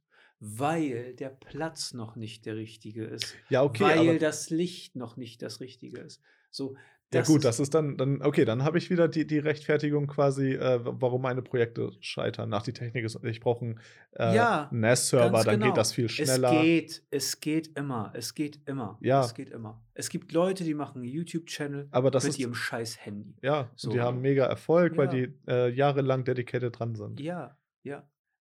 [0.44, 5.40] weil der Platz noch nicht der richtige ist, Ja, okay, weil das Licht noch nicht
[5.42, 6.20] das Richtige ist.
[6.50, 6.76] So,
[7.14, 10.52] Ja gut, das ist dann dann okay, dann habe ich wieder die die Rechtfertigung quasi,
[10.54, 12.52] äh, wa warum meine Projekte scheitern.
[12.54, 13.80] Ach, die Technik ist ich brauche 'n,
[14.12, 15.66] äh, Ja, NAS-Server, ganz dann genau.
[15.66, 16.50] geht das viel Es schneller.
[16.50, 18.12] geht es geht immer.
[18.14, 18.98] Es geht immer.
[19.02, 19.20] Ja.
[19.20, 19.84] Es geht immer.
[19.94, 23.36] Es gibt Leute, die machen 'n YouTube-Channel Aber das mit ist ihrem scheiß Handy.
[23.42, 23.90] Ja, So.
[23.90, 25.12] und die haben mega Erfolg, weil Ja.
[25.26, 27.20] die, äh, jahrelang dedicated dran sind.
[27.20, 28.08] Ja, ja.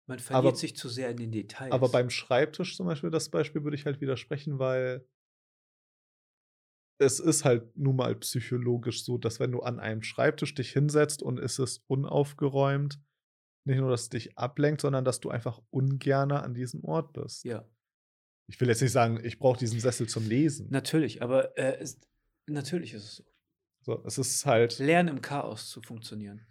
[0.07, 1.71] Man Aber verliert sich zu sehr in den Details.
[1.71, 5.07] aber beim Schreibtisch zum Beispiel, das Beispiel würde ich halt widersprechen, weil
[6.97, 11.21] es ist halt nun mal psychologisch so, dass wenn du an einem Schreibtisch dich hinsetzt
[11.21, 13.01] und es ist unaufgeräumt,
[13.67, 17.43] nicht nur, dass es dich ablenkt, sondern dass du einfach ungerne an diesem Ort bist.
[17.43, 17.67] Ja.
[18.47, 20.67] Ich will jetzt nicht sagen, ich brauche diesen Sessel zum Lesen.
[20.69, 21.99] Natürlich, aber, äh, es
[22.45, 23.25] natürlich ist es so.
[23.81, 26.45] So, es ist halt Lernen im Chaos zu funktionieren.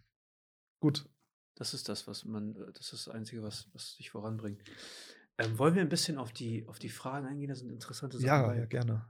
[0.80, 1.08] Gut.
[1.54, 4.62] Das ist das, was man äh, das ist das Einzige, was was dich voranbringt.
[5.38, 7.48] Ähm, wollen wir 'n bisschen auf die auf die Fragen eingehen?
[7.48, 9.04] Da sind interessante Sachen Ja, ja, gerne.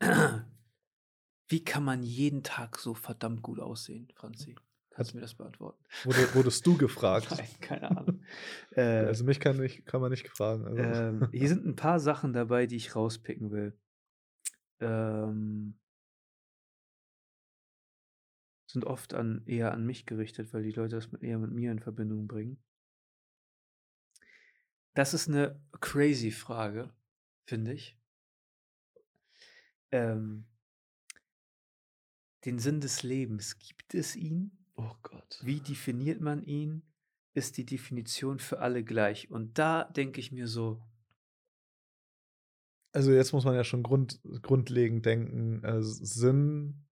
[1.48, 4.54] Wie kann man jeden Tag so verdammt gut aussehen, Franzi?
[4.90, 5.82] Kannst du mir das beantworten?
[6.04, 7.28] Wurde, wurdest du gefragt?
[7.30, 8.20] Nein, keine Ahnung.
[8.76, 10.66] Äh, also mich kann, nicht, kann man nicht fragen.
[10.66, 10.82] Also.
[10.82, 13.72] ähm, hier sind ein paar Sachen dabei, die ich rauspicken will.
[14.80, 15.78] Ähm,
[18.68, 21.80] sind oft an, eher an mich gerichtet, weil die Leute das eher mit mir in
[21.80, 22.62] Verbindung bringen.
[24.94, 26.92] Das ist eine crazy Frage,
[27.46, 27.98] finde ich.
[29.90, 30.44] Ähm,
[32.44, 34.52] den Sinn des Lebens, gibt es ihn?
[34.76, 35.40] oh Gott.
[35.42, 36.82] Wie definiert man ihn?
[37.34, 39.30] Ist die Definition für alle gleich?
[39.30, 40.82] Und da denke ich mir so,
[42.92, 46.87] Also jetzt muss man ja schon grund, grundlegend denken, äh, Sinn,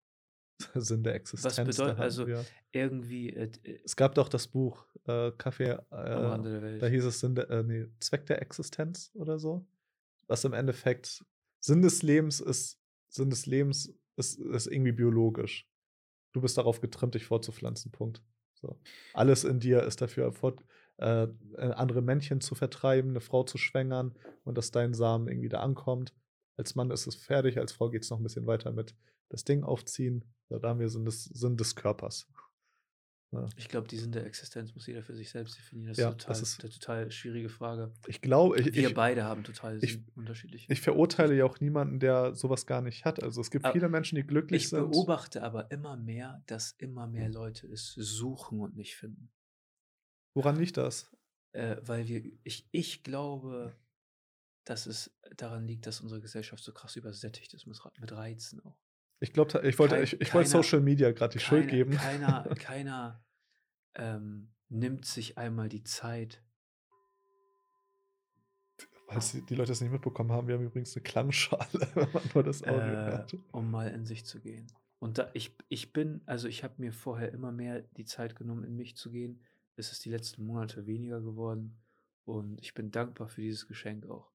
[0.75, 1.55] Sinn der Existenz.
[1.55, 5.71] bedeutet- da haben also wir- irgendwie äh, äh, es gab doch das Buch äh, Kaffee,
[5.91, 9.65] äh, da hieß es Sinn der, äh, nee, Zweck der Existenz oder so.
[10.27, 11.23] Was im Endeffekt
[11.59, 12.79] Sinn des Lebens ist,
[13.09, 15.67] Sinn des Lebens ist, ist irgendwie biologisch.
[16.33, 17.91] Du bist darauf getrimmt, dich fortzupflanzen.
[17.91, 18.21] Punkt.
[18.55, 18.79] So.
[19.13, 20.63] Alles in dir ist dafür fort,
[20.97, 21.27] äh,
[21.57, 26.13] andere Männchen zu vertreiben, eine Frau zu schwängern und dass dein Samen irgendwie da ankommt.
[26.57, 28.95] Als Mann ist es fertig, als Frau geht es noch ein bisschen weiter mit
[29.29, 30.23] das Ding aufziehen.
[30.49, 32.27] Da haben wir Sinn des, Sinn des Körpers.
[33.57, 35.89] Ich glaube, die Sinn der Existenz muss jeder für sich selbst definieren.
[35.89, 37.91] Das Ja, ist, total, das ist- eine total schwierige Frage.
[38.07, 40.71] Ich glaube, ich, Wir ich, beide haben total ich- unterschiedliche.
[40.71, 43.21] ich verurteile ja auch niemanden, der sowas gar nicht hat.
[43.21, 44.89] Also es gibt Aber viele Menschen, die glücklich Ich sind.
[44.89, 49.29] beobachte aber immer mehr, dass immer mehr Leute es suchen und nicht finden.
[50.33, 51.13] Woran liegt das?
[51.51, 53.75] Äh, weil wir, ich, ich glaube,
[54.65, 58.79] dass es daran liegt, dass unsere Gesellschaft so krass übersättigt ist mit Reizen auch.
[59.25, 61.91] Ich glaube, ich wollte, Kein- ich, ich wollte Social Media gerade die Schuld geben.
[61.93, 63.25] Keiner, keiner
[63.95, 66.43] ähm, nimmt sich einmal die Zeit.
[69.07, 72.23] Falls die, die Leute es nicht mitbekommen haben, wir haben übrigens eine Klangschale, wenn man
[72.35, 73.37] nur das Audio äh, hört.
[73.51, 74.67] um mal in sich zu gehen.
[74.99, 78.63] Und da ich, ich bin, also ich habe mir vorher immer mehr die Zeit genommen,
[78.63, 79.41] in mich zu gehen.
[79.75, 81.79] Es ist die letzten Monate weniger geworden.
[82.25, 84.31] Und ich bin dankbar für dieses Geschenk auch.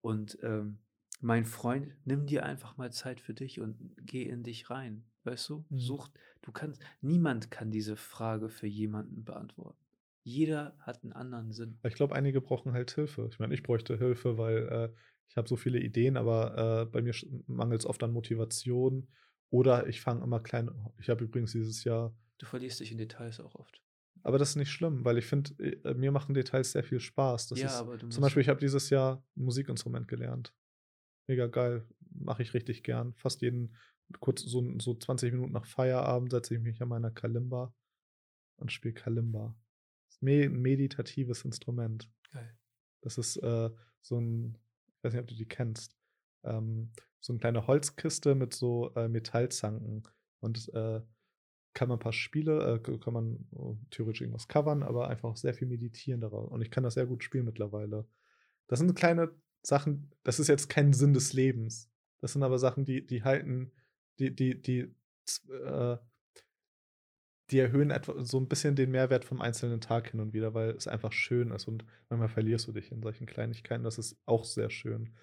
[0.00, 0.78] Und ähm,
[1.22, 5.04] mein Freund, nimm dir einfach mal Zeit für dich und geh in dich rein.
[5.24, 5.64] Weißt du?
[5.68, 5.78] Mhm.
[5.78, 6.10] Such,
[6.42, 9.78] du kannst, niemand kann diese Frage für jemanden beantworten.
[10.24, 11.78] Jeder hat einen anderen Sinn.
[11.84, 13.28] Ich glaube, einige brauchen halt Hilfe.
[13.30, 14.88] Ich meine, ich bräuchte Hilfe, weil äh,
[15.28, 17.14] ich habe so viele Ideen, aber äh, bei mir
[17.46, 19.08] mangelt es oft an Motivation.
[19.50, 20.70] Oder ich fange immer klein.
[20.98, 23.80] Ich habe übrigens dieses Jahr Du verlierst dich in Details auch oft.
[24.24, 27.46] Aber das ist nicht schlimm, weil ich finde, äh, mir machen Details sehr viel Spaß.
[27.46, 30.52] Das ja, ist, aber du musst zum Beispiel, ich habe dieses Jahr ein Musikinstrument gelernt.
[31.32, 31.86] Mega geil.
[32.14, 33.14] Mache ich richtig gern.
[33.14, 33.74] Fast jeden,
[34.20, 37.72] kurz so, so 20 Minuten nach Feierabend setze ich mich an meiner Kalimba
[38.56, 39.56] und spiele Kalimba.
[40.08, 42.10] Das ist me- ein meditatives Instrument.
[42.30, 42.54] Geil.
[43.00, 43.70] Das ist äh,
[44.02, 44.58] so ein,
[44.98, 45.96] ich weiß nicht, ob du die kennst,
[46.44, 46.90] ähm,
[47.20, 50.02] so eine kleine Holzkiste mit so äh, Metallzanken.
[50.40, 51.00] Und äh,
[51.72, 55.36] kann man ein paar Spiele, äh, kann man äh, theoretisch irgendwas covern, aber einfach auch
[55.38, 56.50] sehr viel meditieren darauf.
[56.52, 58.06] Und ich kann das sehr gut spielen mittlerweile.
[58.66, 61.90] Das sind kleine Sachen, das ist jetzt kein Sinn des Lebens.
[62.20, 63.72] Das sind aber Sachen, die, die halten,
[64.18, 64.94] die, die, die,
[65.50, 65.96] äh,
[67.50, 70.70] die erhöhen etwa so ein bisschen den Mehrwert vom einzelnen Tag hin und wieder, weil
[70.70, 73.84] es einfach schön ist und manchmal verlierst du dich in solchen Kleinigkeiten.
[73.84, 75.14] Das ist auch sehr schön.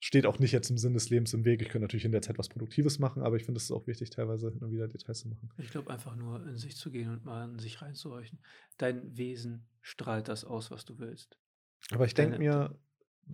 [0.00, 1.62] Steht auch nicht jetzt im Sinn des Lebens im Weg.
[1.62, 3.86] Ich könnte natürlich in der Zeit was Produktives machen, aber ich finde es ist auch
[3.86, 5.48] wichtig, teilweise hin und wieder Details zu machen.
[5.58, 8.40] Ich glaube, einfach nur in sich zu gehen und mal in sich reinzuhorchen.
[8.78, 11.38] Dein Wesen strahlt das aus, was du willst.
[11.92, 12.76] Aber ich denke mir,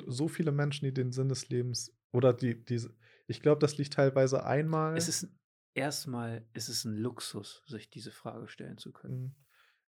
[0.06, 2.94] so viele Menschen, die den Sinn des Lebens oder die, diese,
[3.26, 4.96] ich glaube, das liegt teilweise einmal.
[4.96, 5.28] Es ist
[5.74, 9.20] erstmal, es ist ein Luxus, sich diese Frage stellen zu können.
[9.20, 9.34] Mhm.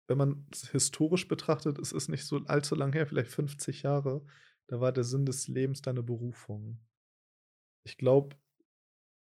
[0.07, 4.25] Wenn man es historisch betrachtet, es ist nicht so allzu lang her, vielleicht 50 Jahre,
[4.67, 6.79] da war der Sinn des Lebens deine Berufung.
[7.85, 8.37] Ich glaube,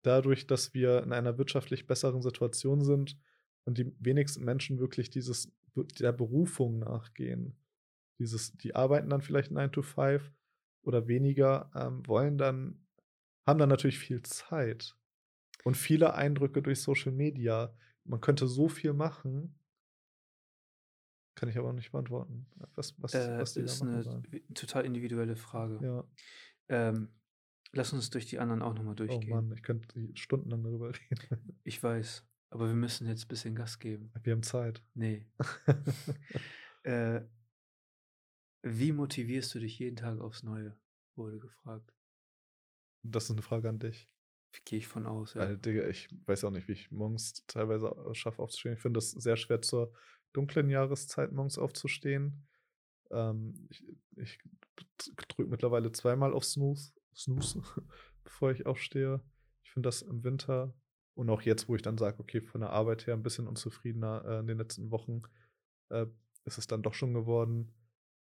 [0.02, 3.18] dadurch, dass wir in einer wirtschaftlich besseren Situation sind
[3.64, 7.56] und die wenigsten Menschen wirklich dieses der Berufung nachgehen,
[8.18, 10.32] dieses, die arbeiten dann vielleicht 9 to 5
[10.82, 12.86] oder weniger, ähm, wollen dann,
[13.47, 14.97] haben dann natürlich viel Zeit
[15.65, 17.74] und viele Eindrücke durch Social Media.
[18.05, 19.59] Man könnte so viel machen,
[21.35, 24.27] kann ich aber nicht beantworten, was, was, Äh, was die ist eine sollen.
[24.55, 25.78] total individuelle Frage.
[25.82, 26.05] Ja,
[26.69, 27.09] Ähm,
[27.73, 29.31] lass uns durch die anderen auch nochmal oh durchgehen.
[29.31, 31.59] Mann, ich könnte die stundenlang darüber reden.
[31.65, 34.12] Ich weiß, aber wir müssen jetzt ein bisschen Gas geben.
[34.23, 34.82] Wir haben Zeit.
[34.94, 35.27] Nee.
[36.82, 37.23] äh,
[38.62, 40.76] wie motivierst du dich jeden Tag aufs Neue?
[41.16, 41.92] Wurde gefragt.
[43.02, 44.08] das ist eine Frage an dich.
[44.64, 45.42] Gehe ich von aus, ja.
[45.42, 48.74] Weil, Digga, ich weiß auch nicht, wie ich morgens teilweise au- schaffe aufzustehen.
[48.74, 49.92] Ich finde das sehr schwer zur
[50.32, 52.46] dunklen Jahreszeit morgens aufzustehen.
[53.10, 53.84] Ähm, ich
[54.16, 54.38] ich
[55.28, 57.62] drücke mittlerweile zweimal auf Snooze, Snooze
[58.24, 59.22] bevor ich aufstehe.
[59.62, 60.74] Ich finde das im Winter
[61.14, 64.24] Und auch jetzt, wo ich dann sage, okay, von der Arbeit her ein bisschen unzufriedener
[64.26, 65.22] äh, in den letzten Wochen,
[65.90, 66.06] äh,
[66.44, 67.72] ist es dann doch schon geworden.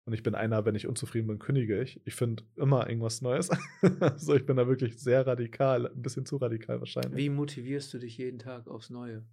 [0.05, 2.01] Und ich bin einer, wenn ich unzufrieden bin, kündige ich.
[2.05, 3.49] Ich finde immer irgendwas Neues.
[4.17, 7.15] so, ich bin da wirklich sehr radikal, ein bisschen zu radikal wahrscheinlich.
[7.15, 9.25] Wie motivierst du dich jeden Tag aufs Neue?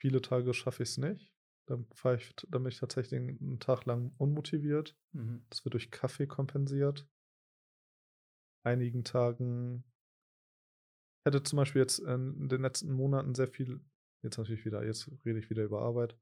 [0.00, 1.30] Viele Tage schaffe ich es nicht.
[1.66, 4.96] Dann, fahre ich, dann bin ich tatsächlich einen Tag lang unmotiviert.
[5.12, 5.44] Mhm.
[5.50, 7.06] Das wird durch Kaffee kompensiert.
[8.62, 9.84] Einigen Tagen
[11.24, 13.80] hätte zum Beispiel jetzt in den letzten Monaten sehr viel,
[14.22, 16.16] jetzt natürlich wieder, jetzt rede ich wieder über Arbeit.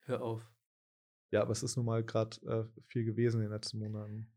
[0.00, 0.50] Hör auf.
[1.30, 4.30] Ja, aber es ist nun mal gerade äh, viel gewesen in den letzten Monaten.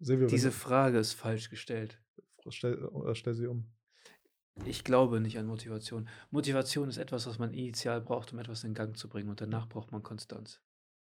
[0.00, 2.02] Silvio, Diese Frage ist falsch gestellt.
[2.48, 3.72] stell, äh, stell sie um.
[4.64, 6.08] Ich glaube nicht an Motivation.
[6.30, 9.30] Motivation ist etwas, was man initial braucht, um etwas in Gang zu bringen.
[9.30, 10.60] Und danach braucht man Konstanz.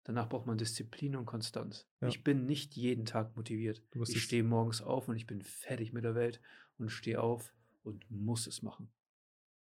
[0.05, 1.87] Danach braucht man Disziplin und Konstanz.
[2.01, 2.09] Ja.
[2.09, 3.83] Ich bin nicht jeden Tag motiviert.
[4.09, 6.41] Ich stehe morgens auf und ich bin fertig mit der Welt
[6.79, 7.55] und stehe auf
[7.85, 8.91] und muss es machen.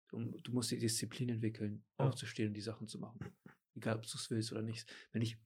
[0.09, 2.07] Du, du musst die Disziplin entwickeln, Ja.
[2.07, 3.19] aufzustehen und die Sachen zu machen.
[3.75, 4.91] Egal, ob du es willst oder nicht.
[5.11, 5.37] Wenn ich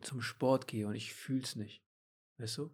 [0.00, 1.84] zum Sport gehe und ich fühle es nicht,
[2.38, 2.70] weißt du?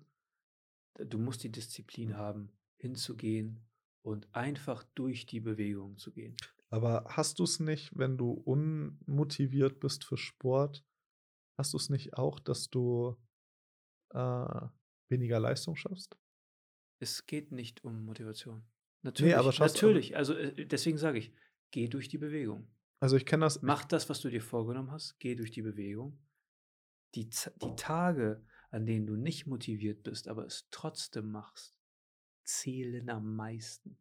[1.06, 3.60] Du musst die Disziplin haben, hinzugehen
[4.02, 6.36] und einfach durch die Bewegung zu gehen.
[6.70, 10.84] Aber hast du es nicht, wenn du unmotiviert bist für Sport,
[11.58, 13.16] hast du es nicht auch, dass du
[14.14, 14.66] äh,
[15.10, 16.16] weniger Leistung schaffst?
[17.00, 18.64] Es geht nicht um Motivation.
[19.02, 20.16] Natürlich, aber schaffst- natürlich.
[20.16, 21.32] Also äh, deswegen sage ich,
[21.70, 22.70] geh durch die Bewegung.
[23.00, 23.62] Also ich kenne das.
[23.62, 26.18] Mach das, was du dir vorgenommen hast, geh durch die Bewegung.
[27.14, 31.78] Die, die Tage, an denen du nicht motiviert bist, aber es trotzdem machst,
[32.44, 33.98] zählen am meisten.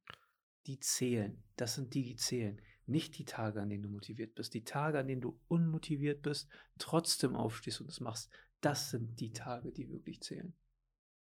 [0.66, 1.44] Die zählen.
[1.56, 2.62] Das sind die, die zählen.
[2.88, 4.54] Nicht die Tage, an denen du motiviert bist.
[4.54, 8.32] Die Tage, an denen du unmotiviert bist, trotzdem aufstehst und es machst,
[8.62, 10.54] das sind die Tage, die wirklich zählen.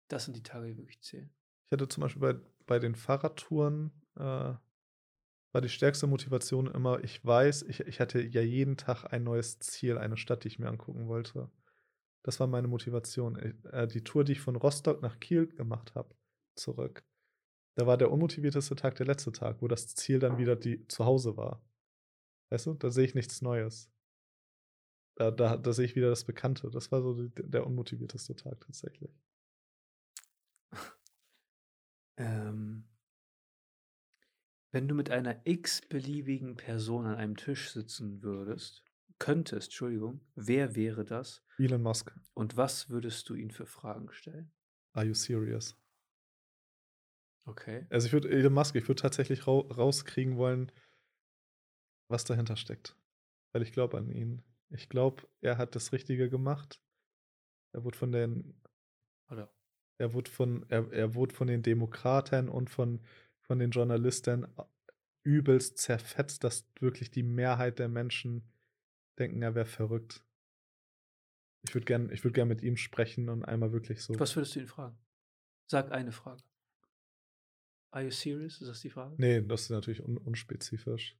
[0.07, 1.33] Das sind die Tage, die wirklich zählen.
[1.65, 4.53] Ich hatte zum Beispiel bei, bei den Fahrradtouren, äh,
[5.55, 9.57] war die stärkste Motivation immer, ich weiß, ich, ich hatte ja jeden Tag ein neues
[9.59, 11.49] Ziel, eine Stadt, die ich mir angucken wollte.
[12.23, 13.37] Das war meine Motivation.
[13.37, 16.13] Ich, äh, die Tour, die ich von Rostock nach Kiel gemacht habe,
[16.55, 17.05] zurück.
[17.75, 21.05] Da war der unmotivierteste Tag der letzte Tag, wo das Ziel dann wieder die zu
[21.05, 21.61] Hause war.
[22.49, 23.91] Weißt du, da sehe ich nichts Neues.
[25.15, 26.69] Da, da, da sehe ich wieder das Bekannte.
[26.69, 29.11] Das war so die, der unmotivierteste Tag tatsächlich.
[32.17, 32.87] Ähm,
[34.71, 38.85] wenn du mit einer x-beliebigen Person an einem Tisch sitzen würdest,
[39.19, 44.49] könntest, Entschuldigung, wer wäre das Elon Musk, und was würdest du ihn für Fragen stellen?
[44.93, 45.77] are you serious?
[47.45, 47.85] Okay.
[47.89, 50.71] Also ich würde Elon Musk, ich würde tatsächlich rau rauskriegen wollen,
[52.09, 52.97] was dahinter steckt.
[53.53, 54.43] Weil ich glaube an ihn.
[54.69, 56.81] Ich glaube, er hat das Richtige gemacht.
[57.71, 58.61] Er wurde von den,
[59.29, 59.53] Oder?
[59.97, 63.01] er wurde von, er, er wurde von den Demokraten und von,
[63.41, 64.47] von den Journalisten
[65.23, 68.51] übelst zerfetzt, dass wirklich die Mehrheit der Menschen
[69.19, 70.23] denken, er wäre verrückt.
[71.67, 74.19] Ich würde gern, ich würde gern mit ihm sprechen und einmal wirklich so.
[74.19, 74.97] Was würdest du ihn fragen?
[75.67, 76.43] Sag eine Frage.
[77.95, 78.59] Are you serious?
[78.59, 79.15] Ist das die Frage?
[79.17, 81.15] Nee, das ist natürlich un unspezifisch.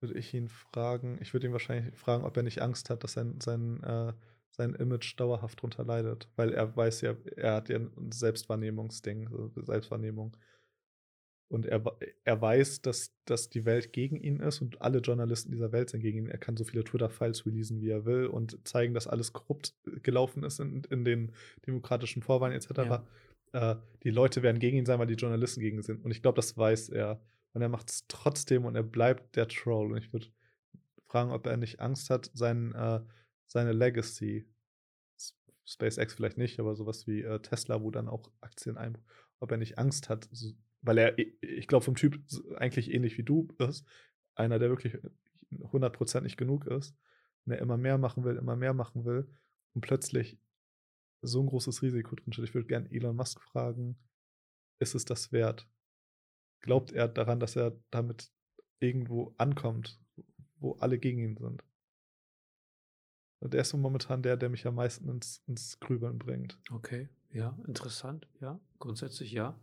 [0.00, 3.14] Würde ich ihn fragen, ich würde ihn wahrscheinlich fragen, ob er nicht Angst hat, dass
[3.14, 4.12] sein, sein, äh,
[4.50, 6.28] sein Image dauerhaft drunter leidet.
[6.36, 10.36] Weil er weiß ja, er hat ja ein Selbstwahrnehmungsding, Selbstwahrnehmung.
[11.48, 11.82] Und er,
[12.22, 16.00] er weiß, dass, dass die Welt gegen ihn ist und alle Journalisten dieser Welt sind
[16.00, 16.28] gegen ihn.
[16.28, 20.44] Er kann so viele Twitter-Files releasen, wie er will und zeigen, dass alles korrupt gelaufen
[20.44, 21.32] ist in, in den
[21.66, 22.70] demokratischen Vorwahlen etc.
[22.76, 23.06] Ja.
[23.52, 26.04] Äh, die Leute werden gegen ihn sein, weil die Journalisten gegen ihn sind.
[26.04, 27.20] Und ich glaube, das weiß er.
[27.52, 29.92] Und er macht es trotzdem und er bleibt der Troll.
[29.92, 30.28] Und ich würde
[31.06, 33.00] fragen, ob er nicht Angst hat, sein, äh,
[33.46, 34.46] seine Legacy,
[35.64, 38.98] SpaceX vielleicht nicht, aber sowas wie äh, Tesla, wo dann auch Aktien ein,
[39.40, 40.28] ob er nicht Angst hat,
[40.82, 42.20] weil er, ich glaube, vom Typ
[42.56, 43.84] eigentlich ähnlich wie du ist,
[44.34, 44.98] einer, der wirklich
[45.52, 46.94] 100% nicht genug ist,
[47.44, 49.28] und er immer mehr machen will, immer mehr machen will
[49.74, 50.38] und plötzlich
[51.26, 52.44] so ein großes Risiko drin steht.
[52.44, 53.96] Ich würde gerne Elon Musk fragen,
[54.78, 55.68] ist es das wert?
[56.60, 58.30] Glaubt er daran, dass er damit
[58.80, 60.00] irgendwo ankommt,
[60.58, 61.64] wo alle gegen ihn sind?
[63.40, 66.58] Und der ist so momentan der, der mich am meisten ins, ins Grübeln bringt.
[66.70, 68.26] Okay, ja, interessant.
[68.40, 69.58] Ja, grundsätzlich ja.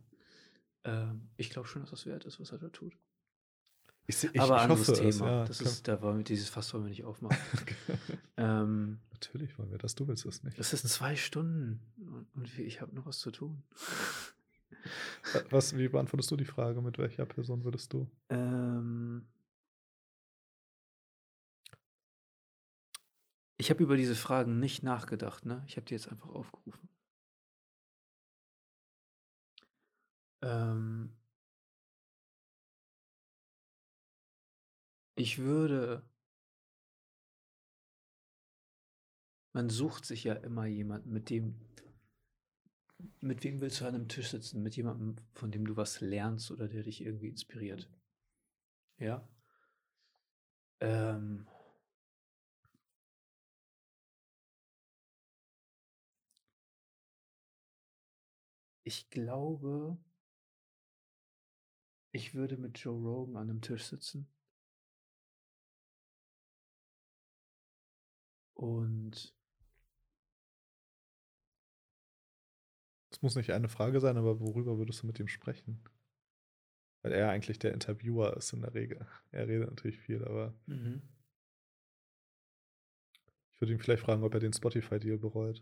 [0.84, 2.96] Ähm, ich glaube schon, dass das wert ist, was er da tut.
[4.06, 5.32] Ich, ich, Aber ich anderes hoffe es, Thema.
[5.32, 5.46] ja.
[5.46, 7.38] das ist, da wollen wir dieses Fass wollen wir nicht aufmachen.
[8.38, 10.60] ähm, Natürlich wollen wir das, du willst es nicht.
[10.60, 11.80] es sind zwei Stunden
[12.36, 13.64] und, ich habe noch was zu tun.
[15.50, 18.10] Was, wie beantwortest du die Frage, mit welcher Person würdest du?
[18.30, 19.26] ähm,
[23.56, 25.64] Ich habe über diese Fragen nicht nachgedacht, ne?
[25.68, 26.90] Ich habe die jetzt einfach aufgerufen.
[30.42, 31.16] Ähm
[35.18, 36.04] ich würde
[39.56, 41.54] man sucht sich ja immer jemanden, mit dem
[43.22, 44.62] mit wem willst du an einem Tisch sitzen?
[44.64, 47.88] Mit jemandem, von dem du was lernst oder der dich irgendwie inspiriert.
[49.00, 49.24] Ja?
[50.82, 51.46] Ähm
[58.88, 59.98] Ich glaube
[62.16, 64.28] ich würde mit Joe Rogan an 'nem Tisch sitzen.
[68.64, 69.36] Und
[73.12, 75.84] Es muss nicht eine Frage sein, aber worüber würdest du mit ihm sprechen?
[77.02, 79.06] Weil er eigentlich der Interviewer ist in der Regel.
[79.32, 81.02] Er redet natürlich viel, aber Mhm.
[83.52, 85.62] ich würde ihn vielleicht fragen, ob er den Spotify-Deal bereut.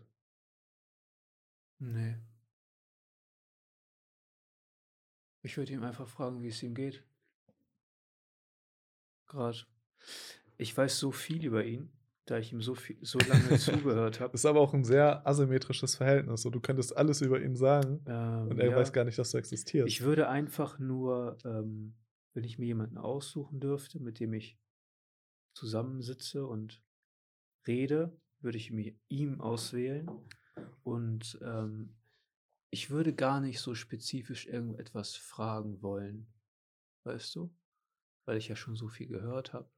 [1.80, 2.24] Ne.
[5.42, 7.04] Ich würde ihn einfach fragen, wie es ihm geht.
[9.26, 9.66] Grad.
[10.56, 11.90] Ich weiß so viel über ihn,
[12.26, 14.34] da ich ihm so viel so lange zugehört habe.
[14.34, 16.42] Ist aber auch 'n sehr asymmetrisches Verhältnis.
[16.42, 18.08] So, du könntest alles über ihn sagen
[18.48, 18.92] und Ähm, er weiß ja.
[18.92, 19.98] gar nicht, dass du existierst.
[19.98, 21.96] Ich würde einfach nur, ähm,
[22.34, 24.60] wenn ich mir jemanden aussuchen dürfte, mit dem ich
[25.54, 26.82] zusammensitze und
[27.66, 30.10] rede, würde ich mir ihm auswählen.
[30.84, 31.96] Und, ähm,
[32.70, 36.34] ich würde gar nicht so spezifisch irgendetwas fragen wollen,
[37.04, 37.56] weißt du?
[38.26, 39.70] Weil ich ja schon so viel gehört habe.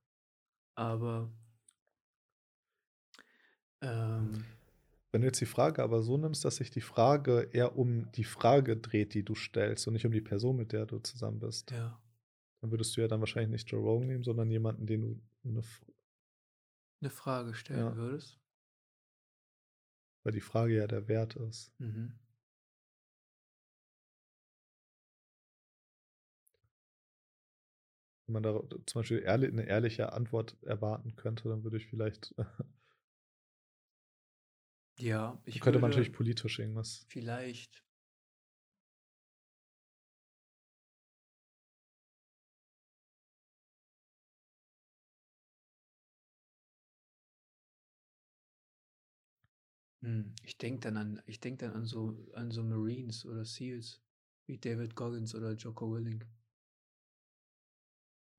[0.76, 1.32] Aber
[3.84, 4.58] ähm
[5.14, 8.24] Wenn du jetzt die Frage aber so nimmst, dass sich die Frage eher um die
[8.24, 11.70] Frage dreht, die du stellst und nicht um die Person, mit der du zusammen bist.
[11.70, 12.00] Ja.
[12.62, 15.60] Dann würdest du ja dann wahrscheinlich nicht Joe Rogan nehmen, sondern jemanden, den du 'ne
[15.60, 15.84] F
[17.02, 17.96] 'Ne Frage stellen Ja.
[17.96, 18.38] würdest?
[20.26, 21.70] Weil die Frage ja der Wert ist.
[21.80, 22.14] Mhm.
[28.28, 32.34] Wenn man da zum Beispiel ehrli 'ne ehrliche Antwort erwarten könnte, dann würde ich vielleicht
[34.98, 37.84] Ja, ich könnte man natürlich politisch irgendwas vielleicht
[50.02, 54.02] Hm, ich denke dann an ich denke dann an so an so Marines oder SEALs
[54.46, 56.26] wie David Goggins oder Jocko Willink.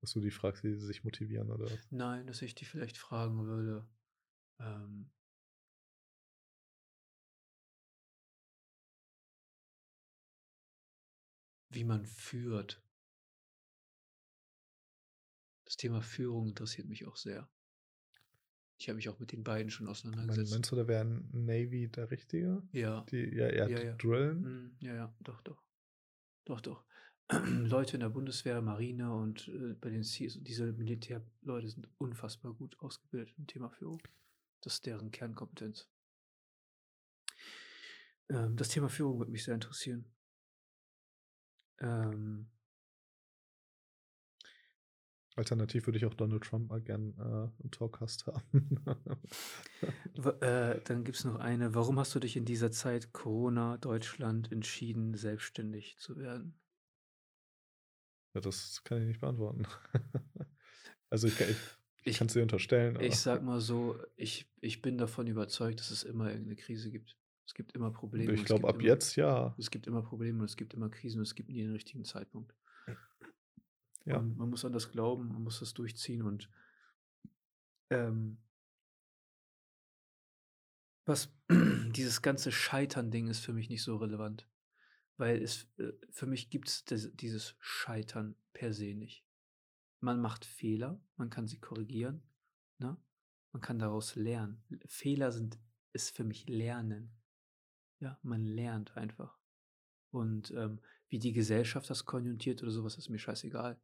[0.00, 1.66] Dass du die fragst, wie sie sich motivieren oder?
[1.90, 3.84] Nein, dass ich die vielleicht fragen würde,
[4.60, 5.10] ähm
[11.76, 12.82] wie man führt.
[15.66, 17.48] Das Thema Führung interessiert mich auch sehr.
[18.78, 20.50] Ich habe mich auch mit den beiden schon auseinandergesetzt.
[20.52, 22.62] meinst du, da wäre Navy der Richtige?
[22.72, 23.02] Ja.
[23.10, 23.94] Die ja eher Ja, ja.
[23.94, 24.40] drillen?
[24.40, 25.62] Mhm, ja, ja, doch, doch.
[26.44, 26.84] Doch, doch.
[27.30, 32.78] Leute in der Bundeswehr, Marine und, äh, bei den SEALs diese Militärleute sind unfassbar gut
[32.80, 34.00] ausgebildet im Thema Führung.
[34.62, 35.88] Das ist deren Kernkompetenz.
[38.28, 40.04] Ähm, das Thema Führung würde mich sehr interessieren.
[41.80, 42.48] Ähm
[45.36, 48.82] Alternativ würde ich auch Donald Trump mal gern, äh, im Talkgast haben.
[50.40, 55.14] Äh, dann gibt's noch eine: Warum hast du dich in dieser Zeit Corona Deutschland entschieden,
[55.14, 56.58] selbstständig zu werden?
[58.34, 59.66] Ja, das kann ich nicht beantworten.
[61.10, 64.82] Also, ich ich ich Ich kann's dir unterstellen, aber ich sage mal so, ich ich
[64.82, 67.16] bin davon überzeugt, dass es immer irgend 'ne Krise gibt.
[67.46, 69.54] Es gibt immer Probleme Ich es glaube, gibt ab immer jetzt ja.
[69.56, 72.04] es gibt immer Probleme und es gibt immer Krisen und es gibt nie den richtigen
[72.04, 72.54] Zeitpunkt.
[74.04, 74.18] Ja.
[74.18, 76.50] Und man muss an das glauben, man muss das durchziehen und
[77.90, 78.38] ähm
[81.04, 84.48] was dieses ganze Scheitern-Ding ist für mich nicht so relevant,
[85.16, 89.24] weil es äh, für mich gibt's das dieses Scheitern per se nicht.
[90.00, 92.22] Man macht Fehler, man kann sie korrigieren,
[92.78, 92.96] ne?
[93.52, 94.62] Man kann daraus lernen.
[94.86, 95.58] Fehler sind
[95.96, 97.15] ist für mich Lernen.
[98.00, 99.38] Ja, man lernt einfach.
[100.10, 103.80] Und, ähm, wie die Gesellschaft das konnotiert oder so was, ist mir scheißegal.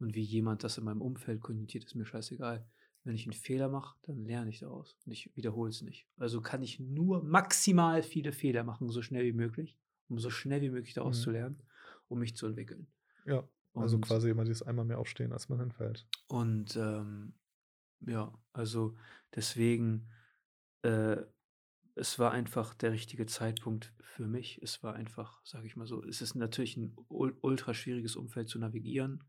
[0.00, 2.68] Und wie jemand das in meinem Umfeld konnotiert, ist mir scheißegal.
[3.04, 6.08] Wenn ich 'n Fehler mache, dann lerne ich daraus und ich wiederhole es nicht.
[6.18, 9.78] Also, kann ich nur maximal viele Fehler machen, so schnell wie möglich,
[10.08, 11.32] um so schnell wie möglich daraus zu Mhm.
[11.32, 11.62] lernen,
[12.08, 12.88] um mich zu entwickeln.
[13.24, 16.08] Ja, also Und quasi immer dieses einmal mehr aufstehen, als man hinfällt.
[16.28, 17.34] und, ähm,
[18.00, 18.96] ja, also,
[19.34, 20.08] deswegen,
[20.82, 21.18] äh,
[21.98, 24.60] es war einfach der richtige Zeitpunkt für mich.
[24.62, 28.48] Es war einfach, sage ich mal so es ist natürlich 'n ul ultra schwieriges Umfeld
[28.48, 29.24] zu navigieren.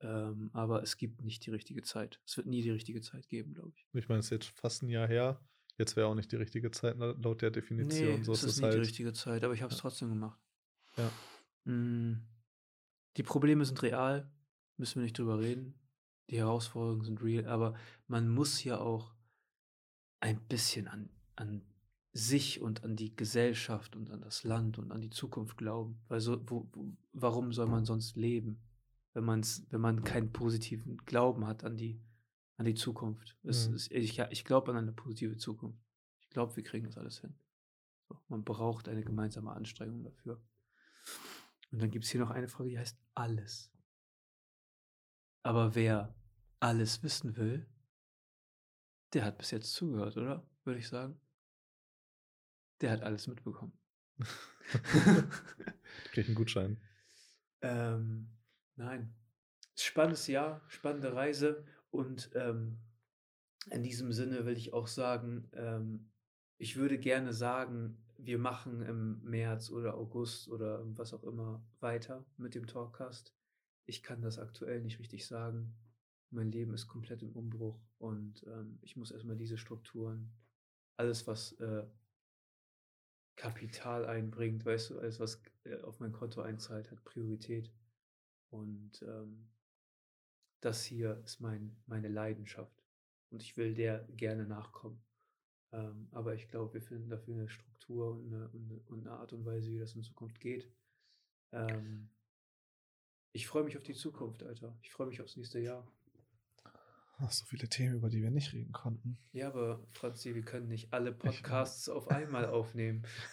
[0.00, 2.20] Ähm, aber es gibt nicht die richtige Zeit.
[2.24, 3.86] Es wird nie die richtige Zeit geben, glaube ich.
[3.94, 5.40] Ich meine, es ist jetzt fast ein Jahr her.
[5.76, 8.18] Jetzt wäre auch nicht die richtige Zeit laut der Definition.
[8.18, 8.74] Nee, so es ist es nicht halt.
[8.74, 9.82] die richtige Zeit, aber ich habe es Ja.
[9.82, 10.40] trotzdem gemacht.
[10.96, 11.10] Ja.
[11.64, 12.24] Mm,
[13.16, 14.30] Die Probleme sind real,
[14.76, 15.74] müssen wir nicht drüber reden.
[16.30, 17.74] Die Herausforderungen sind real, aber
[18.06, 19.14] man muss ja auch
[20.20, 21.62] ein bisschen an, an
[22.18, 26.00] sich und an die Gesellschaft und an das Land und an die Zukunft glauben.
[26.08, 28.60] Weil so, wo, wo, warum soll man sonst leben,
[29.14, 32.02] wenn, man's, wenn man keinen positiven Glauben hat an die,
[32.56, 33.38] an die Zukunft?
[33.44, 33.74] Es, Mhm.
[33.74, 35.80] es, ich ja, ich glaube an eine positive Zukunft.
[36.20, 37.34] Ich glaube, wir kriegen das alles hin.
[38.08, 40.42] So, man braucht eine gemeinsame Anstrengung dafür.
[41.70, 43.70] Und dann gibt es hier noch eine Frage, die heißt alles.
[45.42, 46.14] Aber wer
[46.60, 47.66] alles wissen will,
[49.12, 50.46] der hat bis jetzt zugehört, oder?
[50.64, 51.20] Würde ich sagen.
[52.80, 53.72] Der hat alles mitbekommen.
[56.12, 56.80] Krieg einen Gutschein.
[57.62, 58.28] ähm,
[58.76, 59.14] nein.
[59.76, 61.64] Spannendes Jahr, spannende Reise.
[61.90, 62.78] Und ähm,
[63.70, 66.10] in diesem Sinne will ich auch sagen, ähm,
[66.58, 72.26] ich würde gerne sagen, wir machen im März oder August oder was auch immer weiter
[72.36, 73.34] mit dem Talkcast.
[73.86, 75.76] Ich kann das aktuell nicht richtig sagen.
[76.30, 80.32] Mein Leben ist komplett im Umbruch und ähm, ich muss erstmal diese Strukturen,
[80.96, 81.86] alles was äh,
[83.38, 87.72] Kapital einbringt, weißt du, alles was äh, auf mein Konto einzahlt, hat Priorität.
[88.50, 89.48] Und ähm,
[90.60, 92.84] das hier ist mein, meine Leidenschaft
[93.30, 95.00] und ich will der gerne nachkommen.
[95.72, 98.48] Ähm, aber ich glaube, wir finden dafür eine Struktur und eine,
[98.88, 100.68] und eine, Art und Weise, wie das in Zukunft geht.
[101.52, 102.08] Ähm,
[103.32, 104.76] ich freue mich auf die Zukunft, Alter.
[104.82, 105.86] Ich freue mich aufs nächste Jahr.
[107.20, 109.18] Ach, so viele Themen, über die wir nicht reden konnten.
[109.32, 113.04] Ja, aber Franzi, wir können nicht alle Podcasts auf einmal aufnehmen.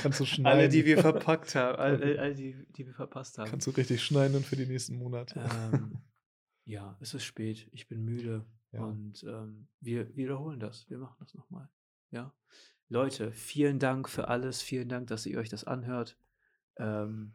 [0.00, 0.46] Kannst du schneiden.
[0.46, 3.50] alle, die wir verpackt haben, alle, alle die, die wir verpasst haben.
[3.50, 5.40] Kannst du richtig schneiden für die nächsten Monate.
[5.72, 5.98] ähm,
[6.64, 7.68] ja, es ist spät.
[7.72, 8.46] Ich bin müde.
[8.70, 8.84] Ja.
[8.84, 10.88] Und ähm, wir wiederholen das.
[10.88, 11.68] Wir machen das nochmal.
[12.12, 12.32] Ja.
[12.88, 14.62] Leute, vielen Dank für alles.
[14.62, 16.16] Vielen Dank, dass ihr euch das anhört.
[16.76, 17.34] Ähm,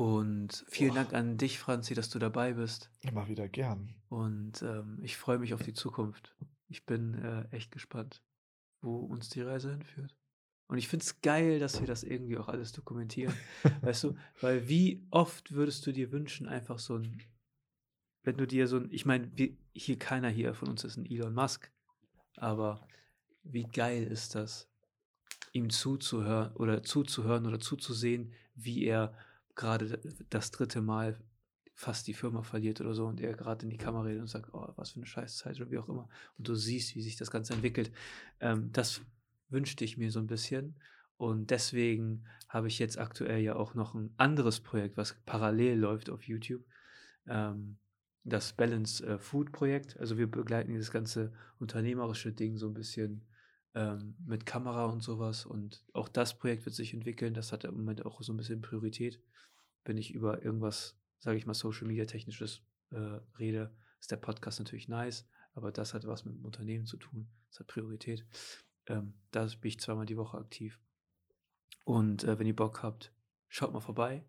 [0.00, 1.02] und vielen Boah.
[1.02, 2.90] Dank an dich, Franzi, dass du dabei bist.
[3.02, 3.94] Immer wieder gern.
[4.08, 6.34] Und ähm, ich freue mich auf die Zukunft.
[6.68, 8.22] Ich bin äh, echt gespannt,
[8.80, 10.16] wo uns die Reise hinführt.
[10.68, 13.34] Und ich finde es geil, dass wir das irgendwie auch alles dokumentieren.
[13.82, 17.22] weißt du, weil wie oft würdest du dir wünschen, einfach so ein,
[18.22, 19.30] wenn du dir so ein, ich meine,
[19.74, 21.70] hier keiner hier von uns ist ein Elon Musk,
[22.36, 22.88] aber
[23.42, 24.66] wie geil ist das,
[25.52, 29.14] ihm zuzuhören oder zuzuhören oder zuzusehen, wie er
[29.60, 30.00] gerade
[30.30, 31.18] das dritte Mal
[31.74, 34.52] fast die Firma verliert oder so und er gerade in die Kamera redet und sagt,
[34.52, 36.08] oh, was für eine Scheißzeit oder wie auch immer.
[36.36, 37.92] Und du siehst, wie sich das Ganze entwickelt.
[38.40, 39.00] Ähm, das
[39.48, 40.76] wünschte ich mir so ein bisschen.
[41.16, 46.10] Und deswegen habe ich jetzt aktuell ja auch noch ein anderes Projekt, was parallel läuft
[46.10, 46.64] auf YouTube.
[47.26, 47.78] Ähm,
[48.24, 49.98] das Balance äh, Food Projekt.
[49.98, 53.24] Also wir begleiten dieses ganze unternehmerische Ding so ein bisschen
[53.74, 55.46] ähm, mit Kamera und sowas.
[55.46, 57.34] Und auch das Projekt wird sich entwickeln.
[57.34, 59.20] Das hat im Moment auch so ein bisschen Priorität.
[59.84, 64.58] Wenn ich über irgendwas, sage ich mal, Social Media Technisches äh, rede, ist der Podcast
[64.58, 67.28] natürlich nice, aber das hat was mit dem Unternehmen zu tun.
[67.48, 68.26] Das hat Priorität.
[68.86, 70.80] Ähm, da bin ich zweimal die Woche aktiv.
[71.84, 73.12] Und äh, wenn ihr Bock habt,
[73.48, 74.24] schaut mal vorbei.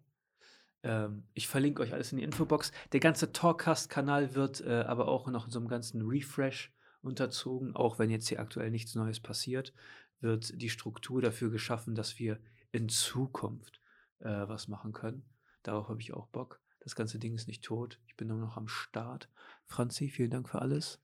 [0.83, 2.71] Ähm, ich verlinke euch alles in die Infobox.
[2.91, 7.75] Der ganze Talkcast-Kanal wird äh, aber auch noch in so einem ganzen Refresh unterzogen.
[7.75, 9.73] Auch wenn jetzt hier aktuell nichts Neues passiert,
[10.19, 12.39] wird die Struktur dafür geschaffen, dass wir
[12.71, 13.81] in Zukunft
[14.19, 15.23] äh, was machen können.
[15.63, 16.59] Darauf habe ich auch Bock.
[16.79, 17.99] Das ganze Ding ist nicht tot.
[18.07, 19.29] Ich bin nur noch am Start.
[19.67, 20.99] Franzi, vielen Dank für alles.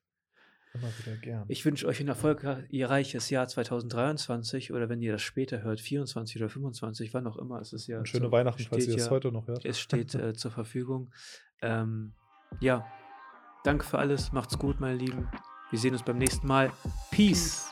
[0.74, 1.46] Immer wieder gern.
[1.48, 6.50] Ich wünsche euch ein erfolgreiches Jahr 2023 oder wenn ihr das später hört, 24 oder
[6.50, 7.60] 25, wann auch immer.
[7.62, 9.66] Es ist ja Und schöne so- Weihnachten, falls ihr es ja- heute noch hört.
[9.66, 11.12] Es steht äh, zur Verfügung.
[11.62, 12.14] Ähm,
[12.60, 12.86] ja,
[13.64, 14.32] danke für alles.
[14.32, 15.30] Macht's gut, meine Lieben.
[15.70, 16.72] Wir sehen uns beim nächsten Mal.
[17.12, 17.72] Peace.